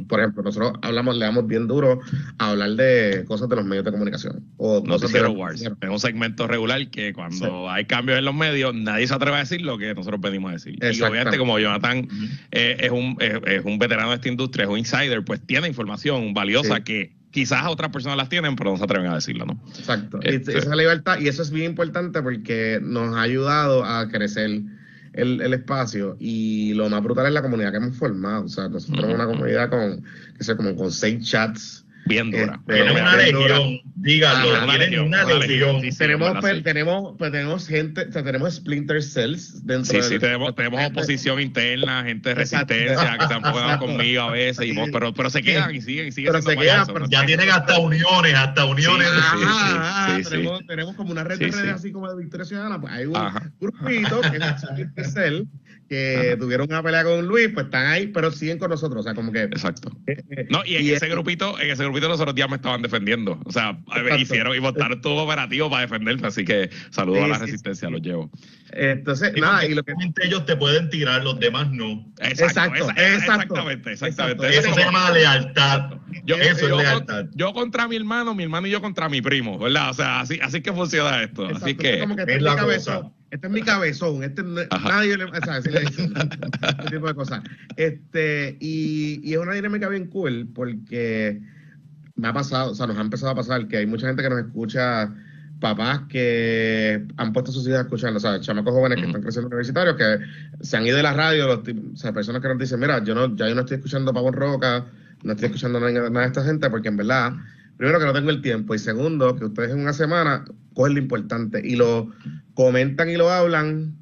por 0.07 0.21
ejemplo, 0.21 0.43
nosotros 0.43 0.73
hablamos, 0.83 1.17
le 1.17 1.25
damos 1.25 1.47
bien 1.47 1.67
duro 1.67 2.01
a 2.39 2.51
hablar 2.51 2.71
de 2.73 3.25
cosas 3.27 3.49
de 3.49 3.57
los 3.57 3.65
medios 3.65 3.85
de 3.85 3.93
comunicación. 3.93 4.45
O 4.57 4.83
cosas 4.85 5.13
de 5.13 5.27
Wars. 5.27 5.63
Es 5.63 5.89
un 5.89 6.01
segmento 6.01 6.47
regular 6.47 6.89
que 6.91 7.13
cuando 7.13 7.71
hay 7.71 7.85
cambios 7.87 8.19
en 8.19 8.25
los 8.25 8.35
medios, 8.35 8.75
nadie 8.75 9.07
se 9.07 9.15
atreve 9.15 9.37
a 9.37 9.41
decir 9.41 9.63
lo 9.63 9.79
que 9.79 9.95
nosotros 9.95 10.21
pedimos 10.21 10.51
a 10.51 10.53
decir. 10.55 10.79
Y 10.81 11.03
obviamente, 11.03 11.39
como 11.39 11.59
Jonathan 11.59 12.09
eh, 12.51 12.77
es, 12.81 12.91
un, 12.91 13.17
es, 13.21 13.65
un 13.65 13.79
veterano 13.79 14.11
de 14.11 14.17
esta 14.17 14.29
industria, 14.29 14.65
es 14.65 14.71
un 14.71 14.79
insider, 14.79 15.25
pues 15.25 15.41
tiene 15.41 15.69
información 15.69 16.35
valiosa 16.35 16.81
que 16.81 17.13
quizás 17.31 17.67
otras 17.67 17.91
personas 17.91 18.17
las 18.17 18.29
tienen, 18.29 18.57
pero 18.57 18.71
no 18.71 18.77
se 18.77 18.85
atreven 18.85 19.11
a 19.11 19.15
decirlo, 19.15 19.47
¿no? 19.47 19.61
Exacto. 19.69 20.19
Este 20.23 20.59
esa 20.59 20.75
libertad, 20.75 21.19
y 21.21 21.29
eso 21.29 21.43
es 21.43 21.51
bien 21.51 21.71
importante 21.71 22.23
porque 22.23 22.79
nos 22.83 23.17
ha 23.17 23.23
ayudado 23.23 23.85
a 23.85 24.09
crecer 24.09 24.63
el, 25.19 25.41
el, 25.41 25.55
espacio 25.55 26.17
y 26.19 26.75
lo 26.75 26.89
más 26.89 27.03
brutal 27.03 27.27
es 27.27 27.33
la 27.33 27.43
comunidad 27.43 27.71
que 27.71 27.79
hemos 27.79 27.97
formado. 27.97 28.45
O 28.45 28.49
sea, 28.49 28.69
nosotros 28.69 29.01
somos 29.01 29.15
una 29.15 29.27
comunidad 29.27 29.71
con, 29.71 30.05
que 30.37 30.45
sé, 30.45 30.57
como 30.57 30.75
con 30.77 30.91
seis 30.91 31.29
chats 31.29 31.85
bien 32.09 32.31
dura. 32.31 32.61
Este, 32.67 32.91
una 32.91 33.17
legión, 33.17 33.81
dígalo, 33.95 34.65
una 34.65 34.77
legión. 34.79 35.11
tenemos, 35.97 36.41
tenemos, 36.65 37.17
pues, 37.19 37.33
tenemos 37.33 37.69
gente, 37.69 38.07
o 38.09 38.13
sea, 38.13 38.25
tenemos 38.25 38.55
splinter 38.55 39.03
cells 39.03 39.65
dentro 39.65 40.03
Sí, 40.03 40.09
sí, 40.09 40.19
tenemos, 40.19 40.55
tenemos 40.55 40.85
oposición 40.87 41.41
interna, 41.41 42.03
gente 42.05 42.31
de 42.31 42.35
resistencia 42.35 43.19
que 43.19 43.35
han 43.35 43.43
jugado 43.43 43.79
conmigo 43.79 44.23
a 44.23 44.31
veces, 44.31 44.67
y, 44.67 44.75
pero, 44.91 45.13
pero 45.13 45.31
se 45.31 45.43
quedan 45.43 45.75
y 45.75 45.81
siguen 45.81 46.09
y 46.09 46.13
siguen 46.13 46.33
pero 46.33 46.43
se 46.43 46.57
quedan, 46.57 46.87
ya 47.11 47.27
tienen 47.27 47.51
hasta 47.51 47.79
uniones, 47.79 48.35
hasta 48.35 48.65
uniones. 48.65 49.09
Sí, 50.17 50.31
tenemos, 50.31 50.67
tenemos 50.67 50.97
como 50.97 51.13
una 51.13 51.25
red 51.25 51.39
de 51.39 51.49
redes 51.49 51.73
así 51.75 51.93
como 51.93 52.11
de 52.11 52.17
Victoria 52.17 52.47
Ciudadana, 52.47 52.81
pues 52.81 52.93
hay 52.93 53.07
un 53.07 53.15
grupito 53.61 54.21
que 54.23 54.37
es 54.37 54.61
splinter 54.61 55.05
cell 55.05 55.43
que 55.89 56.37
tuvieron 56.39 56.69
una 56.69 56.83
pelea 56.83 57.03
con 57.03 57.27
Luis, 57.27 57.49
pues 57.53 57.67
están 57.67 57.87
ahí, 57.87 58.09
pero 58.09 58.31
siguen 58.31 58.59
con 58.59 58.71
nosotros, 58.71 59.01
o 59.01 59.03
sea, 59.03 59.15
como 59.15 59.33
que... 59.33 59.45
Exacto. 59.45 59.91
Eh, 60.07 60.23
eh, 60.31 60.47
no, 60.51 60.63
y 60.65 60.77
en 60.77 60.95
ese 60.95 61.09
grupito, 61.09 61.59
en 61.59 61.71
ese 61.71 61.85
grupito 61.85 62.09
los 62.09 62.21
otros 62.21 62.35
días 62.35 62.49
me 62.49 62.57
estaban 62.57 62.83
defendiendo, 62.83 63.41
o 63.45 63.51
sea, 63.51 63.79
hicieron 64.19 64.55
y 64.55 64.59
votaron 64.59 65.01
todo 65.01 65.25
operativo 65.25 65.71
para 65.71 65.83
defenderme, 65.83 66.29
así 66.29 66.45
que 66.45 66.69
saludo 66.91 67.25
a 67.25 67.29
la 67.29 67.39
resistencia, 67.39 67.89
los 67.89 68.03
llevo. 68.03 68.31
Entonces, 68.73 69.33
nada, 69.41 69.65
y 69.65 69.75
lo 69.75 69.83
que... 69.83 69.95
Ellos 70.23 70.45
te 70.45 70.57
pueden 70.57 70.91
tirar, 70.91 71.23
los 71.25 71.41
demás 71.41 71.71
no. 71.71 72.05
Exacto, 72.21 72.89
exactamente, 72.97 73.93
exactamente. 73.93 74.59
Eso 74.59 74.75
se 74.75 74.81
llama 74.81 75.11
lealtad. 75.11 75.93
Yo, 76.25 76.37
Eso 76.37 76.67
es 76.67 76.77
lealtad. 76.77 77.27
Yo 77.35 77.55
contra 77.55 77.89
mi 77.89 77.97
hermano, 77.97 78.35
mi 78.35 78.43
hermano 78.43 78.67
y 78.67 78.71
yo 78.71 78.83
contra 78.83 79.09
mi 79.09 79.23
primo, 79.23 79.59
¿verdad? 79.59 79.91
O 79.91 79.95
sea, 79.95 80.21
así, 80.21 80.39
así 80.43 80.61
que 80.61 80.73
funciona 80.73 81.23
esto. 81.23 81.47
Así 81.47 81.75
que... 81.75 82.05
es 82.27 82.43
la 82.43 82.57
cosa 82.59 83.11
este 83.31 83.47
es 83.47 83.53
mi 83.53 83.63
cabezón, 83.63 84.23
este 84.23 84.43
nadie 84.43 85.17
le, 85.17 85.25
o 85.25 85.31
sea, 85.45 85.61
le 85.61 85.81
dice, 85.87 86.05
este 86.05 86.91
tipo 86.91 87.07
de 87.07 87.15
cosas. 87.15 87.43
Este, 87.77 88.57
y, 88.61 89.21
y, 89.23 89.35
es 89.35 89.39
una 89.39 89.55
dinámica 89.55 89.89
bien 89.89 90.07
cool 90.07 90.49
porque 90.55 91.41
me 92.17 92.29
ha 92.29 92.33
pasado, 92.33 92.73
o 92.73 92.75
sea, 92.75 92.87
nos 92.87 92.97
ha 92.97 93.03
empezado 93.03 93.33
a 93.33 93.35
pasar 93.35 93.69
que 93.69 93.79
hay 93.79 93.87
mucha 93.87 94.07
gente 94.07 94.23
que 94.23 94.31
nos 94.31 94.41
escucha, 94.41 95.15
papás 95.61 96.03
que 96.09 97.07
han 97.17 97.33
puesto 97.33 97.53
sus 97.53 97.67
hijas 97.67 97.81
a 97.81 97.83
escuchar, 97.83 98.15
o 98.15 98.21
sea, 98.21 98.41
chamacos 98.41 98.73
jóvenes 98.73 98.99
que 98.99 99.07
están 99.07 99.23
creciendo 99.23 99.49
universitarios, 99.49 99.97
que 99.97 100.19
se 100.61 100.77
han 100.77 100.87
ido 100.87 100.97
de 100.97 101.03
la 101.03 101.13
radio, 101.13 101.61
o 101.61 101.97
sea, 101.97 102.13
personas 102.13 102.41
que 102.43 102.49
nos 102.49 102.59
dicen, 102.59 102.81
mira, 102.81 103.03
yo 103.05 103.15
no, 103.15 103.35
ya 103.37 103.49
yo 103.49 103.55
no 103.55 103.61
estoy 103.63 103.77
escuchando 103.77 104.13
Pavón 104.13 104.35
Roca, 104.35 104.87
no 105.23 105.33
estoy 105.33 105.47
escuchando 105.47 105.81
nada, 105.81 106.11
nada 106.11 106.21
de 106.21 106.27
esta 106.27 106.45
gente, 106.45 106.71
porque 106.71 106.89
en 106.89 106.97
verdad 106.97 107.33
primero 107.79 107.99
que 107.99 108.05
no 108.05 108.13
tengo 108.13 108.31
el 108.31 108.43
tiempo 108.43 108.75
y 108.75 108.79
segundo 108.79 109.35
que 109.37 109.47
ustedes 109.47 109.71
en 109.71 109.81
una 109.81 109.95
semana 109.95 110.45
cogen 110.75 110.95
lo 110.95 111.01
importante 111.01 111.63
y 111.65 111.77
lo 111.77 112.11
comentan 112.55 113.09
y 113.09 113.17
lo 113.17 113.31
hablan 113.31 113.97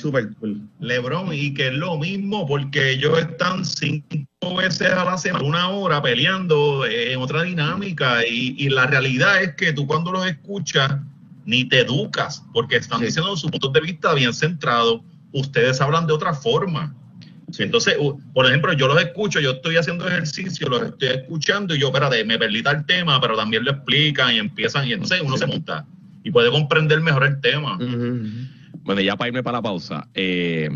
súper 0.00 0.32
cool. 0.34 0.60
Lebron, 0.78 1.32
y 1.32 1.52
que 1.54 1.68
es 1.68 1.74
lo 1.74 1.98
mismo 1.98 2.46
porque 2.46 2.92
ellos 2.92 3.18
están 3.18 3.64
cinco 3.64 4.56
veces 4.56 4.90
a 4.90 5.04
la 5.04 5.18
semana, 5.18 5.44
una 5.44 5.68
hora 5.70 6.00
peleando 6.00 6.86
en 6.86 7.18
otra 7.18 7.42
dinámica 7.42 8.24
y, 8.24 8.54
y 8.58 8.68
la 8.68 8.86
realidad 8.86 9.42
es 9.42 9.54
que 9.56 9.72
tú 9.72 9.86
cuando 9.86 10.12
los 10.12 10.26
escuchas 10.26 10.98
ni 11.44 11.64
te 11.64 11.80
educas 11.80 12.44
porque 12.52 12.76
están 12.76 13.00
diciendo 13.00 13.36
su 13.36 13.48
punto 13.48 13.70
de 13.70 13.80
vista 13.80 14.14
bien 14.14 14.32
centrado. 14.32 15.02
Ustedes 15.32 15.80
hablan 15.80 16.06
de 16.06 16.12
otra 16.12 16.34
forma 16.34 16.94
entonces, 17.58 17.96
por 18.32 18.46
ejemplo, 18.46 18.72
yo 18.72 18.88
los 18.88 19.00
escucho, 19.00 19.40
yo 19.40 19.52
estoy 19.52 19.76
haciendo 19.76 20.08
ejercicio, 20.08 20.68
los 20.68 20.82
estoy 20.82 21.08
escuchando 21.08 21.74
y 21.74 21.78
yo, 21.78 21.88
espérate, 21.88 22.24
me 22.24 22.38
perdí 22.38 22.62
el 22.64 22.86
tema, 22.86 23.20
pero 23.20 23.36
también 23.36 23.64
lo 23.64 23.72
explican 23.72 24.34
y 24.34 24.38
empiezan, 24.38 24.86
y 24.88 24.92
entonces 24.92 25.20
uno 25.22 25.36
se 25.36 25.46
monta 25.46 25.84
y 26.24 26.30
puede 26.30 26.50
comprender 26.50 27.00
mejor 27.00 27.24
el 27.24 27.40
tema. 27.40 27.78
Bueno, 28.84 29.00
ya 29.00 29.16
para 29.16 29.28
irme 29.28 29.42
para 29.42 29.58
la 29.58 29.62
pausa, 29.62 30.08
eh, 30.14 30.68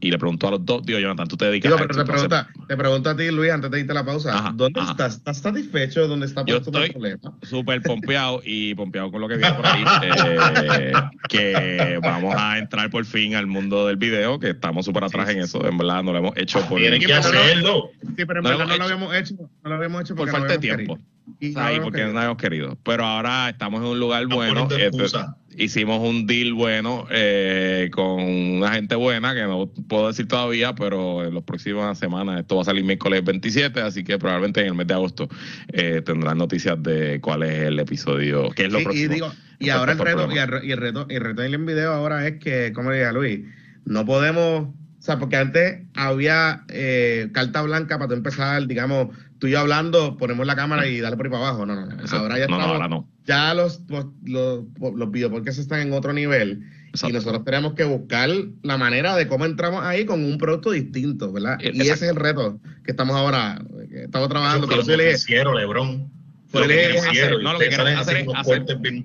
y 0.00 0.10
le 0.10 0.18
pregunto 0.18 0.48
a 0.48 0.52
los 0.52 0.66
dos, 0.66 0.82
digo, 0.84 0.98
Jonathan, 0.98 1.28
tú 1.28 1.36
te 1.36 1.44
dedicas 1.44 1.72
a 1.72 1.76
pero 1.76 1.94
te, 1.94 2.04
pregunta, 2.04 2.48
te 2.66 2.76
pregunto 2.76 3.10
a 3.10 3.16
ti, 3.16 3.30
Luis, 3.30 3.52
antes 3.52 3.70
de 3.70 3.80
irte 3.80 3.92
a 3.92 3.94
la 3.94 4.04
pausa, 4.04 4.52
¿dónde 4.54 4.80
estás? 4.80 5.16
¿Estás 5.16 5.38
satisfecho? 5.38 6.08
¿Dónde 6.08 6.26
está 6.26 6.44
Yo 6.44 6.56
estoy 6.56 6.90
problema? 6.90 7.20
súper 7.42 7.80
pompeado 7.82 8.40
y 8.44 8.74
pompeado 8.74 9.12
con 9.12 9.20
lo 9.20 9.28
que 9.28 9.36
viene 9.36 9.54
por 9.54 9.66
ahí, 9.66 9.84
eh, 10.02 10.92
que 11.28 12.00
vamos 12.02 12.34
a 12.36 12.58
entrar 12.58 12.90
por 12.90 13.04
fin 13.04 13.36
al 13.36 13.46
mundo 13.46 13.86
del 13.86 13.96
video, 13.96 14.40
que 14.40 14.50
estamos 14.50 14.84
súper 14.84 15.04
atrás 15.04 15.28
en 15.28 15.38
eso, 15.38 15.64
en 15.66 15.78
verdad, 15.78 16.02
no 16.02 16.12
lo 16.12 16.18
hemos 16.18 16.36
hecho 16.36 16.60
por... 16.68 16.78
Tienen 16.78 17.00
que 17.00 17.14
hacerlo. 17.14 17.90
Sí, 18.16 18.24
pero 18.26 18.40
en 18.40 18.44
verdad 18.44 18.66
no 18.66 18.76
lo 18.76 18.84
habíamos 18.84 19.14
hecho, 19.14 19.34
no 19.36 19.70
lo 19.70 19.74
habíamos 19.76 20.02
hecho 20.02 20.16
por 20.16 20.28
falta 20.28 20.54
de 20.54 20.58
tiempo. 20.58 20.98
Y 21.38 21.58
ahí 21.58 21.80
porque 21.80 22.04
no 22.04 22.18
habíamos 22.18 22.36
querido. 22.36 22.76
Pero 22.82 23.04
ahora 23.04 23.48
estamos 23.48 23.80
en 23.80 23.86
un 23.86 24.00
lugar 24.00 24.26
bueno. 24.26 24.68
Este, 24.70 25.08
hicimos 25.56 26.00
un 26.00 26.26
deal 26.26 26.54
bueno 26.54 27.06
eh, 27.10 27.90
con 27.92 28.22
una 28.22 28.72
gente 28.72 28.94
buena, 28.94 29.34
que 29.34 29.42
no 29.42 29.70
puedo 29.88 30.08
decir 30.08 30.28
todavía, 30.28 30.74
pero 30.74 31.24
en 31.24 31.34
las 31.34 31.44
próximas 31.44 31.98
semanas, 31.98 32.40
esto 32.40 32.56
va 32.56 32.62
a 32.62 32.64
salir 32.64 32.84
miércoles 32.84 33.24
27, 33.24 33.80
así 33.80 34.04
que 34.04 34.18
probablemente 34.18 34.60
en 34.60 34.68
el 34.68 34.74
mes 34.74 34.86
de 34.86 34.94
agosto 34.94 35.28
eh, 35.72 36.02
tendrán 36.04 36.38
noticias 36.38 36.82
de 36.82 37.20
cuál 37.20 37.42
es 37.42 37.58
el 37.60 37.78
episodio, 37.78 38.50
qué 38.50 38.66
es 38.66 38.72
lo 38.72 38.82
próximo. 38.82 39.32
Y, 39.58 39.68
ahora 39.68 39.92
el 39.92 39.98
reto, 39.98 40.28
y 40.32 40.38
el, 40.38 40.48
reto, 40.78 41.06
y 41.08 41.14
el 41.14 41.20
reto 41.20 41.42
en 41.42 41.66
video 41.66 41.92
ahora 41.92 42.26
es 42.26 42.38
que, 42.40 42.72
como 42.72 42.90
diría 42.90 43.12
Luis, 43.12 43.40
no 43.84 44.04
podemos 44.04 44.68
o 45.02 45.04
sea, 45.04 45.18
porque 45.18 45.36
antes 45.36 45.80
había 45.94 46.62
eh, 46.68 47.28
carta 47.32 47.60
blanca 47.62 47.98
para 47.98 48.06
tú 48.06 48.14
empezar, 48.14 48.68
digamos, 48.68 49.08
tú 49.42 49.48
y 49.48 49.50
yo 49.50 49.58
hablando, 49.58 50.16
ponemos 50.18 50.46
la 50.46 50.54
cámara 50.54 50.86
y 50.86 51.00
dale 51.00 51.16
por 51.16 51.26
ahí 51.26 51.32
para 51.32 51.48
abajo. 51.48 51.66
No, 51.66 51.74
no, 51.74 51.84
no. 51.84 51.96
Ahora 52.12 52.38
ya 52.38 52.44
estamos. 52.44 53.06
Ya 53.26 53.52
los, 53.54 53.82
los, 53.88 54.06
los, 54.24 54.64
los 54.78 55.58
están 55.58 55.80
en 55.80 55.92
otro 55.92 56.12
nivel. 56.12 56.62
Y 57.04 57.10
nosotros 57.10 57.44
tenemos 57.44 57.72
que 57.74 57.82
buscar 57.82 58.30
la 58.62 58.78
manera 58.78 59.16
de 59.16 59.26
cómo 59.26 59.44
entramos 59.44 59.82
ahí 59.82 60.04
con 60.04 60.24
un 60.24 60.38
producto 60.38 60.70
distinto, 60.70 61.32
¿verdad? 61.32 61.58
Y 61.60 61.80
ese 61.80 61.92
es 61.92 62.02
el 62.02 62.14
reto 62.14 62.60
que 62.84 62.92
estamos 62.92 63.16
ahora, 63.16 63.60
que 63.90 64.04
estamos 64.04 64.28
trabajando. 64.28 64.68
Pero 64.68 64.82
yo 64.84 64.96
le 64.96 65.12
Lebron. 65.12 66.08
Lo 66.52 66.68
que 66.68 67.40
no, 67.42 67.52
lo 67.52 67.58
que 67.58 67.68
queremos 67.68 68.00
hacer, 68.00 68.24
hacer, 68.36 69.04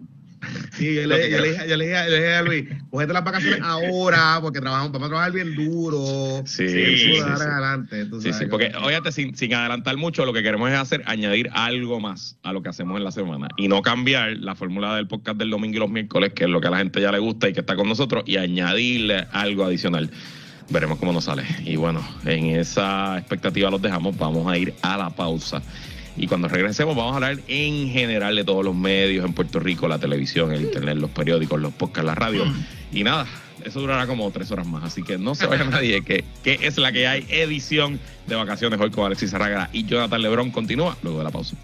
Sí, 0.74 0.96
yo 0.96 1.08
le, 1.08 1.30
yo 1.30 1.40
le 1.40 1.52
dije, 1.52 1.70
yo 1.70 1.78
le 1.78 1.88
dije, 1.88 2.04
yo 2.06 2.12
le 2.12 2.18
dije 2.18 2.34
a 2.36 2.42
Luis, 2.42 2.66
cógete 2.90 3.14
las 3.14 3.24
vacaciones 3.24 3.60
ahora, 3.64 4.40
porque 4.42 4.60
trabajamos, 4.60 4.92
vamos 4.92 5.08
a 5.08 5.10
trabajar 5.10 5.32
bien 5.32 5.56
duro. 5.56 6.44
Sí, 6.46 6.68
sí, 6.68 6.98
sí. 6.98 7.20
adelante. 7.20 8.06
tú 8.06 8.22
Sí, 8.22 8.32
sabes, 8.32 8.38
sí, 8.38 8.46
porque 8.50 8.72
óyate, 8.82 9.12
sin, 9.12 9.36
sin 9.36 9.54
adelantar 9.54 9.98
mucho, 9.98 10.26
lo 10.26 10.34
que 10.34 10.44
queremos 10.44 10.70
es 10.70 10.78
hacer, 10.78 11.04
añadir 11.06 11.50
algo 11.54 12.00
más 12.00 12.38
a 12.44 12.54
lo 12.54 12.62
que 12.62 12.70
hacemos 12.70 12.98
en 12.98 13.04
la 13.04 13.12
semana 13.12 13.48
y 13.58 13.68
no 13.68 13.82
cambiar 13.82 14.38
la 14.38 14.56
fórmula 14.56 14.96
del 14.96 15.08
podcast 15.08 15.38
del 15.38 15.50
domingo 15.50 15.78
y 15.78 15.80
los 15.80 15.90
miércoles, 15.90 16.34
que 16.34 16.46
es 16.46 16.50
lo 16.50 16.62
que 16.62 16.68
a 16.68 16.72
la 16.72 16.78
gente 16.78 17.02
ya 17.02 17.12
le 17.12 17.20
gusta 17.20 17.50
y 17.50 17.54
que 17.54 17.62
está 17.62 17.76
con 17.76 17.88
nosotros, 17.88 18.24
y 18.26 18.38
añadirle 18.38 19.28
algo 19.32 19.66
adicional. 19.66 20.10
Veremos 20.70 21.00
cómo 21.00 21.14
nos 21.14 21.24
sale. 21.24 21.44
Y 21.64 21.78
bueno, 21.78 22.06
en 22.26 22.48
esa 22.48 23.18
expectativa 23.18 23.70
los 23.70 23.82
dejamos. 23.82 24.18
Vamos 24.18 24.52
a 24.52 24.58
ir 24.58 24.74
a 24.82 24.98
la 24.98 25.10
pausa. 25.10 25.62
Y 26.18 26.26
cuando 26.28 26.48
regresemos 26.48 26.96
vamos 26.96 27.14
a 27.14 27.16
hablar 27.16 27.40
en 27.48 27.90
general 27.90 28.36
de 28.36 28.44
todos 28.44 28.66
los 28.66 28.76
medios 28.76 29.24
en 29.24 29.34
Puerto 29.34 29.60
Rico, 29.60 29.88
la 29.88 30.00
televisión, 30.00 30.52
el 30.52 30.62
internet, 30.62 30.98
los 30.98 31.12
periódicos, 31.12 31.62
los 31.62 31.74
podcasts, 31.74 32.06
la 32.06 32.16
radio. 32.16 32.44
Y 32.92 33.04
nada, 33.04 33.28
eso 33.64 33.80
durará 33.80 34.08
como 34.08 34.30
tres 34.32 34.50
horas 34.52 34.66
más. 34.66 34.84
Así 34.84 35.04
que 35.04 35.20
no 35.20 35.36
se 35.36 35.46
vaya 35.46 35.64
nadie, 35.70 36.04
que, 36.04 36.26
que 36.44 36.60
es 36.62 36.78
la 36.78 36.92
que 36.92 37.08
hay 37.08 37.26
edición 37.30 38.00
de 38.26 38.36
vacaciones 38.36 38.80
hoy 38.80 38.90
con 38.90 39.06
Alexis 39.06 39.30
Zarraga 39.30 39.70
y 39.72 39.86
Jonathan 39.86 40.22
Lebrón. 40.22 40.52
Continúa 40.52 40.98
luego 41.04 41.20
de 41.20 41.24
la 41.24 41.32
pausa. 41.32 41.56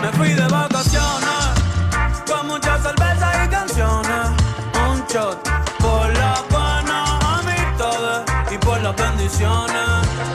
Me 0.00 0.08
fui 0.12 0.28
de 0.28 0.48
vacaciones 0.48 1.60
con 2.26 2.46
muchas 2.46 2.82
cervezas 2.82 3.46
y 3.46 3.50
canciones. 3.50 4.30
Un 4.88 5.06
shot 5.08 5.59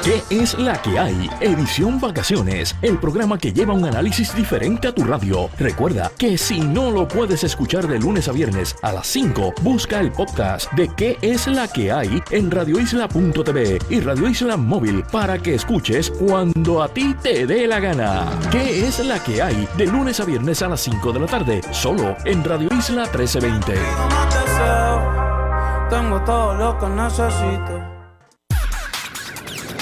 ¿Qué 0.04 0.22
es 0.30 0.58
la 0.60 0.80
que 0.84 1.00
hay? 1.00 1.30
Edición 1.42 2.00
Vacaciones, 2.00 2.76
el 2.84 3.00
programa 3.00 3.40
que 3.40 3.52
lleva 3.52 3.74
un 3.74 3.86
análisis 3.86 4.36
diferente 4.36 4.88
a 4.88 4.94
tu 4.94 5.04
radio. 5.04 5.50
Recuerda 5.58 6.12
que 6.16 6.38
si 6.38 6.60
no 6.60 6.92
lo 6.92 7.08
puedes 7.08 7.44
escuchar 7.44 7.88
de 7.88 7.98
lunes 7.98 8.28
a 8.28 8.32
viernes 8.32 8.76
a 8.84 8.92
las 8.94 9.08
5, 9.08 9.56
busca 9.64 10.00
el 10.00 10.12
podcast 10.12 10.72
de 10.74 10.90
¿Qué 10.90 11.18
es 11.24 11.48
la 11.48 11.68
que 11.68 11.92
hay? 11.92 12.22
en 12.30 12.52
radioisla.tv 12.52 13.80
y 13.90 14.00
Radio 14.02 14.30
Isla 14.30 14.58
Móvil 14.58 15.04
para 15.12 15.40
que 15.40 15.56
escuches 15.56 16.12
cuando 16.12 16.84
a 16.84 16.88
ti 16.88 17.16
te 17.24 17.48
dé 17.48 17.66
la 17.66 17.80
gana. 17.80 18.28
¿Qué 18.52 18.88
es 18.88 19.04
la 19.04 19.24
que 19.24 19.42
hay? 19.42 19.68
De 19.76 19.88
lunes 19.88 20.20
a 20.20 20.26
viernes 20.26 20.62
a 20.62 20.68
las 20.68 20.82
5 20.82 21.14
de 21.14 21.20
la 21.20 21.26
tarde, 21.26 21.62
solo 21.72 22.16
en 22.26 22.44
Radio 22.44 22.70
Isla 22.78 23.06
1320. 23.06 23.74
Tengo 23.74 24.08
más 24.10 24.34
deseo, 24.36 25.90
tengo 25.90 26.22
todo 26.22 26.54
lo 26.54 26.78
que 26.78 26.88
necesito. 26.90 27.85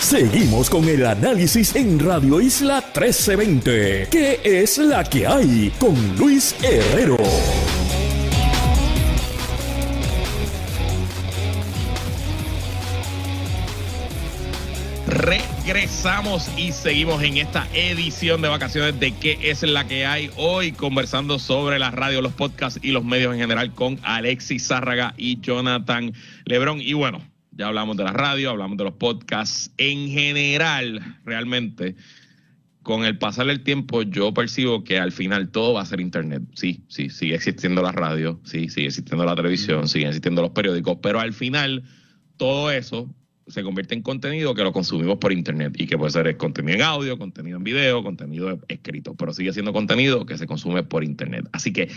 Seguimos 0.04 0.70
con 0.70 0.84
el 0.90 1.06
análisis 1.06 1.78
en 1.78 1.98
Radio 1.98 2.42
Isla 2.42 2.82
1320. 2.94 4.10
¿Qué 4.12 4.42
es 4.44 4.78
la 4.78 5.02
que 5.06 5.26
hay? 5.26 5.72
Con 5.80 5.96
Luis 6.18 6.54
Herrero. 6.62 7.18
Regresamos 15.08 16.52
y 16.58 16.74
seguimos 16.74 17.24
en 17.24 17.38
esta 17.38 17.66
edición 17.74 18.42
de 18.42 18.50
vacaciones 18.50 19.00
de 19.00 19.14
qué 19.14 19.40
es 19.42 19.64
la 19.64 19.88
que 19.88 20.06
hay 20.06 20.30
hoy, 20.36 20.74
conversando 20.74 21.40
sobre 21.40 21.80
la 21.80 21.92
radio, 21.92 22.22
los 22.22 22.34
podcasts 22.34 22.78
y 22.84 22.92
los 22.92 23.06
medios 23.06 23.34
en 23.34 23.40
general 23.40 23.74
con 23.74 23.98
Alexis 24.04 24.68
Zárraga 24.68 25.14
y 25.16 25.40
Jonathan 25.40 26.12
Lebrón. 26.44 26.82
Y 26.82 26.92
bueno, 26.92 27.33
ya 27.56 27.68
hablamos 27.68 27.98
de 27.98 28.04
la 28.04 28.14
radio, 28.14 28.50
hablamos 28.50 28.78
de 28.78 28.84
los 28.84 28.94
podcasts. 28.94 29.72
En 29.78 30.10
general, 30.10 31.20
realmente, 31.26 31.96
con 32.82 33.06
el 33.06 33.18
pasar 33.18 33.48
del 33.48 33.64
tiempo, 33.64 34.02
yo 34.04 34.34
percibo 34.34 34.84
que 34.84 35.00
al 35.00 35.12
final 35.12 35.50
todo 35.50 35.74
va 35.74 35.82
a 35.82 35.86
ser 35.86 36.00
internet. 36.00 36.44
Sí, 36.54 36.84
sí, 36.88 37.10
sigue 37.10 37.36
existiendo 37.36 37.82
la 37.82 37.92
radio, 37.92 38.40
sí, 38.44 38.70
sigue 38.70 38.88
existiendo 38.88 39.26
la 39.26 39.36
televisión, 39.36 39.88
siguen 39.88 40.10
existiendo 40.10 40.42
los 40.42 40.52
periódicos, 40.52 40.98
pero 41.02 41.20
al 41.20 41.34
final 41.34 41.84
todo 42.38 42.72
eso 42.72 43.14
se 43.48 43.62
convierte 43.62 43.94
en 43.94 44.02
contenido 44.02 44.56
que 44.56 44.64
lo 44.64 44.72
consumimos 44.72 45.18
por 45.18 45.32
internet 45.32 45.74
y 45.78 45.86
que 45.86 45.98
puede 45.98 46.12
ser 46.12 46.38
contenido 46.38 46.76
en 46.78 46.82
audio, 46.82 47.18
contenido 47.18 47.58
en 47.58 47.64
video, 47.64 48.04
contenido 48.04 48.60
escrito, 48.68 49.16
pero 49.16 49.34
sigue 49.34 49.52
siendo 49.54 49.74
contenido 49.74 50.26
que 50.26 50.38
se 50.38 50.48
consume 50.48 50.84
por 50.84 51.04
internet. 51.04 51.48
Así 51.52 51.74
que 51.74 51.90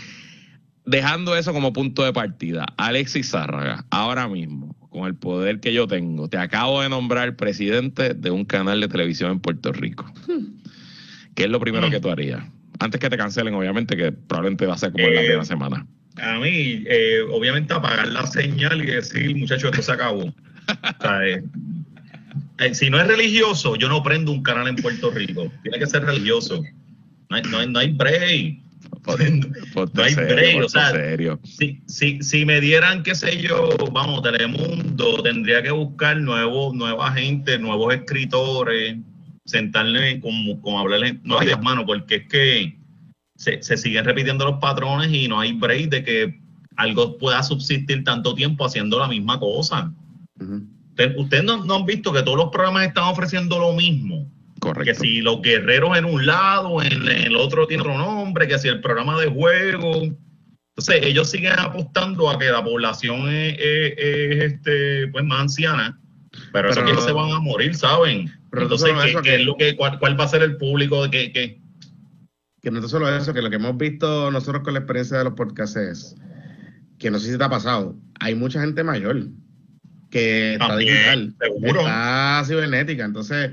dejando 0.87 1.35
eso 1.35 1.53
como 1.53 1.73
punto 1.73 2.03
de 2.03 2.13
partida, 2.13 2.65
Alexis 2.77 3.29
Zárraga, 3.29 3.85
ahora 3.91 4.27
mismo, 4.27 4.75
con 4.89 5.05
el 5.05 5.13
poder 5.15 5.59
que 5.59 5.73
yo 5.73 5.85
tengo, 5.85 6.27
te 6.27 6.37
acabo 6.37 6.81
de 6.81 6.89
nombrar 6.89 7.35
presidente 7.35 8.13
de 8.15 8.31
un 8.31 8.45
canal 8.45 8.81
de 8.81 8.87
televisión 8.87 9.31
en 9.31 9.39
Puerto 9.39 9.71
Rico. 9.71 10.11
¿Qué 11.35 11.43
es 11.43 11.49
lo 11.49 11.59
primero 11.59 11.89
que 11.89 11.99
tú 11.99 12.09
harías? 12.09 12.41
Antes 12.79 12.99
que 12.99 13.09
te 13.09 13.17
cancelen, 13.17 13.53
obviamente, 13.53 13.95
que 13.95 14.11
probablemente 14.11 14.65
va 14.65 14.73
a 14.73 14.77
ser 14.77 14.91
como 14.91 15.05
en 15.05 15.13
la 15.13 15.21
Eh, 15.21 15.25
primera 15.25 15.45
semana. 15.45 15.85
A 16.21 16.39
mí, 16.39 16.83
eh, 16.87 17.19
obviamente, 17.31 17.73
apagar 17.73 18.07
la 18.07 18.25
señal 18.25 18.81
y 18.81 18.87
decir, 18.87 19.35
muchachos, 19.35 19.69
esto 19.71 19.83
se 19.83 19.91
acabó. 19.91 20.23
O 20.25 20.33
sea, 21.01 21.27
eh, 21.27 21.43
eh, 22.59 22.73
si 22.73 22.89
no 22.89 22.99
es 22.99 23.07
religioso, 23.07 23.75
yo 23.75 23.87
no 23.87 24.01
prendo 24.01 24.31
un 24.31 24.41
canal 24.41 24.67
en 24.67 24.75
Puerto 24.77 25.11
Rico. 25.11 25.51
Tiene 25.61 25.79
que 25.79 25.85
ser 25.85 26.03
religioso. 26.05 26.63
No 27.29 27.35
hay, 27.35 27.43
no 27.43 27.59
hay, 27.59 27.69
no 27.69 27.79
hay 27.79 27.91
break. 27.91 28.57
Ponte 29.07 29.31
no 29.93 30.03
hay 30.03 30.13
serio, 30.13 30.35
break, 30.35 30.65
o 30.65 30.69
sea, 30.69 30.91
serio. 30.91 31.39
Si, 31.43 31.81
si, 31.87 32.21
si 32.21 32.45
me 32.45 32.59
dieran, 32.59 33.03
qué 33.03 33.15
sé 33.15 33.41
yo, 33.41 33.69
vamos, 33.91 34.21
Telemundo, 34.21 35.23
tendría 35.23 35.63
que 35.63 35.71
buscar 35.71 36.17
nuevo, 36.17 36.73
nueva 36.73 37.13
gente, 37.13 37.57
nuevos 37.57 37.93
escritores, 37.93 38.97
sentarle, 39.45 40.19
como, 40.19 40.61
como 40.61 40.79
hablarle, 40.79 41.19
no 41.23 41.39
hay 41.39 41.49
mano, 41.61 41.85
porque 41.85 42.15
es 42.15 42.27
que 42.27 42.77
se, 43.37 43.63
se 43.63 43.77
siguen 43.77 44.03
repitiendo 44.03 44.45
los 44.45 44.59
patrones 44.59 45.11
y 45.13 45.27
no 45.27 45.39
hay 45.39 45.53
break 45.53 45.89
de 45.89 46.03
que 46.03 46.39
algo 46.75 47.17
pueda 47.17 47.41
subsistir 47.43 48.03
tanto 48.03 48.35
tiempo 48.35 48.65
haciendo 48.65 48.99
la 48.99 49.07
misma 49.07 49.39
cosa. 49.39 49.93
Ustedes 51.17 51.43
no, 51.43 51.63
no 51.63 51.75
han 51.75 51.85
visto 51.85 52.11
que 52.11 52.23
todos 52.23 52.37
los 52.37 52.49
programas 52.49 52.87
están 52.87 53.05
ofreciendo 53.05 53.57
lo 53.59 53.73
mismo. 53.73 54.29
Que 54.57 54.59
Correcto. 54.59 55.01
si 55.01 55.21
los 55.21 55.41
guerreros 55.41 55.97
en 55.97 56.05
un 56.05 56.25
lado, 56.25 56.81
en 56.81 57.07
el 57.07 57.35
otro 57.35 57.67
tiene 57.67 57.81
otro 57.81 57.97
nombre, 57.97 58.47
que 58.47 58.57
si 58.57 58.67
el 58.67 58.81
programa 58.81 59.19
de 59.21 59.27
juego. 59.27 60.03
Entonces, 60.75 61.05
ellos 61.05 61.29
siguen 61.29 61.53
apostando 61.59 62.29
a 62.29 62.37
que 62.39 62.45
la 62.45 62.63
población 62.63 63.29
es, 63.29 63.55
es- 63.59 63.93
es, 63.97 64.43
este, 64.53 65.07
pues, 65.09 65.23
más 65.25 65.41
anciana, 65.41 65.99
pero, 66.53 66.69
eso 66.69 66.75
Pero 66.81 66.87
que 66.87 66.93
no- 66.93 67.01
se 67.01 67.11
van 67.11 67.31
a 67.31 67.39
morir, 67.39 67.75
¿saben? 67.75 68.31
Pero 68.51 68.63
Entonces, 68.63 68.91
¿qué, 68.93 69.09
eso, 69.09 69.21
qué 69.21 69.29
que- 69.29 69.35
es 69.37 69.41
lo 69.45 69.55
que, 69.57 69.75
cuál, 69.75 69.99
cuál 69.99 70.19
va 70.19 70.23
a 70.25 70.27
ser 70.27 70.41
el 70.43 70.57
público? 70.57 71.03
de 71.03 71.09
que, 71.11 71.31
que- 71.31 71.61
Que 72.61 72.71
no 72.71 72.79
es 72.79 72.89
solo 72.89 73.15
eso, 73.15 73.33
que 73.33 73.41
lo 73.41 73.49
que 73.49 73.55
hemos 73.57 73.77
visto 73.77 74.29
nosotros 74.31 74.63
con 74.63 74.73
la 74.73 74.79
experiencia 74.79 75.17
de 75.19 75.23
los 75.25 75.33
podcasts 75.33 75.75
es 75.77 76.15
que 76.99 77.11
no 77.11 77.19
sé 77.19 77.31
si 77.31 77.37
te 77.37 77.43
ha 77.43 77.49
pasado, 77.49 77.95
hay 78.19 78.33
mucha 78.35 78.59
gente 78.61 78.83
mayor 78.83 79.27
que 80.09 80.53
está 80.53 80.75
digital, 80.77 81.35
seguro. 81.39 81.81
está 81.81 82.43
cibernética, 82.45 83.05
entonces 83.05 83.51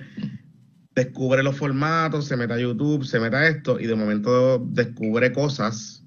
descubre 0.95 1.43
los 1.43 1.57
formatos, 1.57 2.27
se 2.27 2.37
mete 2.37 2.55
a 2.55 2.59
YouTube, 2.59 3.05
se 3.05 3.19
mete 3.19 3.37
a 3.37 3.49
esto 3.49 3.81
y 3.81 3.87
de 3.87 3.95
momento 3.95 4.59
descubre 4.59 5.33
cosas 5.33 6.05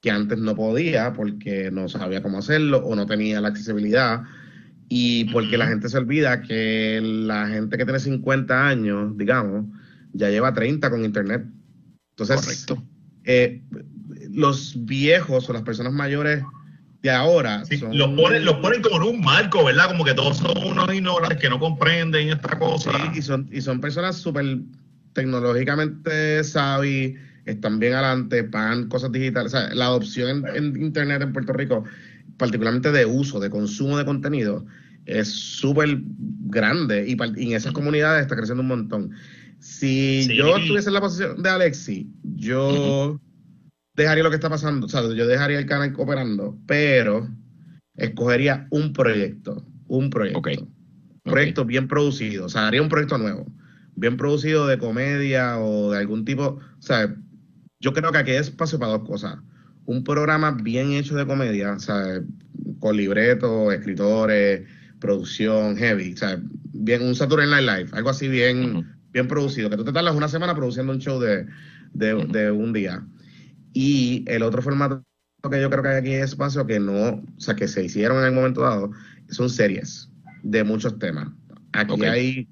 que 0.00 0.10
antes 0.10 0.38
no 0.38 0.54
podía 0.54 1.12
porque 1.12 1.70
no 1.70 1.88
sabía 1.88 2.22
cómo 2.22 2.38
hacerlo 2.38 2.78
o 2.78 2.96
no 2.96 3.06
tenía 3.06 3.40
la 3.40 3.48
accesibilidad 3.48 4.22
y 4.88 5.26
porque 5.26 5.56
la 5.56 5.68
gente 5.68 5.88
se 5.88 5.98
olvida 5.98 6.42
que 6.42 7.00
la 7.02 7.46
gente 7.48 7.78
que 7.78 7.84
tiene 7.84 8.00
50 8.00 8.66
años, 8.66 9.16
digamos, 9.16 9.66
ya 10.12 10.30
lleva 10.30 10.52
30 10.52 10.90
con 10.90 11.04
internet. 11.04 11.44
Entonces, 12.10 12.66
Correcto. 12.66 12.82
eh, 13.24 13.62
los 14.32 14.74
viejos 14.84 15.48
o 15.48 15.52
las 15.52 15.62
personas 15.62 15.92
mayores 15.92 16.42
de 17.02 17.10
ahora 17.10 17.64
sí, 17.64 17.78
son- 17.78 17.96
los, 17.96 18.08
ponen, 18.10 18.44
los 18.44 18.56
ponen 18.56 18.82
como 18.82 18.96
en 18.96 19.14
un 19.16 19.20
marco, 19.22 19.64
¿verdad? 19.64 19.88
Como 19.88 20.04
que 20.04 20.14
todos 20.14 20.36
son 20.38 20.56
unos 20.64 20.92
ignorantes 20.94 21.38
que 21.38 21.48
no 21.48 21.58
comprenden 21.58 22.28
esta 22.28 22.58
cosa. 22.58 22.92
Sí, 22.92 23.18
y 23.18 23.22
son, 23.22 23.48
y 23.50 23.60
son 23.62 23.80
personas 23.80 24.16
súper 24.16 24.58
tecnológicamente 25.14 26.44
savvy, 26.44 27.16
están 27.46 27.78
bien 27.78 27.94
adelante, 27.94 28.44
pagan 28.44 28.88
cosas 28.88 29.12
digitales. 29.12 29.54
O 29.54 29.58
sea, 29.58 29.74
la 29.74 29.86
adopción 29.86 30.44
en, 30.54 30.56
en 30.76 30.82
Internet 30.82 31.22
en 31.22 31.32
Puerto 31.32 31.52
Rico, 31.52 31.84
particularmente 32.36 32.92
de 32.92 33.06
uso, 33.06 33.40
de 33.40 33.50
consumo 33.50 33.96
de 33.98 34.04
contenido, 34.04 34.64
es 35.06 35.28
súper 35.28 35.98
grande 36.46 37.06
y, 37.08 37.16
en 37.20 37.52
esas 37.56 37.72
comunidades 37.72 38.22
está 38.22 38.36
creciendo 38.36 38.62
un 38.62 38.68
montón. 38.68 39.10
Si 39.58 40.24
Sí. 40.24 40.36
yo 40.36 40.56
estuviese 40.56 40.88
en 40.88 40.94
la 40.94 41.00
posición 41.00 41.42
de 41.42 41.48
Alexi, 41.50 42.08
yo 42.36 43.18
dejaría 44.00 44.24
lo 44.24 44.30
que 44.30 44.36
está 44.36 44.50
pasando, 44.50 44.86
o 44.86 44.88
sea, 44.88 45.02
yo 45.02 45.26
dejaría 45.26 45.58
el 45.58 45.66
canal 45.66 45.94
operando, 45.96 46.58
pero 46.66 47.28
escogería 47.96 48.66
un 48.70 48.92
proyecto, 48.92 49.64
un 49.88 50.10
proyecto 50.10 50.68
proyecto 51.22 51.64
bien 51.64 51.88
producido, 51.88 52.46
o 52.46 52.48
sea, 52.48 52.66
haría 52.66 52.82
un 52.82 52.88
proyecto 52.88 53.18
nuevo, 53.18 53.46
bien 53.94 54.16
producido 54.16 54.66
de 54.66 54.78
comedia 54.78 55.58
o 55.58 55.92
de 55.92 55.98
algún 55.98 56.24
tipo, 56.24 56.58
o 56.58 56.82
sea, 56.82 57.14
yo 57.80 57.92
creo 57.92 58.12
que 58.12 58.18
aquí 58.18 58.30
hay 58.32 58.38
espacio 58.38 58.78
para 58.78 58.92
dos 58.92 59.08
cosas. 59.08 59.38
Un 59.86 60.04
programa 60.04 60.50
bien 60.50 60.92
hecho 60.92 61.16
de 61.16 61.26
comedia, 61.26 61.72
o 61.72 61.80
sea, 61.80 62.22
con 62.78 62.96
libretos, 62.96 63.72
escritores, 63.72 64.68
producción 64.98 65.76
heavy, 65.76 66.12
o 66.12 66.16
sea, 66.16 66.40
bien 66.72 67.02
un 67.02 67.14
Saturday 67.14 67.48
Night 67.48 67.66
Live, 67.66 67.90
algo 67.92 68.10
así 68.10 68.28
bien 68.28 68.86
bien 69.12 69.26
producido, 69.26 69.68
que 69.68 69.76
tú 69.76 69.84
te 69.84 69.92
tardas 69.92 70.14
una 70.14 70.28
semana 70.28 70.54
produciendo 70.54 70.92
un 70.92 71.00
show 71.00 71.18
de, 71.18 71.46
de, 71.92 72.14
de 72.26 72.50
un 72.50 72.72
día. 72.72 73.04
Y 73.72 74.24
el 74.26 74.42
otro 74.42 74.62
formato 74.62 75.02
que 75.50 75.60
yo 75.60 75.70
creo 75.70 75.82
que 75.82 75.88
hay 75.88 75.96
aquí 75.96 76.12
en 76.12 76.22
espacio 76.24 76.66
que 76.66 76.78
no, 76.80 77.08
o 77.14 77.40
sea, 77.40 77.54
que 77.54 77.66
se 77.68 77.84
hicieron 77.84 78.18
en 78.18 78.26
el 78.26 78.32
momento 78.32 78.62
dado, 78.62 78.90
son 79.30 79.48
series 79.48 80.10
de 80.42 80.64
muchos 80.64 80.98
temas. 80.98 81.28
Aquí 81.72 82.04
hay, 82.04 82.48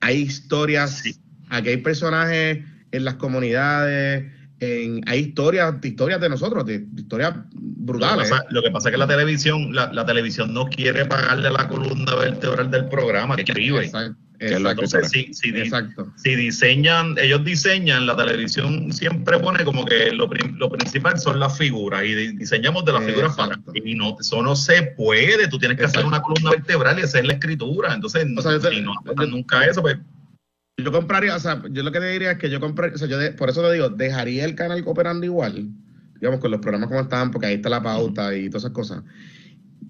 hay 0.00 0.18
historias, 0.18 1.02
aquí 1.50 1.68
hay 1.70 1.76
personajes 1.78 2.64
en 2.92 3.04
las 3.04 3.14
comunidades, 3.14 4.32
en, 4.60 5.02
hay 5.06 5.20
historias, 5.20 5.74
historias 5.82 6.20
de 6.20 6.28
nosotros, 6.28 6.64
de, 6.64 6.78
de 6.80 7.02
historias 7.02 7.34
Lo 7.34 7.42
que, 7.42 7.56
brutales. 7.60 8.30
pasa, 8.30 8.44
lo 8.50 8.62
que 8.62 8.70
pasa 8.70 8.88
es 8.88 8.92
que 8.92 8.98
la 8.98 9.06
televisión, 9.06 9.74
la, 9.74 9.92
la 9.92 10.06
televisión 10.06 10.54
no 10.54 10.66
quiere 10.66 11.04
pagarle 11.04 11.50
la 11.50 11.68
columna 11.68 12.14
vertebral 12.14 12.70
del 12.70 12.88
programa 12.88 13.36
que 13.36 13.42
escribe. 13.42 13.84
Exacto. 13.84 14.18
Exacto, 14.40 14.70
Entonces, 14.84 15.10
si, 15.10 15.34
si, 15.34 15.50
di- 15.50 15.60
exacto. 15.62 16.12
si 16.16 16.36
diseñan, 16.36 17.16
ellos 17.18 17.44
diseñan, 17.44 18.06
la 18.06 18.16
televisión 18.16 18.92
siempre 18.92 19.38
pone 19.40 19.64
como 19.64 19.84
que 19.84 20.12
lo, 20.12 20.28
lo 20.56 20.70
principal 20.70 21.18
son 21.18 21.40
las 21.40 21.58
figuras 21.58 22.04
y 22.04 22.14
di- 22.14 22.36
diseñamos 22.36 22.84
de 22.84 22.92
las 22.92 23.04
figuras 23.04 23.34
para 23.36 23.58
y 23.74 23.94
no 23.96 24.16
eso 24.20 24.40
no 24.42 24.54
se 24.54 24.82
puede, 24.96 25.48
tú 25.48 25.58
tienes 25.58 25.76
que 25.76 25.86
hacer 25.86 26.04
una 26.04 26.22
columna 26.22 26.50
vertebral 26.52 26.98
y 26.98 27.02
hacer 27.02 27.26
la 27.26 27.32
escritura, 27.32 27.94
entonces 27.94 28.26
O 28.36 28.40
sea, 28.42 28.52
yo 28.52 28.60
si 28.60 28.80
no 28.80 28.92
yo- 29.04 29.26
nunca 29.26 29.64
eso, 29.66 29.82
pues 29.82 29.96
Yo 30.80 30.92
compraría, 30.92 31.34
o 31.34 31.40
sea, 31.40 31.60
yo 31.70 31.82
lo 31.82 31.90
que 31.90 31.98
te 31.98 32.08
diría 32.12 32.30
es 32.32 32.38
que 32.38 32.48
yo 32.48 32.60
compraría, 32.60 32.94
o 32.94 32.98
sea, 32.98 33.08
yo 33.08 33.18
de- 33.18 33.32
por 33.32 33.50
eso 33.50 33.60
te 33.62 33.72
digo, 33.72 33.88
dejaría 33.88 34.44
el 34.44 34.54
canal 34.54 34.80
operando 34.86 35.26
igual, 35.26 35.68
digamos, 36.20 36.38
con 36.38 36.52
los 36.52 36.60
programas 36.60 36.88
como 36.88 37.00
estaban, 37.00 37.32
porque 37.32 37.48
ahí 37.48 37.54
está 37.54 37.68
la 37.68 37.82
pauta 37.82 38.32
y 38.36 38.48
todas 38.48 38.62
esas 38.62 38.72
cosas. 38.72 39.02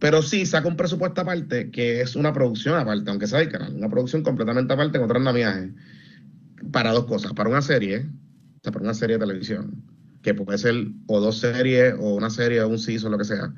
Pero 0.01 0.23
sí, 0.23 0.47
saca 0.47 0.69
un 0.69 0.77
presupuesto 0.77 1.21
aparte, 1.23 1.71
que 1.71 2.01
es 2.01 2.15
una 2.17 2.33
producción 2.33 2.77
aparte, 2.79 3.11
aunque 3.11 3.27
sea 3.27 3.41
el 3.41 3.49
canal, 3.51 3.75
una 3.75 3.89
producción 3.89 4.23
completamente 4.23 4.73
aparte 4.73 4.99
en 4.99 5.05
otro 5.05 5.19
andamiaje, 5.19 5.73
para 6.73 6.93
dos 6.93 7.07
cosas, 7.07 7.33
para 7.33 7.51
una 7.51 7.63
serie, 7.63 7.99
o 8.01 8.61
sea, 8.63 8.73
para 8.73 8.85
una 8.85 8.95
serie 8.95 9.17
de 9.19 9.27
televisión, 9.27 9.83
que 10.23 10.35
puede 10.35 10.59
ser 10.59 10.75
o 11.07 11.21
dos 11.21 11.39
series, 11.39 11.95
o 11.99 12.15
una 12.15 12.31
serie, 12.31 12.61
o 12.63 12.69
un 12.69 12.79
season, 12.79 13.13
lo 13.13 13.19
que 13.19 13.25
sea, 13.25 13.53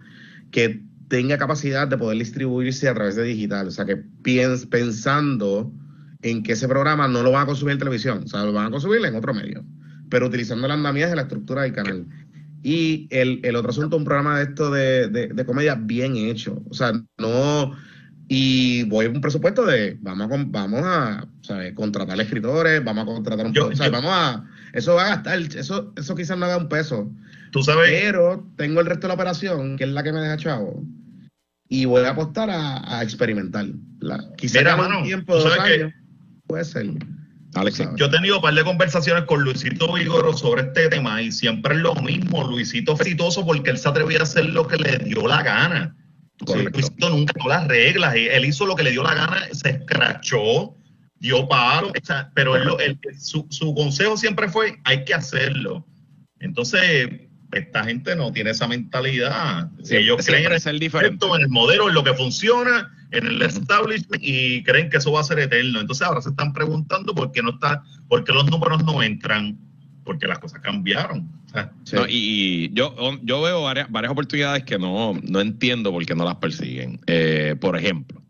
que 0.50 0.82
tenga 1.08 1.38
capacidad 1.38 1.88
de 1.88 1.98
poder 1.98 2.18
distribuirse 2.18 2.88
a 2.88 2.94
través 2.94 3.16
de 3.16 3.24
digital, 3.24 3.68
o 3.68 3.70
sea, 3.70 3.84
que 3.84 3.96
piens- 4.22 4.66
pensando 4.68 5.72
en 6.22 6.42
que 6.42 6.52
ese 6.52 6.68
programa 6.68 7.08
no 7.08 7.22
lo 7.22 7.32
van 7.32 7.42
a 7.44 7.46
consumir 7.46 7.72
en 7.72 7.78
televisión, 7.80 8.22
o 8.24 8.28
sea, 8.28 8.44
lo 8.44 8.52
van 8.52 8.66
a 8.66 8.70
consumir 8.70 9.04
en 9.04 9.14
otro 9.14 9.34
medio, 9.34 9.64
pero 10.08 10.26
utilizando 10.26 10.66
el 10.66 10.72
andamiaje 10.72 11.10
de 11.10 11.16
la 11.16 11.22
estructura 11.22 11.62
del 11.62 11.72
canal. 11.72 12.06
Y 12.62 13.08
el, 13.10 13.40
el 13.42 13.56
otro 13.56 13.70
asunto, 13.70 13.96
un 13.96 14.04
programa 14.04 14.38
de 14.38 14.44
esto 14.44 14.70
de, 14.70 15.08
de, 15.08 15.28
de 15.28 15.44
comedia 15.46 15.74
bien 15.74 16.16
hecho, 16.16 16.62
o 16.68 16.74
sea, 16.74 16.92
no... 17.18 17.74
Y 18.32 18.84
voy 18.84 19.06
a 19.06 19.10
un 19.10 19.20
presupuesto 19.20 19.66
de, 19.66 19.98
vamos 20.00 20.30
a, 20.30 20.44
vamos 20.46 20.80
a 20.84 21.26
¿sabes? 21.42 21.74
contratar 21.74 22.20
escritores, 22.20 22.84
vamos 22.84 23.02
a 23.02 23.06
contratar 23.06 23.44
un... 23.46 23.52
Yo- 23.52 23.66
o 23.68 23.74
sea, 23.74 23.86
yo- 23.86 23.92
vamos 23.92 24.12
a... 24.14 24.44
Eso 24.72 24.94
va 24.94 25.06
a 25.06 25.08
gastar, 25.16 25.36
eso, 25.40 25.92
eso 25.96 26.14
quizás 26.14 26.38
no 26.38 26.44
haga 26.44 26.56
un 26.58 26.68
peso, 26.68 27.10
tú 27.50 27.60
sabes, 27.64 27.90
pero 27.90 28.46
tengo 28.56 28.78
el 28.80 28.86
resto 28.86 29.02
de 29.02 29.08
la 29.08 29.14
operación, 29.14 29.76
que 29.76 29.82
es 29.82 29.90
la 29.90 30.04
que 30.04 30.12
me 30.12 30.20
deja 30.20 30.36
chavo, 30.36 30.84
y 31.68 31.86
voy 31.86 32.04
a 32.04 32.10
apostar 32.10 32.50
a, 32.50 32.98
a 32.98 33.02
experimentar. 33.02 33.66
La, 33.98 34.24
quizá 34.36 34.60
Mira, 34.60 34.76
mano, 34.76 35.02
tiempo, 35.02 35.34
dos 35.34 35.52
que- 35.52 35.60
años, 35.60 35.92
puede 36.46 36.64
ser. 36.64 36.86
Sabes. 37.52 37.82
yo 37.96 38.06
he 38.06 38.08
tenido 38.08 38.36
un 38.36 38.42
par 38.42 38.54
de 38.54 38.62
conversaciones 38.64 39.24
con 39.24 39.42
Luisito 39.42 39.92
Vigoro 39.92 40.36
sobre 40.36 40.62
este 40.62 40.88
tema 40.88 41.20
y 41.20 41.32
siempre 41.32 41.74
es 41.74 41.80
lo 41.80 41.94
mismo, 41.96 42.44
Luisito 42.46 42.92
exitoso 42.92 43.44
porque 43.44 43.70
él 43.70 43.78
se 43.78 43.88
atrevía 43.88 44.20
a 44.20 44.22
hacer 44.22 44.46
lo 44.46 44.66
que 44.68 44.76
le 44.76 44.98
dio 44.98 45.26
la 45.26 45.42
gana. 45.42 45.96
Correcto. 46.44 46.78
Luisito 46.78 47.10
nunca 47.10 47.32
dio 47.36 47.48
las 47.48 47.66
reglas, 47.66 48.14
él 48.14 48.44
hizo 48.44 48.66
lo 48.66 48.76
que 48.76 48.84
le 48.84 48.92
dio 48.92 49.02
la 49.02 49.14
gana, 49.14 49.42
se 49.52 49.70
escrachó, 49.70 50.74
dio 51.18 51.48
palo, 51.48 51.88
o 51.88 52.04
sea, 52.06 52.30
pero 52.34 52.56
él 52.56 52.68
él- 52.78 52.98
su, 53.18 53.46
su 53.50 53.74
consejo 53.74 54.16
siempre 54.16 54.48
fue, 54.48 54.78
hay 54.84 55.04
que 55.04 55.12
hacerlo. 55.14 55.84
Entonces, 56.38 57.08
esta 57.52 57.84
gente 57.84 58.14
no 58.16 58.32
tiene 58.32 58.50
esa 58.50 58.68
mentalidad. 58.68 59.70
Sí, 59.82 59.96
Ellos 59.96 60.24
creen 60.24 60.52
en 60.52 60.60
ser 60.60 60.74
el 60.74 60.80
diferente. 60.80 61.26
en 61.26 61.42
el 61.42 61.48
modelo, 61.48 61.88
en 61.88 61.94
lo 61.94 62.04
que 62.04 62.14
funciona, 62.14 62.92
en 63.10 63.26
el 63.26 63.42
establishment 63.42 64.22
y 64.22 64.62
creen 64.62 64.88
que 64.88 64.98
eso 64.98 65.12
va 65.12 65.20
a 65.20 65.24
ser 65.24 65.38
eterno. 65.40 65.80
Entonces 65.80 66.06
ahora 66.06 66.22
se 66.22 66.30
están 66.30 66.52
preguntando 66.52 67.14
por 67.14 67.32
qué 67.32 67.42
no 67.42 67.50
está, 67.50 67.82
por 68.08 68.24
qué 68.24 68.32
los 68.32 68.48
números 68.50 68.84
no 68.84 69.02
entran, 69.02 69.58
porque 70.04 70.26
las 70.26 70.38
cosas 70.38 70.60
cambiaron. 70.60 71.28
Sí. 71.84 71.96
No, 71.96 72.06
y, 72.06 72.12
y 72.12 72.72
yo, 72.72 72.94
yo 73.22 73.42
veo 73.42 73.62
varias, 73.62 73.90
varias 73.90 74.12
oportunidades 74.12 74.62
que 74.62 74.78
no, 74.78 75.14
no 75.22 75.40
entiendo 75.40 75.90
por 75.90 76.04
qué 76.06 76.14
no 76.14 76.24
las 76.24 76.36
persiguen. 76.36 77.00
Eh, 77.08 77.56
por 77.60 77.76
ejemplo, 77.76 78.22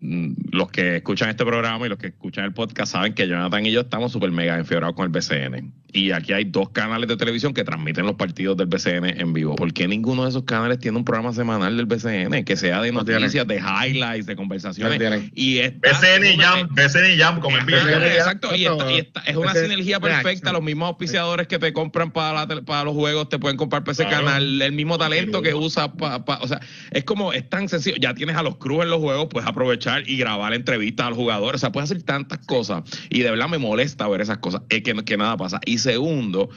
mm, 0.00 0.34
los 0.52 0.70
que 0.70 0.96
escuchan 0.96 1.30
este 1.30 1.44
programa 1.44 1.84
y 1.86 1.88
los 1.88 1.98
que 1.98 2.08
escuchan 2.08 2.44
el 2.44 2.52
podcast 2.52 2.92
saben 2.92 3.14
que 3.14 3.26
Jonathan 3.26 3.66
y 3.66 3.72
yo 3.72 3.80
estamos 3.80 4.12
súper 4.12 4.30
mega 4.30 4.56
enfiebrados 4.56 4.94
con 4.94 5.04
el 5.04 5.10
BCN. 5.10 5.72
Y 5.94 6.10
aquí 6.10 6.32
hay 6.32 6.44
dos 6.44 6.70
canales 6.70 7.08
de 7.08 7.16
televisión 7.16 7.54
que 7.54 7.62
transmiten 7.62 8.04
los 8.04 8.16
partidos 8.16 8.56
del 8.56 8.66
BCN 8.66 9.20
en 9.20 9.32
vivo. 9.32 9.54
¿Por 9.54 9.72
qué 9.72 9.86
ninguno 9.86 10.24
de 10.24 10.30
esos 10.30 10.42
canales 10.42 10.80
tiene 10.80 10.98
un 10.98 11.04
programa 11.04 11.32
semanal 11.32 11.76
del 11.76 11.86
BCN 11.86 12.44
que 12.44 12.56
sea 12.56 12.82
de 12.82 12.90
noticias, 12.90 13.46
de 13.46 13.56
highlights, 13.60 14.26
de 14.26 14.34
conversaciones? 14.34 14.98
No. 15.00 15.16
Y 15.36 15.60
BCN 15.60 16.26
y 16.26 16.36
Jam, 16.36 16.68
BCN 16.72 17.14
y 17.14 17.16
Jam, 17.16 17.38
como 17.40 17.56
el 17.56 17.62
Exacto, 17.72 18.54
y, 18.56 18.66
esta- 18.66 18.90
y 18.92 18.98
esta- 18.98 19.20
es 19.20 19.36
una 19.36 19.54
sinergia 19.54 20.00
perfecta. 20.00 20.52
Los 20.52 20.62
mismos 20.62 20.88
auspiciadores 20.88 21.46
que 21.46 21.60
te 21.60 21.72
compran 21.72 22.10
para, 22.10 22.44
la 22.44 22.62
para 22.62 22.84
los 22.84 22.94
juegos 22.94 23.28
te 23.28 23.38
pueden 23.38 23.56
comprar 23.56 23.84
para 23.84 23.92
ese 23.92 24.04
Claro. 24.04 24.24
canal. 24.26 24.60
El 24.62 24.72
mismo 24.72 24.98
talento 24.98 25.42
que 25.42 25.54
usas 25.54 25.90
para. 25.96 26.16
o 26.40 26.48
sea, 26.48 26.60
es 26.90 27.04
como, 27.04 27.32
es 27.32 27.48
tan 27.48 27.68
sencillo. 27.68 27.96
Ya 28.00 28.14
tienes 28.14 28.34
a 28.36 28.42
los 28.42 28.56
Cruz 28.56 28.82
en 28.82 28.90
los 28.90 28.98
juegos, 28.98 29.28
puedes 29.30 29.48
aprovechar 29.48 30.08
y 30.08 30.16
grabar 30.16 30.54
entrevistas 30.54 31.06
a 31.06 31.10
los 31.10 31.18
jugadores. 31.18 31.60
O 31.60 31.60
sea, 31.60 31.70
puedes 31.70 31.88
hacer 31.90 32.02
tantas 32.02 32.38
cosas. 32.46 32.82
Y 33.10 33.20
de 33.20 33.30
verdad 33.30 33.48
me 33.48 33.58
molesta 33.58 34.08
ver 34.08 34.20
esas 34.22 34.38
cosas. 34.38 34.62
Es 34.70 34.82
que, 34.82 34.92
que 35.04 35.16
nada 35.16 35.36
pasa. 35.36 35.60
Y 35.64 35.78
segundo, 35.84 36.48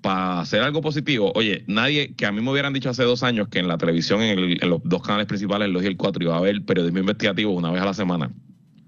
para 0.00 0.40
hacer 0.40 0.60
algo 0.62 0.80
positivo, 0.80 1.32
oye, 1.34 1.64
nadie, 1.66 2.14
que 2.14 2.26
a 2.26 2.30
mí 2.32 2.40
me 2.40 2.50
hubieran 2.52 2.72
dicho 2.72 2.90
hace 2.90 3.02
dos 3.02 3.22
años 3.24 3.48
que 3.48 3.58
en 3.58 3.66
la 3.68 3.78
televisión, 3.78 4.20
en, 4.22 4.38
el- 4.38 4.62
en 4.62 4.68
los 4.70 4.80
dos 4.84 5.02
canales 5.02 5.26
principales, 5.26 5.66
el 5.66 5.72
2 5.72 5.82
y 5.82 5.86
el 5.86 5.96
4, 5.96 6.22
iba 6.22 6.34
a 6.34 6.38
haber 6.38 6.62
periodismo 6.64 6.98
investigativo 7.00 7.52
una 7.52 7.70
vez 7.72 7.82
a 7.82 7.86
la 7.86 7.94
semana 7.94 8.30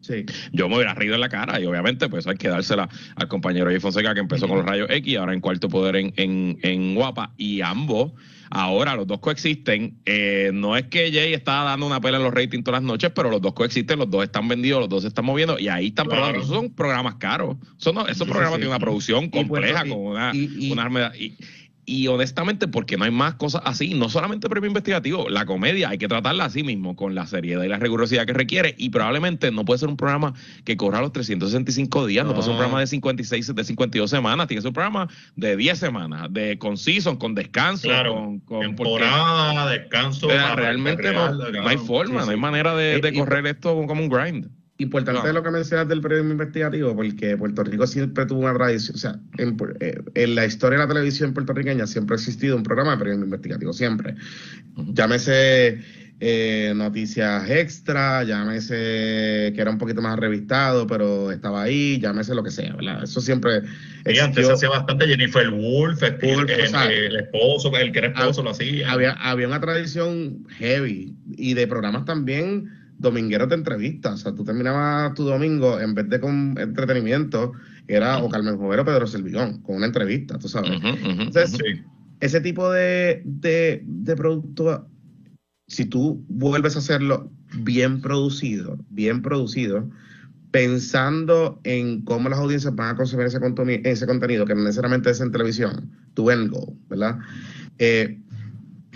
Sí. 0.02 0.24
yo 0.52 0.68
me 0.68 0.76
hubiera 0.76 0.94
reído 0.94 1.16
en 1.16 1.20
la 1.20 1.28
cara 1.28 1.58
y 1.60 1.64
obviamente 1.66 2.08
pues 2.08 2.28
hay 2.28 2.36
que 2.36 2.46
dársela 2.48 2.88
al 3.16 3.26
compañero 3.26 3.66
Jay 3.66 3.80
Fonseca 3.80 4.14
que 4.14 4.20
empezó 4.20 4.46
con 4.46 4.58
los 4.58 4.64
rayos 4.66 4.88
X 4.88 5.12
y 5.12 5.16
ahora 5.16 5.32
en 5.34 5.40
cuarto 5.40 5.68
poder 5.68 5.96
en, 5.96 6.12
en, 6.16 6.58
en 6.62 6.94
Guapa 6.94 7.32
y 7.36 7.60
ambos 7.60 8.12
ahora 8.50 8.94
los 8.94 9.06
dos 9.06 9.18
coexisten 9.20 9.98
Eh, 10.06 10.50
no 10.52 10.76
es 10.76 10.84
que 10.86 11.10
Jay 11.12 11.34
está 11.34 11.62
dando 11.64 11.86
una 11.86 12.00
pela 12.00 12.16
en 12.18 12.24
los 12.24 12.32
ratings 12.34 12.64
todas 12.64 12.80
las 12.82 12.86
noches 12.86 13.10
pero 13.14 13.30
los 13.30 13.40
dos 13.40 13.52
coexisten 13.54 13.98
los 13.98 14.10
dos 14.10 14.22
están 14.24 14.48
vendidos 14.48 14.80
los 14.80 14.88
dos 14.88 15.02
se 15.02 15.08
están 15.08 15.24
moviendo 15.24 15.58
y 15.58 15.68
ahí 15.68 15.88
están 15.88 16.06
Claro. 16.06 16.38
esos 16.38 16.48
son 16.48 16.70
programas 16.70 17.16
caros 17.16 17.56
esos, 17.78 17.92
no- 17.94 18.06
esos 18.06 18.18
Sí, 18.26 18.32
programas 18.32 18.54
sí. 18.54 18.60
tienen 18.60 18.68
una 18.70 18.78
producción 18.78 19.28
compleja 19.30 19.84
y- 19.86 19.88
con 19.90 19.98
una, 19.98 20.30
y- 20.34 20.50
y- 20.68 20.72
una 20.72 20.82
arma- 20.82 21.12
y, 21.18 21.34
y 21.88 22.08
honestamente, 22.08 22.66
porque 22.68 22.96
no 22.96 23.04
hay 23.04 23.12
más 23.12 23.34
cosas 23.36 23.62
así, 23.64 23.94
no 23.94 24.08
solamente 24.08 24.48
premio 24.48 24.66
investigativo, 24.68 25.28
la 25.28 25.46
comedia 25.46 25.88
hay 25.90 25.98
que 25.98 26.08
tratarla 26.08 26.44
así 26.46 26.64
mismo, 26.64 26.96
con 26.96 27.14
la 27.14 27.26
seriedad 27.26 27.62
y 27.62 27.68
la 27.68 27.78
rigurosidad 27.78 28.26
que 28.26 28.32
requiere, 28.32 28.74
y 28.76 28.90
probablemente 28.90 29.52
no 29.52 29.64
puede 29.64 29.78
ser 29.78 29.88
un 29.88 29.96
programa 29.96 30.34
que 30.64 30.76
corra 30.76 31.00
los 31.00 31.12
365 31.12 32.06
días, 32.06 32.26
no, 32.26 32.32
puede 32.32 32.42
ser 32.42 32.50
un 32.50 32.56
No. 32.56 32.60
programa 32.62 32.80
de 32.80 32.86
56, 32.88 33.54
de 33.54 33.64
52 33.64 34.10
semanas, 34.10 34.48
tiene 34.48 34.58
que 34.58 34.62
ser 34.62 34.68
un 34.70 34.74
programa 34.74 35.08
de 35.36 35.56
10 35.56 35.78
semanas, 35.78 36.26
de 36.32 36.58
con 36.58 36.76
season, 36.76 37.16
con 37.16 37.34
descanso, 37.34 37.88
claro, 37.88 38.14
con, 38.14 38.40
con 38.40 38.60
temporada, 38.60 39.70
descanso. 39.70 40.26
para- 40.28 40.56
realmente 40.56 41.12
para 41.12 41.30
no, 41.30 41.68
hay 41.68 41.76
forma, 41.76 42.20
Sí, 42.20 42.26
no 42.26 42.32
hay 42.32 42.36
manera 42.36 42.74
de, 42.74 43.00
de 43.00 43.08
Eh, 43.08 43.12
y- 43.14 43.18
correr 43.18 43.46
esto 43.46 43.74
como 43.86 44.02
un 44.02 44.08
grind. 44.08 44.48
Importante 44.78 45.20
Claro. 45.22 45.38
lo 45.38 45.42
que 45.42 45.50
mencionas 45.50 45.88
del 45.88 46.02
periodismo 46.02 46.32
investigativo, 46.32 46.94
porque 46.94 47.36
Puerto 47.38 47.64
Rico 47.64 47.86
siempre 47.86 48.26
tuvo 48.26 48.40
una 48.40 48.52
tradición, 48.54 48.94
o 48.94 48.98
sea, 48.98 49.18
en, 49.38 49.56
eh, 49.80 49.98
en 50.14 50.34
la 50.34 50.44
historia 50.44 50.78
de 50.78 50.84
la 50.84 50.88
televisión 50.92 51.32
puertorriqueña 51.32 51.86
siempre 51.86 52.14
ha 52.14 52.18
existido 52.18 52.56
un 52.56 52.62
programa 52.62 52.90
de 52.92 52.98
periodismo 52.98 53.24
investigativo, 53.24 53.72
siempre. 53.72 54.16
Llámese 54.92 55.80
eh, 56.20 56.72
Noticias 56.74 57.48
Extra, 57.50 58.22
llámese 58.24 58.74
que 59.54 59.58
era 59.58 59.70
un 59.70 59.78
poquito 59.78 60.00
más 60.02 60.18
revistado, 60.18 60.86
pero 60.86 61.30
estaba 61.30 61.62
ahí, 61.62 61.98
llámese 62.00 62.34
lo 62.34 62.42
que 62.42 62.50
sea, 62.50 62.74
¿verdad? 62.74 63.04
Eso 63.04 63.20
siempre 63.20 63.62
Sí, 64.06 64.18
antes 64.18 64.46
se 64.46 64.52
hacía 64.52 64.68
bastante 64.68 65.06
Jennifer 65.06 65.50
Wolf, 65.50 66.00
Wolf, 66.00 66.50
el, 66.50 66.60
o 66.64 66.66
sea, 66.68 66.86
el 66.90 67.16
esposo, 67.16 67.76
el 67.76 67.92
que 67.92 67.98
era 67.98 68.08
esposo 68.08 68.42
lo 68.42 68.50
hacía. 68.50 68.90
había, 68.92 69.12
había 69.12 69.46
una 69.46 69.60
tradición 69.60 70.46
heavy 70.58 71.14
y 71.36 71.54
de 71.54 71.66
programas 71.66 72.04
también 72.04 72.70
domingueros 72.98 73.48
de 73.48 73.56
entrevistas. 73.56 74.14
O 74.14 74.16
sea, 74.16 74.34
tú 74.34 74.44
terminabas 74.44 75.14
tu 75.14 75.24
domingo, 75.24 75.80
en 75.80 75.94
vez 75.94 76.08
de 76.08 76.20
con 76.20 76.56
entretenimiento, 76.58 77.52
era 77.88 78.18
o 78.18 78.28
Carmen 78.28 78.56
Jovero 78.56 78.82
o 78.82 78.84
Pedro 78.84 79.06
Servillón, 79.06 79.60
con 79.62 79.76
una 79.76 79.86
entrevista, 79.86 80.38
tú 80.38 80.48
sabes. 80.48 80.70
Entonces. 80.82 81.58
Ese 82.18 82.40
tipo 82.40 82.72
de, 82.72 83.20
de, 83.26 83.82
de 83.84 84.16
producto, 84.16 84.88
si 85.66 85.84
tú 85.84 86.24
vuelves 86.28 86.74
a 86.74 86.78
hacerlo 86.78 87.30
bien 87.58 88.00
producido, 88.00 88.78
bien 88.88 89.20
producido, 89.20 89.90
pensando 90.50 91.60
en 91.64 92.00
cómo 92.02 92.30
las 92.30 92.38
audiencias 92.38 92.74
van 92.74 92.94
a 92.94 92.96
consumir 92.96 93.26
ese 93.26 94.06
contenido, 94.06 94.46
que 94.46 94.54
no 94.54 94.62
necesariamente 94.62 95.10
es 95.10 95.20
en 95.20 95.30
televisión, 95.30 95.90
tu 96.14 96.30
end 96.30 96.50
goal, 96.50 96.74
¿verdad? 96.88 97.18
Eh, 97.78 98.18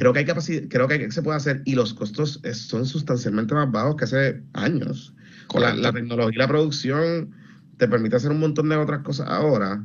creo 0.00 0.12
que 0.14 0.18
hay 0.20 0.24
capacidad, 0.24 0.62
creo 0.68 0.88
que 0.88 1.10
se 1.12 1.22
puede 1.22 1.36
hacer 1.36 1.60
y 1.66 1.74
los 1.74 1.92
costos 1.94 2.40
son 2.54 2.86
sustancialmente 2.86 3.54
más 3.54 3.70
bajos 3.70 3.96
que 3.96 4.04
hace 4.04 4.42
años. 4.54 5.14
La, 5.14 5.46
Correcto. 5.46 5.80
la 5.82 5.92
tecnología 5.92 6.34
y 6.34 6.38
la 6.38 6.48
producción 6.48 7.30
te 7.76 7.86
permite 7.86 8.16
hacer 8.16 8.30
un 8.30 8.40
montón 8.40 8.68
de 8.70 8.76
otras 8.76 9.00
cosas 9.02 9.28
ahora 9.28 9.84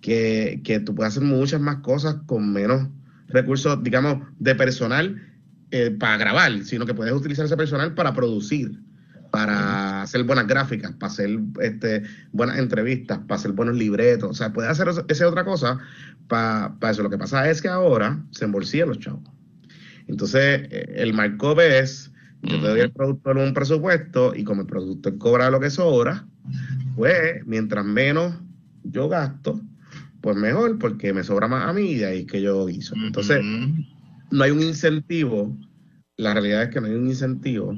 que, 0.00 0.60
que 0.64 0.78
tú 0.80 0.94
puedes 0.94 1.12
hacer 1.14 1.24
muchas 1.24 1.60
más 1.60 1.76
cosas 1.78 2.16
con 2.26 2.52
menos 2.52 2.88
recursos, 3.28 3.82
digamos, 3.82 4.22
de 4.38 4.54
personal 4.54 5.20
eh, 5.72 5.90
para 5.90 6.16
grabar, 6.16 6.62
sino 6.64 6.86
que 6.86 6.94
puedes 6.94 7.12
utilizar 7.12 7.44
ese 7.46 7.56
personal 7.56 7.92
para 7.94 8.14
producir, 8.14 8.78
para 9.32 10.02
hacer 10.02 10.22
buenas 10.22 10.46
gráficas, 10.46 10.92
para 10.92 11.12
hacer 11.12 11.40
este, 11.60 12.04
buenas 12.30 12.58
entrevistas, 12.58 13.18
para 13.26 13.34
hacer 13.40 13.50
buenos 13.52 13.74
libretos. 13.76 14.30
O 14.30 14.34
sea, 14.34 14.52
puedes 14.52 14.70
hacer 14.70 14.88
esa- 14.88 15.04
esa 15.08 15.26
otra 15.28 15.44
cosa 15.44 15.78
para, 16.28 16.76
para 16.78 16.92
eso. 16.92 17.02
Lo 17.02 17.10
que 17.10 17.18
pasa 17.18 17.50
es 17.50 17.60
que 17.60 17.68
ahora 17.68 18.22
se 18.30 18.44
embolsillan 18.44 18.88
los 18.90 18.98
chavos. 19.00 19.22
Entonces, 20.06 20.68
eh, 20.70 20.94
el 20.96 21.12
markup 21.12 21.60
es, 21.60 22.12
yo 22.42 22.60
te 22.60 22.68
doy 22.68 22.80
al 22.80 22.92
productor 22.92 23.38
un 23.38 23.54
presupuesto 23.54 24.34
y 24.34 24.44
como 24.44 24.62
el 24.62 24.66
productor 24.66 25.18
cobra 25.18 25.50
lo 25.50 25.60
que 25.60 25.70
sobra, 25.70 26.26
pues 26.94 27.44
mientras 27.46 27.84
menos 27.84 28.34
yo 28.84 29.08
gasto, 29.08 29.60
pues 30.20 30.36
mejor, 30.36 30.78
porque 30.78 31.12
me 31.12 31.24
sobra 31.24 31.48
más 31.48 31.68
a 31.68 31.72
mí 31.72 31.92
y 31.92 31.96
de 31.96 32.06
ahí 32.06 32.20
es 32.20 32.26
que 32.26 32.42
yo 32.42 32.68
hizo. 32.68 32.94
Entonces, 32.94 33.42
no 34.30 34.44
hay 34.44 34.50
un 34.50 34.62
incentivo, 34.62 35.56
la 36.16 36.32
realidad 36.34 36.64
es 36.64 36.68
que 36.70 36.80
no 36.80 36.86
hay 36.86 36.94
un 36.94 37.06
incentivo 37.06 37.76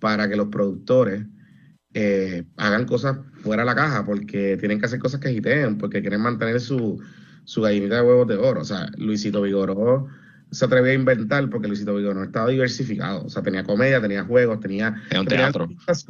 para 0.00 0.28
que 0.28 0.36
los 0.36 0.48
productores 0.48 1.26
eh, 1.92 2.44
hagan 2.56 2.86
cosas 2.86 3.18
fuera 3.42 3.62
de 3.62 3.66
la 3.66 3.74
caja, 3.74 4.04
porque 4.04 4.56
tienen 4.58 4.78
que 4.78 4.86
hacer 4.86 4.98
cosas 4.98 5.20
que 5.20 5.28
agiten, 5.28 5.78
porque 5.78 6.00
quieren 6.00 6.20
mantener 6.20 6.60
su, 6.60 7.02
su 7.44 7.62
gallinita 7.62 7.96
de 7.96 8.02
huevos 8.02 8.28
de 8.28 8.36
oro. 8.36 8.60
O 8.60 8.64
sea, 8.64 8.90
Luisito 8.96 9.42
Vigoró 9.42 10.06
se 10.50 10.64
atrevió 10.64 10.90
a 10.90 10.94
inventar 10.94 11.48
porque 11.48 11.68
Luisito 11.68 11.94
Vigoró 11.94 12.24
estaba 12.24 12.48
diversificado. 12.48 13.24
O 13.24 13.28
sea, 13.28 13.42
tenía 13.42 13.62
comedia, 13.64 14.00
tenía 14.00 14.24
juegos, 14.24 14.60
tenía, 14.60 14.94
Tenía 15.08 15.20
un 15.20 15.26
teatro. 15.26 15.68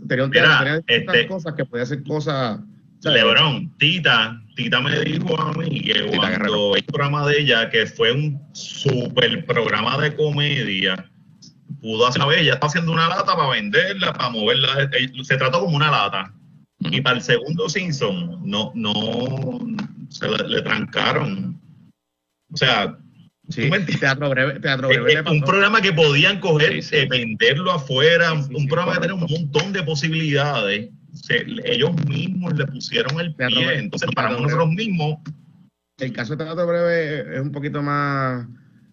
tenía 0.09 0.24
un 0.24 0.30
Mira, 0.30 0.43
teatro, 0.61 0.82
tenía 0.86 1.12
este- 1.12 1.28
cosas 1.28 1.55
que 1.55 1.64
podía 1.64 1.82
hacer 1.84 2.03
cosas. 2.05 2.61
¿sabes? 3.01 3.22
Lebrón, 3.22 3.72
Tita, 3.78 4.43
Tita 4.57 4.80
me 4.80 4.99
dijo 5.01 5.41
a 5.41 5.53
mí 5.55 5.80
que 5.82 5.95
Tita 5.95 6.28
Guerrero. 6.30 6.38
cuando 6.53 6.76
el 6.76 6.84
programa 6.84 7.26
de 7.28 7.41
ella, 7.41 7.70
que 7.70 7.86
fue 7.86 8.12
un 8.12 8.41
super 8.53 9.45
programa 9.47 9.97
de 9.99 10.14
comedia, 10.14 11.11
pudo 11.80 12.07
hacer 12.07 12.20
una 12.20 12.28
vez, 12.30 12.41
ella 12.43 12.55
está 12.55 12.66
haciendo 12.66 12.93
una 12.93 13.09
lata 13.09 13.34
para 13.36 13.49
venderla, 13.51 14.12
para 14.12 14.28
moverla, 14.30 14.82
eh, 14.93 15.11
se 15.22 15.36
trató 15.36 15.61
como 15.61 15.76
una 15.76 15.91
lata. 15.91 16.32
Y 16.80 17.01
para 17.03 17.16
el 17.16 17.22
segundo 17.22 17.68
Simpson, 17.68 18.41
no, 18.45 18.72
no, 18.74 19.61
se 20.09 20.28
le, 20.28 20.49
le 20.49 20.62
trancaron. 20.62 21.59
O 22.53 22.57
sea, 22.57 22.99
Sí, 23.51 23.62
¿tú 23.62 23.68
me 23.68 23.76
entiendes? 23.78 24.01
teatro 24.01 24.30
breve, 24.30 24.61
teatro 24.61 24.90
Eh, 24.90 25.01
breve. 25.01 25.20
eh, 25.20 25.30
un 25.30 25.42
programa 25.42 25.80
que 25.80 25.92
podían 25.92 26.40
coger, 26.40 26.72
Sí, 26.74 26.82
sí. 26.82 26.96
eh, 26.96 27.07
venderlo 27.11 27.72
afuera, 27.72 28.30
Sí, 28.36 28.42
sí, 28.48 28.55
un 28.55 28.62
sí, 28.62 28.66
programa 28.68 28.94
que 28.94 29.01
tenía 29.01 29.14
un 29.14 29.26
montón 29.30 29.72
de 29.72 29.82
posibilidades. 29.82 30.90
Se- 31.12 31.44
ellos 31.64 31.90
mismos 32.07 32.55
le 32.57 32.66
pusieron 32.66 33.18
el 33.20 33.34
Teatro 33.34 33.57
pie, 33.57 33.66
breve. 33.66 33.80
entonces 33.82 34.07
Teatro 34.09 34.14
paramos 34.14 34.38
breve. 34.42 34.53
nosotros 34.55 34.74
mismos. 34.76 35.18
El 35.98 36.12
caso 36.12 36.34
de 36.36 36.44
Teatro 36.44 36.66
Breve 36.66 37.34
es 37.36 37.40
un 37.42 37.53
poquito 37.53 37.82
más 37.82 38.46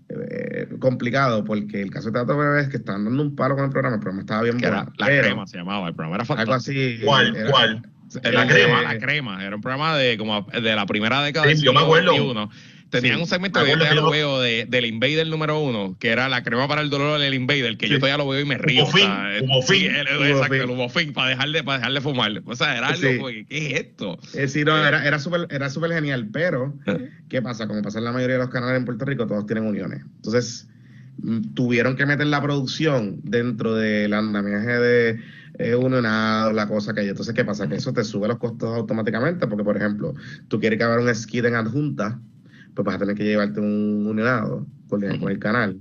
eh, 0.09 0.67
complicado 0.79 1.43
porque 1.43 1.81
el 1.81 1.89
caso 1.91 2.07
de 2.07 2.13
Teatro 2.13 2.37
Breve 2.37 2.61
es 2.61 2.69
que 2.69 2.77
estaban 2.77 3.03
dando 3.05 3.21
un 3.23 3.35
palo 3.35 3.55
con 3.55 3.65
el 3.65 3.71
programa, 3.71 3.95
el 3.95 4.01
programa 4.01 4.21
estaba 4.21 4.41
bien 4.43 4.57
era 4.63 4.77
bueno. 4.83 4.93
La 4.97 5.05
pero 5.05 5.23
Crema 5.23 5.47
se 5.47 5.57
llamaba, 5.57 5.87
el 5.89 5.93
programa 5.95 6.15
era 6.15 6.23
Algo 6.23 6.35
fantástico. 6.35 6.79
así. 6.79 6.99
¿Cuál? 7.03 7.35
era- 7.35 7.49
¿Cuál? 7.51 7.81
La 8.23 8.47
crema, 8.47 8.81
la 8.83 8.97
crema, 8.99 9.43
era 9.45 9.53
un 9.57 9.61
programa 9.61 9.97
de 9.97 10.17
como 10.17 10.41
de 10.43 10.75
la 10.75 10.85
primera 10.85 11.21
década 11.23 11.45
Sí, 11.47 11.55
del 11.55 11.61
yo 11.61 11.73
me 11.73 11.81
acuerdo. 11.81 12.13
XXI. 12.13 12.49
Tenían 12.89 13.15
Sí, 13.17 13.21
un 13.21 13.27
segmento 13.27 13.59
me 13.59 13.65
que 13.65 13.71
yo 13.71 13.77
todavía 13.77 14.01
lo 14.01 14.09
veo 14.09 14.39
de, 14.39 14.65
del 14.65 14.85
Invader 14.85 15.27
número 15.27 15.59
uno, 15.59 15.97
que 15.99 16.09
era 16.09 16.29
la 16.29 16.43
crema 16.43 16.67
para 16.67 16.81
el 16.81 16.89
dolor 16.89 17.19
del 17.19 17.33
Invader, 17.33 17.77
que 17.77 17.89
yo 17.89 17.97
todavía 17.99 18.17
lo 18.17 18.27
veo 18.29 18.39
y 18.41 18.45
me 18.45 18.57
río. 18.57 18.83
Eh, 18.97 19.41
humofin, 19.43 19.77
sí, 19.77 19.85
el- 19.87 19.95
el- 19.95 20.07
humofin. 20.17 20.31
exacto, 20.31 20.53
el 20.55 20.69
humofin, 20.69 21.13
para 21.13 21.29
dejar 21.29 21.49
de, 21.49 21.63
para 21.63 21.77
dejar 21.79 21.93
de 21.93 22.01
fumar. 22.01 22.41
O 22.45 22.55
sea, 22.55 22.77
era 22.77 22.87
algo 22.87 23.01
Sí. 23.09 23.15
como 23.17 23.27
que, 23.29 23.45
¿qué 23.45 23.67
es 23.67 23.79
esto? 23.81 24.17
Eh, 24.33 24.47
sí, 24.47 24.63
no, 24.63 24.77
era, 24.85 25.05
era 25.05 25.19
súper 25.19 25.47
era 25.49 25.69
súper 25.69 25.91
genial, 25.91 26.29
pero 26.31 26.75
¿qué 27.29 27.41
pasa? 27.41 27.67
Como 27.67 27.81
pasa 27.81 27.99
en 27.99 28.05
la 28.05 28.11
mayoría 28.13 28.35
de 28.37 28.43
los 28.43 28.49
canales 28.51 28.77
en 28.77 28.85
Puerto 28.85 29.05
Rico, 29.05 29.27
todos 29.27 29.45
tienen 29.45 29.65
uniones. 29.65 30.03
Entonces, 30.17 30.67
mm, 31.21 31.53
tuvieron 31.55 31.95
que 31.97 32.05
meter 32.05 32.27
la 32.27 32.41
producción 32.41 33.19
dentro 33.23 33.75
del 33.75 34.13
andamiaje 34.13 34.79
de 34.79 35.19
eh, 35.59 35.75
unionado, 35.75 36.53
la 36.53 36.67
cosa 36.67 36.93
que 36.93 37.01
hay. 37.01 37.09
Entonces, 37.09 37.33
¿qué 37.33 37.43
pasa? 37.43 37.67
Que 37.67 37.75
eso 37.75 37.91
te 37.91 38.03
sube 38.03 38.27
los 38.27 38.37
costos 38.37 38.75
automáticamente, 38.77 39.47
porque, 39.47 39.63
por 39.63 39.75
ejemplo, 39.75 40.13
tú 40.47 40.59
quieres 40.59 40.77
que 40.77 40.83
haga 40.85 40.99
un 41.01 41.13
skit 41.15 41.45
en 41.45 41.55
adjunta, 41.55 42.19
pues 42.77 42.85
vas 42.85 42.95
a 42.95 42.99
tener 42.99 43.15
que 43.15 43.23
llevarte 43.23 43.59
un 43.59 44.05
unionado 44.07 44.65
con, 44.87 45.03
el- 45.03 45.19
con 45.19 45.31
el 45.31 45.39
canal. 45.39 45.79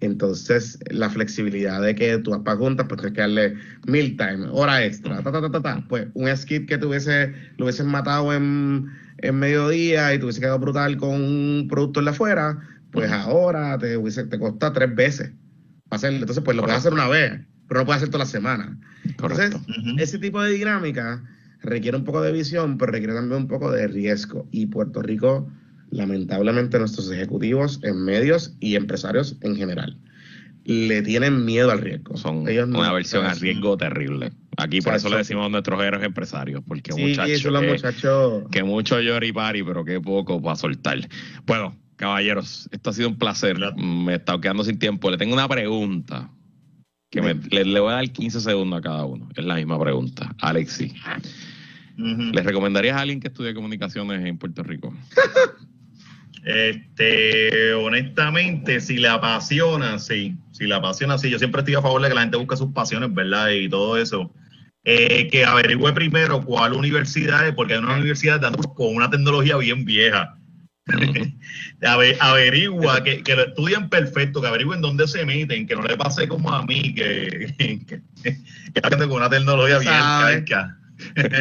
Entonces, 0.00 0.78
la 0.90 1.08
flexibilidad 1.08 1.80
de 1.80 1.94
que 1.94 2.18
tú 2.18 2.32
vas 2.32 2.40
para 2.40 2.56
juntas, 2.56 2.86
pues 2.88 3.00
tienes 3.00 3.14
que 3.14 3.20
darle 3.20 3.54
mil 3.86 4.16
time, 4.16 4.48
hora 4.50 4.84
extra, 4.84 5.22
ta, 5.22 5.30
ta, 5.30 5.40
ta, 5.40 5.50
ta, 5.50 5.60
ta. 5.62 5.84
Pues 5.88 6.08
un 6.14 6.36
skit 6.36 6.66
que 6.68 6.76
tuviese, 6.76 7.32
lo 7.56 7.66
hubiesen 7.66 7.86
matado 7.86 8.32
en, 8.34 8.88
en 9.18 9.38
mediodía 9.38 10.12
y 10.12 10.18
te 10.18 10.24
hubiese 10.24 10.40
quedado 10.40 10.58
brutal 10.58 10.96
con 10.96 11.10
un 11.10 11.68
productor 11.70 12.02
de 12.02 12.10
afuera, 12.10 12.58
pues 12.90 13.12
ahora 13.12 13.78
te, 13.78 13.96
hubiese, 13.96 14.24
te 14.24 14.38
cuesta 14.40 14.72
tres 14.72 14.92
veces 14.94 15.30
hacerlo. 15.90 16.18
Entonces, 16.18 16.42
pues 16.42 16.56
lo 16.56 16.62
puedes 16.64 16.78
hacer 16.78 16.92
una 16.94 17.06
vez, 17.08 17.40
pero 17.68 17.80
no 17.80 17.86
puedes 17.86 17.98
hacer 18.02 18.10
toda 18.10 18.24
la 18.24 18.30
semana. 18.30 18.76
Entonces, 19.04 19.54
ese 19.98 20.18
tipo 20.18 20.42
de 20.42 20.50
dinámica 20.50 21.22
requiere 21.62 21.96
un 21.96 22.02
poco 22.04 22.20
de 22.22 22.32
visión, 22.32 22.76
pero 22.76 22.90
requiere 22.90 23.14
también 23.14 23.42
un 23.42 23.46
poco 23.48 23.70
de 23.70 23.86
riesgo. 23.86 24.48
Y 24.50 24.66
Puerto 24.66 25.00
Rico, 25.00 25.48
lamentablemente, 25.92 26.78
nuestros 26.78 27.10
ejecutivos 27.12 27.78
en 27.84 28.04
medios 28.04 28.54
y 28.60 28.74
empresarios 28.76 29.36
en 29.42 29.54
general 29.56 29.96
le 30.64 31.02
tienen 31.02 31.44
miedo 31.44 31.70
al 31.72 31.80
riesgo. 31.80 32.16
Son 32.16 32.48
Ellos 32.48 32.68
no- 32.68 32.78
una 32.78 32.92
versión 32.92 33.24
a 33.24 33.28
¿sabes? 33.30 33.40
riesgo 33.42 33.76
terrible. 33.76 34.32
Aquí 34.56 34.80
por 34.80 34.94
eso 34.94 35.08
le 35.08 35.16
decimos 35.16 35.46
a 35.46 35.48
nuestros 35.48 35.82
héroes 35.82 36.04
empresarios, 36.04 36.62
porque 36.66 36.92
Sí, 36.92 37.00
muchachos, 37.02 37.42
que- 37.60 37.68
muchachos. 37.68 38.44
que 38.50 38.62
mucho 38.62 39.00
pero 39.66 39.84
que 39.84 40.00
poco 40.00 40.40
para 40.40 40.54
soltar. 40.56 40.98
Bueno, 41.46 41.76
caballeros, 41.96 42.68
esto 42.70 42.90
ha 42.90 42.92
sido 42.92 43.08
un 43.08 43.18
placer. 43.18 43.58
Me 43.76 44.12
he 44.12 44.16
estado 44.16 44.40
quedando 44.40 44.62
sin 44.62 44.78
tiempo. 44.78 45.10
Le 45.10 45.16
tengo 45.18 45.34
una 45.34 45.48
pregunta 45.48 46.30
que 47.10 47.20
me- 47.22 47.34
le, 47.34 47.64
le 47.64 47.80
voy 47.80 47.90
a 47.92 47.96
dar 47.96 48.10
15 48.10 48.40
segundos 48.40 48.78
a 48.78 48.82
cada 48.82 49.04
uno. 49.04 49.28
Es 49.36 49.44
la 49.44 49.56
misma 49.56 49.80
pregunta. 49.80 50.32
Alexi, 50.40 50.92
Ujú. 51.98 52.22
¿le 52.32 52.40
recomendarías 52.42 52.96
a 52.96 53.00
alguien 53.00 53.18
que 53.20 53.28
estudie 53.28 53.52
comunicaciones 53.52 54.24
en 54.24 54.38
Puerto 54.38 54.62
Rico? 54.62 54.94
Este, 56.44 57.72
honestamente, 57.74 58.80
si 58.80 58.96
le 58.96 59.08
apasiona, 59.08 59.98
sí. 59.98 60.36
Si 60.52 60.64
le 60.66 60.74
apasiona, 60.74 61.18
sí. 61.18 61.30
Yo 61.30 61.38
siempre 61.38 61.60
estoy 61.60 61.74
a 61.74 61.82
favor 61.82 62.02
de 62.02 62.08
que 62.08 62.14
la 62.14 62.22
gente 62.22 62.36
busque 62.36 62.56
sus 62.56 62.72
pasiones, 62.72 63.12
¿verdad? 63.14 63.50
Y 63.50 63.68
todo 63.68 63.96
eso. 63.96 64.32
Eh, 64.84 65.28
que 65.30 65.44
averigüe 65.44 65.92
primero 65.92 66.42
cuál 66.42 66.72
universidad 66.72 67.46
es, 67.46 67.54
porque 67.54 67.74
hay 67.74 67.78
una 67.80 67.94
universidad 67.94 68.40
dando 68.40 68.58
con 68.74 68.94
una 68.96 69.08
tecnología 69.08 69.56
bien 69.56 69.84
vieja. 69.84 70.36
Ave- 71.82 72.16
averigua, 72.20 73.04
que, 73.04 73.22
que 73.22 73.36
lo 73.36 73.42
estudien 73.46 73.88
perfecto, 73.88 74.40
que 74.40 74.48
averigüen 74.48 74.80
dónde 74.80 75.06
se 75.06 75.24
meten, 75.24 75.66
que 75.66 75.76
no 75.76 75.82
le 75.82 75.96
pase 75.96 76.26
como 76.26 76.52
a 76.52 76.64
mí, 76.64 76.94
que, 76.94 77.54
que, 77.86 78.02
que 78.24 78.96
con 78.98 79.12
una 79.12 79.30
tecnología 79.30 79.78
bien 79.78 79.92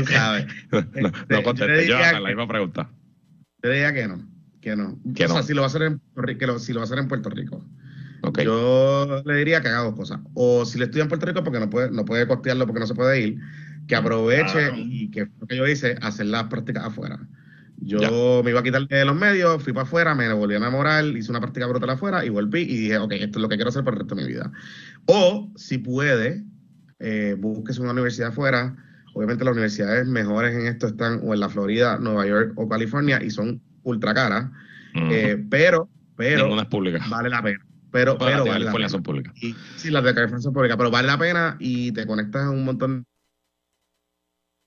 sabes. 0.06 0.46
no, 0.72 0.82
no 1.30 1.66
le 1.66 1.88
Yo, 1.88 1.98
la 2.00 2.12
que- 2.20 2.28
misma 2.28 2.48
pregunta. 2.48 2.90
Yo 3.64 3.70
diría 3.72 3.94
que 3.94 4.08
no, 4.08 4.28
que 4.62 4.76
no. 4.76 4.98
Que 5.16 5.26
o 5.26 5.28
sea, 5.28 5.38
no. 5.38 5.44
si 5.44 5.54
lo 5.54 5.62
va 5.62 5.66
a 5.66 5.70
hacer 5.70 5.82
en 5.84 6.00
Puerto 6.00 6.22
Rico, 6.28 6.40
que 6.40 6.48
lo- 6.48 6.60
si 6.60 6.72
lo 6.74 6.80
va 6.80 6.84
a 6.84 6.86
hacer 6.86 7.00
en 7.00 7.08
Puerto 7.08 7.30
Rico. 7.30 7.66
Yo 8.44 9.24
le 9.26 9.36
diría 9.36 9.62
que 9.62 9.70
haga 9.70 9.80
dos 9.84 9.96
cosas. 9.96 10.20
O 10.36 10.64
si 10.66 10.78
le 10.78 10.86
estudia 10.86 11.04
en 11.04 11.10
Puerto 11.10 11.26
Rico 11.26 11.44
porque 11.44 11.60
no 11.60 11.70
puede, 11.70 11.90
no 11.92 12.06
puede 12.06 12.28
costearlo 12.28 12.66
porque 12.68 12.80
no 12.80 12.88
se 12.88 12.94
puede 12.94 13.20
ir, 13.20 13.40
que 13.88 13.96
aproveche 13.96 14.72
y 14.78 15.10
que 15.10 15.28
lo 15.40 15.48
que 15.48 15.58
yo 15.58 15.68
hice, 15.68 15.98
hacer 16.02 16.28
las 16.28 16.44
prácticas 16.46 16.86
afuera. 16.86 17.20
Yo 17.78 17.98
Ya. 18.00 18.44
me 18.44 18.52
iba 18.52 18.60
a 18.60 18.64
quitar 18.64 18.88
de 18.88 19.06
los 19.06 19.16
medios, 19.16 19.64
fui 19.64 19.74
para 19.74 19.84
afuera, 19.88 20.14
me 20.14 20.32
volví 20.34 20.54
a 20.54 20.58
enamorar, 20.58 21.04
hice 21.06 21.32
una 21.32 21.42
práctica 21.42 21.66
brutal 21.66 21.90
afuera 21.90 22.24
y 22.24 22.30
volví 22.30 22.62
y 22.62 22.78
dije, 22.78 23.00
ok, 23.00 23.14
esto 23.14 23.40
es 23.40 23.42
lo 23.42 23.50
que 23.50 23.56
quiero 23.56 23.70
hacer 23.70 23.84
por 23.84 23.94
el 23.94 24.00
resto 24.02 24.14
de 24.14 24.22
mi 24.22 24.28
vida. 24.28 24.52
O 25.08 25.52
si 25.56 25.80
puede, 25.80 26.44
eh, 27.00 27.36
búsquese 27.40 27.82
una 27.82 27.92
universidad 27.94 28.30
afuera. 28.30 28.76
Obviamente 29.16 29.44
las 29.44 29.54
universidades 29.54 30.06
mejores 30.08 30.54
en 30.56 30.68
esto 30.68 30.86
están 30.88 31.22
o 31.24 31.34
en 31.34 31.40
la 31.40 31.50
Florida, 31.50 31.98
Nueva 31.98 32.28
York 32.28 32.54
o 32.56 32.70
California 32.70 33.20
y 33.24 33.32
son 33.32 33.60
ultra 33.84 34.14
caras, 34.14 34.46
Ujú. 34.96 35.06
eh, 35.12 35.44
pero, 35.50 35.90
pero 36.16 36.44
Ninguna 36.46 36.64
es 36.64 36.68
pública. 36.68 37.06
vale 37.10 37.30
la 37.30 37.42
pena. 37.42 37.66
Pero, 37.92 38.18
pero 38.18 38.30
de 38.32 38.38
vale 38.38 38.46
la 38.46 38.54
California 38.54 38.78
pena. 38.78 38.90
son 38.90 39.04
públicas. 39.04 39.34
Y, 39.44 39.54
sí, 39.76 39.90
las 39.92 40.04
de 40.04 40.14
California 40.14 40.42
son 40.42 40.54
públicas, 40.54 40.78
pero 40.78 40.90
vale 40.92 41.08
la 41.08 41.18
pena 41.18 41.58
y 41.60 41.92
te 41.92 42.06
conectas 42.06 42.44
a 42.44 42.50
un 42.50 42.64
montón 42.64 43.04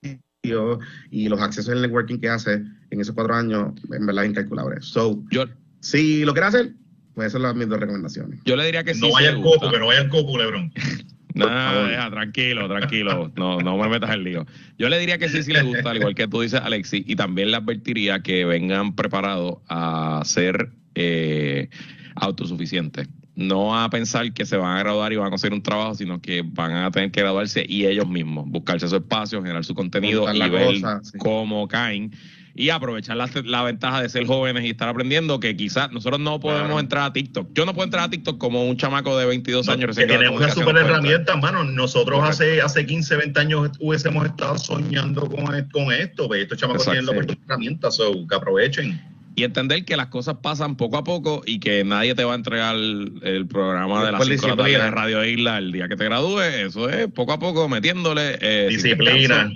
de 0.03 0.19
sitios 0.43 0.79
y 1.09 1.27
los 1.29 1.41
accesos 1.41 1.73
al 1.73 1.81
networking 1.81 2.19
que 2.19 2.29
hace 2.29 2.53
en 2.91 3.01
esos 3.01 3.15
cuatro 3.15 3.33
años, 3.33 3.73
en 3.91 4.05
verdad, 4.05 4.25
es 4.25 4.29
incalculable. 4.29 4.77
So, 4.81 5.23
Yo, 5.31 5.45
si 5.79 6.23
lo 6.23 6.33
quieres 6.33 6.49
hacer, 6.53 6.73
pues 7.15 7.25
esas 7.27 7.33
son 7.33 7.43
las 7.43 7.55
mis 7.55 7.67
dos 7.67 7.79
recomendaciones. 7.79 8.39
yo 8.45 8.55
le 8.55 8.65
diría 8.65 8.83
que 8.83 8.93
sí. 8.93 9.01
no 9.01 9.11
vaya 9.11 9.29
al 9.29 9.41
copo, 9.41 9.71
que 9.71 9.79
no 9.79 9.87
vaya 9.87 10.01
al 10.01 10.09
copo, 10.09 10.37
Lebron. 10.37 10.71
No, 11.35 11.87
deja, 11.87 12.09
tranquilo, 12.09 12.67
tranquilo. 12.67 13.31
No, 13.35 13.59
no 13.59 13.77
me 13.77 13.89
metas 13.89 14.11
en 14.11 14.23
lío. 14.23 14.45
Yo 14.77 14.89
le 14.89 14.97
diría 14.97 15.17
que 15.17 15.29
sí, 15.29 15.43
sí 15.43 15.51
le 15.51 15.61
gusta, 15.63 15.91
al 15.91 15.97
igual 15.97 16.15
que 16.15 16.27
tú 16.27 16.41
dices, 16.41 16.61
Alexi, 16.63 17.03
y 17.05 17.15
también 17.15 17.51
le 17.51 17.57
advertiría 17.57 18.21
que 18.21 18.45
vengan 18.45 18.95
preparados 18.95 19.57
a 19.67 20.21
ser 20.23 20.69
eh, 20.95 21.69
autosuficientes. 22.15 23.09
no 23.35 23.77
a 23.77 23.89
pensar 23.89 24.31
que 24.31 24.45
se 24.45 24.55
van 24.55 24.77
a 24.77 24.79
graduar 24.79 25.11
y 25.11 25.17
van 25.17 25.27
a 25.27 25.29
conseguir 25.29 25.53
un 25.53 25.61
trabajo, 25.61 25.93
sino 25.95 26.21
que 26.21 26.41
van 26.41 26.71
a 26.71 26.89
tener 26.89 27.11
que 27.11 27.19
graduarse 27.19 27.65
y 27.67 27.85
ellos 27.85 28.07
mismos, 28.07 28.47
buscarse 28.47 28.87
su 28.87 28.95
espacio, 28.95 29.41
generar 29.41 29.65
su 29.65 29.75
contenido 29.75 30.33
y 30.33 30.37
la 30.37 30.47
ver 30.47 30.75
cosa, 30.75 31.01
sí. 31.03 31.17
cómo 31.17 31.67
caen 31.67 32.11
y 32.57 32.69
aprovechar 32.69 33.17
la, 33.17 33.29
la 33.43 33.63
ventaja 33.63 34.01
de 34.01 34.07
ser 34.07 34.25
jóvenes 34.25 34.63
y 34.63 34.69
estar 34.69 34.87
aprendiendo 34.87 35.41
que 35.41 35.57
quizás 35.57 35.91
nosotros 35.91 36.21
no 36.21 36.39
podemos 36.39 36.63
Claro. 36.67 36.79
entrar 36.79 37.03
a 37.03 37.13
TikTok. 37.13 37.49
Yo 37.53 37.65
no 37.65 37.73
puedo 37.73 37.83
entrar 37.83 38.05
a 38.05 38.09
TikTok 38.09 38.37
como 38.37 38.63
un 38.65 38.77
chamaco 38.77 39.17
de 39.17 39.25
22 39.25 39.67
años. 39.67 39.95
que 39.95 40.05
tenemos 40.05 40.39
una 40.39 40.49
super 40.51 40.77
herramienta, 40.77 41.35
mano. 41.35 41.65
Nosotros 41.65 42.21
hace, 42.23 42.61
hace 42.61 42.85
15, 42.85 43.17
20 43.17 43.39
años 43.41 43.71
hubiésemos 43.79 44.25
estado 44.25 44.57
soñando 44.57 45.29
con, 45.29 45.53
e- 45.53 45.67
con 45.69 45.91
esto. 45.91 46.27
Pues 46.27 46.43
estos 46.43 46.57
chamacos 46.57 46.87
Exacto. 46.87 47.11
tienen 47.11 47.27
la 47.27 47.33
herramienta, 47.45 47.91
so, 47.91 48.25
que 48.27 48.35
aprovechen. 48.35 49.01
Y 49.37 49.43
entender 49.43 49.83
que 49.83 49.97
las 49.97 50.07
cosas 50.07 50.37
pasan 50.41 50.77
poco 50.77 50.95
a 50.95 51.03
poco 51.03 51.41
y 51.45 51.59
que 51.59 51.83
nadie 51.83 52.15
te 52.15 52.23
va 52.23 52.31
a 52.31 52.35
entregar 52.37 52.73
el, 52.77 53.19
el 53.21 53.45
programa 53.47 54.05
de 54.05 54.13
las 54.13 54.19
por 54.19 54.27
5 54.29 54.41
de 54.43 54.47
la 54.47 54.55
tarde 54.55 54.69
de 54.71 54.77
disciplina. 54.77 54.91
Radio 54.95 55.25
Isla 55.25 55.57
el 55.57 55.71
día 55.73 55.89
que 55.89 55.97
te 55.97 56.05
gradúes. 56.05 56.55
Eso 56.55 56.89
es 56.89 57.07
poco 57.11 57.33
a 57.33 57.39
poco 57.39 57.67
metiéndole. 57.67 58.37
eh, 58.39 58.67
Disciplina. 58.69 59.51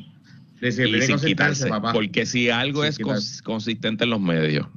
Disciplina 0.62 1.04
y 1.04 1.08
sin 1.08 1.20
quitarse. 1.20 1.68
papá. 1.70 1.94
Porque 1.94 2.26
si 2.26 2.50
algo 2.50 2.82
Sin 2.84 2.90
es 2.90 3.00
cons- 3.00 3.42
consistente 3.44 4.04
en 4.04 4.10
los 4.10 4.20
medios, 4.22 4.68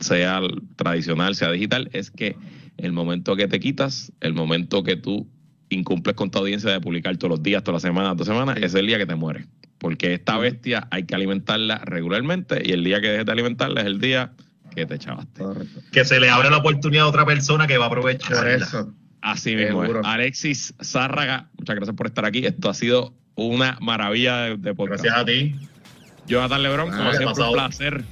sea 0.00 0.40
tradicional, 0.76 1.34
sea 1.34 1.50
digital, 1.50 1.88
es 1.92 2.10
que 2.10 2.36
el 2.76 2.92
momento 2.92 3.34
que 3.36 3.48
te 3.48 3.58
quitas, 3.60 4.12
el 4.20 4.34
momento 4.34 4.82
que 4.82 4.96
tú 4.96 5.28
incumples 5.70 6.14
con 6.14 6.30
tu 6.30 6.38
audiencia 6.38 6.70
de 6.70 6.80
publicar 6.80 7.16
todos 7.16 7.30
los 7.30 7.42
días, 7.42 7.62
todas 7.64 7.82
las 7.82 7.90
semanas, 7.90 8.16
dos 8.16 8.26
semanas, 8.26 8.56
Sí. 8.58 8.64
es 8.64 8.74
el 8.74 8.86
día 8.86 8.98
que 8.98 9.06
te 9.06 9.14
mueres. 9.14 9.46
Porque 9.78 10.14
esta 10.14 10.38
bestia 10.38 10.86
hay 10.90 11.04
que 11.04 11.14
alimentarla 11.14 11.78
regularmente 11.78 12.62
y 12.64 12.72
el 12.72 12.84
día 12.84 13.00
que 13.00 13.08
dejes 13.08 13.26
de 13.26 13.32
alimentarla 13.32 13.80
es 13.80 13.86
el 13.86 14.00
día 14.00 14.32
que 14.74 14.86
te 14.86 14.94
echabaste. 14.94 15.42
Correcto. 15.42 15.80
Que 15.92 16.04
se 16.04 16.20
le 16.20 16.28
abre 16.30 16.50
la 16.50 16.58
oportunidad 16.58 17.04
a 17.04 17.08
otra 17.08 17.24
persona 17.26 17.66
que 17.66 17.78
va 17.78 17.86
a 17.86 17.88
Por 17.88 17.98
aprovechar. 17.98 18.46
eso. 18.48 18.94
Así 19.22 19.56
mismo 19.56 19.82
es. 19.84 19.90
Alexis 20.04 20.74
Zárraga, 20.82 21.50
muchas 21.58 21.76
gracias 21.76 21.96
por 21.96 22.06
estar 22.06 22.24
aquí. 22.26 22.44
Esto 22.46 22.68
ha 22.70 22.74
sido 22.74 23.14
una 23.36 23.78
maravilla 23.80 24.36
de, 24.42 24.56
de 24.56 24.74
podcast. 24.74 25.04
Gracias 25.04 25.22
a 25.22 25.24
ti. 25.24 25.54
Jonathan 26.26 26.62
Lebron, 26.62 26.90
como 26.90 27.02
Ah, 27.10 27.14
siempre, 27.14 27.44
un 27.44 27.52
placer. 27.52 28.04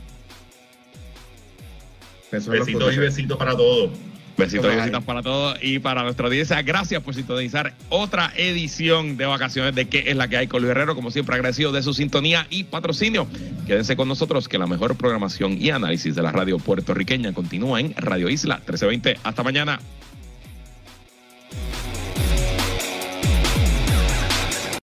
Besitos 2.31 2.95
y 2.95 2.99
besitos 2.99 3.37
para 3.39 3.57
todos. 3.57 3.91
Besitos 4.37 4.65
y 4.67 4.69
Bye. 4.69 4.77
besitas 4.79 5.05
para 5.05 5.23
todos 5.23 5.57
y 5.63 5.79
para 5.79 6.03
nuestra 6.03 6.27
audiencia. 6.27 6.61
Gracias 6.63 7.01
por 7.03 7.15
sintonizar 7.15 7.73
otra 7.89 8.33
edición 8.37 9.17
de 9.17 9.27
vacaciones 9.27 9.75
de 9.77 9.89
qué 9.89 10.05
es 10.09 10.17
la 10.17 10.27
que 10.27 10.37
hay 10.37 10.47
con 10.49 10.61
Luis 10.63 10.73
Herrero. 10.73 10.97
Como 10.97 11.13
siempre, 11.13 11.37
agradecido 11.37 11.71
de 11.71 11.83
su 11.85 11.95
sintonía 11.95 12.47
y 12.51 12.65
patrocinio. 12.65 13.29
Quédense 13.67 13.95
con 13.97 14.09
nosotros 14.09 14.49
que 14.49 14.59
la 14.59 14.67
mejor 14.67 14.97
programación 14.97 15.57
y 15.61 15.71
análisis 15.71 16.17
de 16.17 16.23
la 16.23 16.33
radio 16.33 16.59
puertorriqueña 16.59 17.33
continúa 17.33 17.79
en 17.81 17.95
Radio 17.97 18.29
Isla 18.29 18.57
1320. 18.57 19.19
Hasta 19.23 19.43
mañana. 19.45 19.79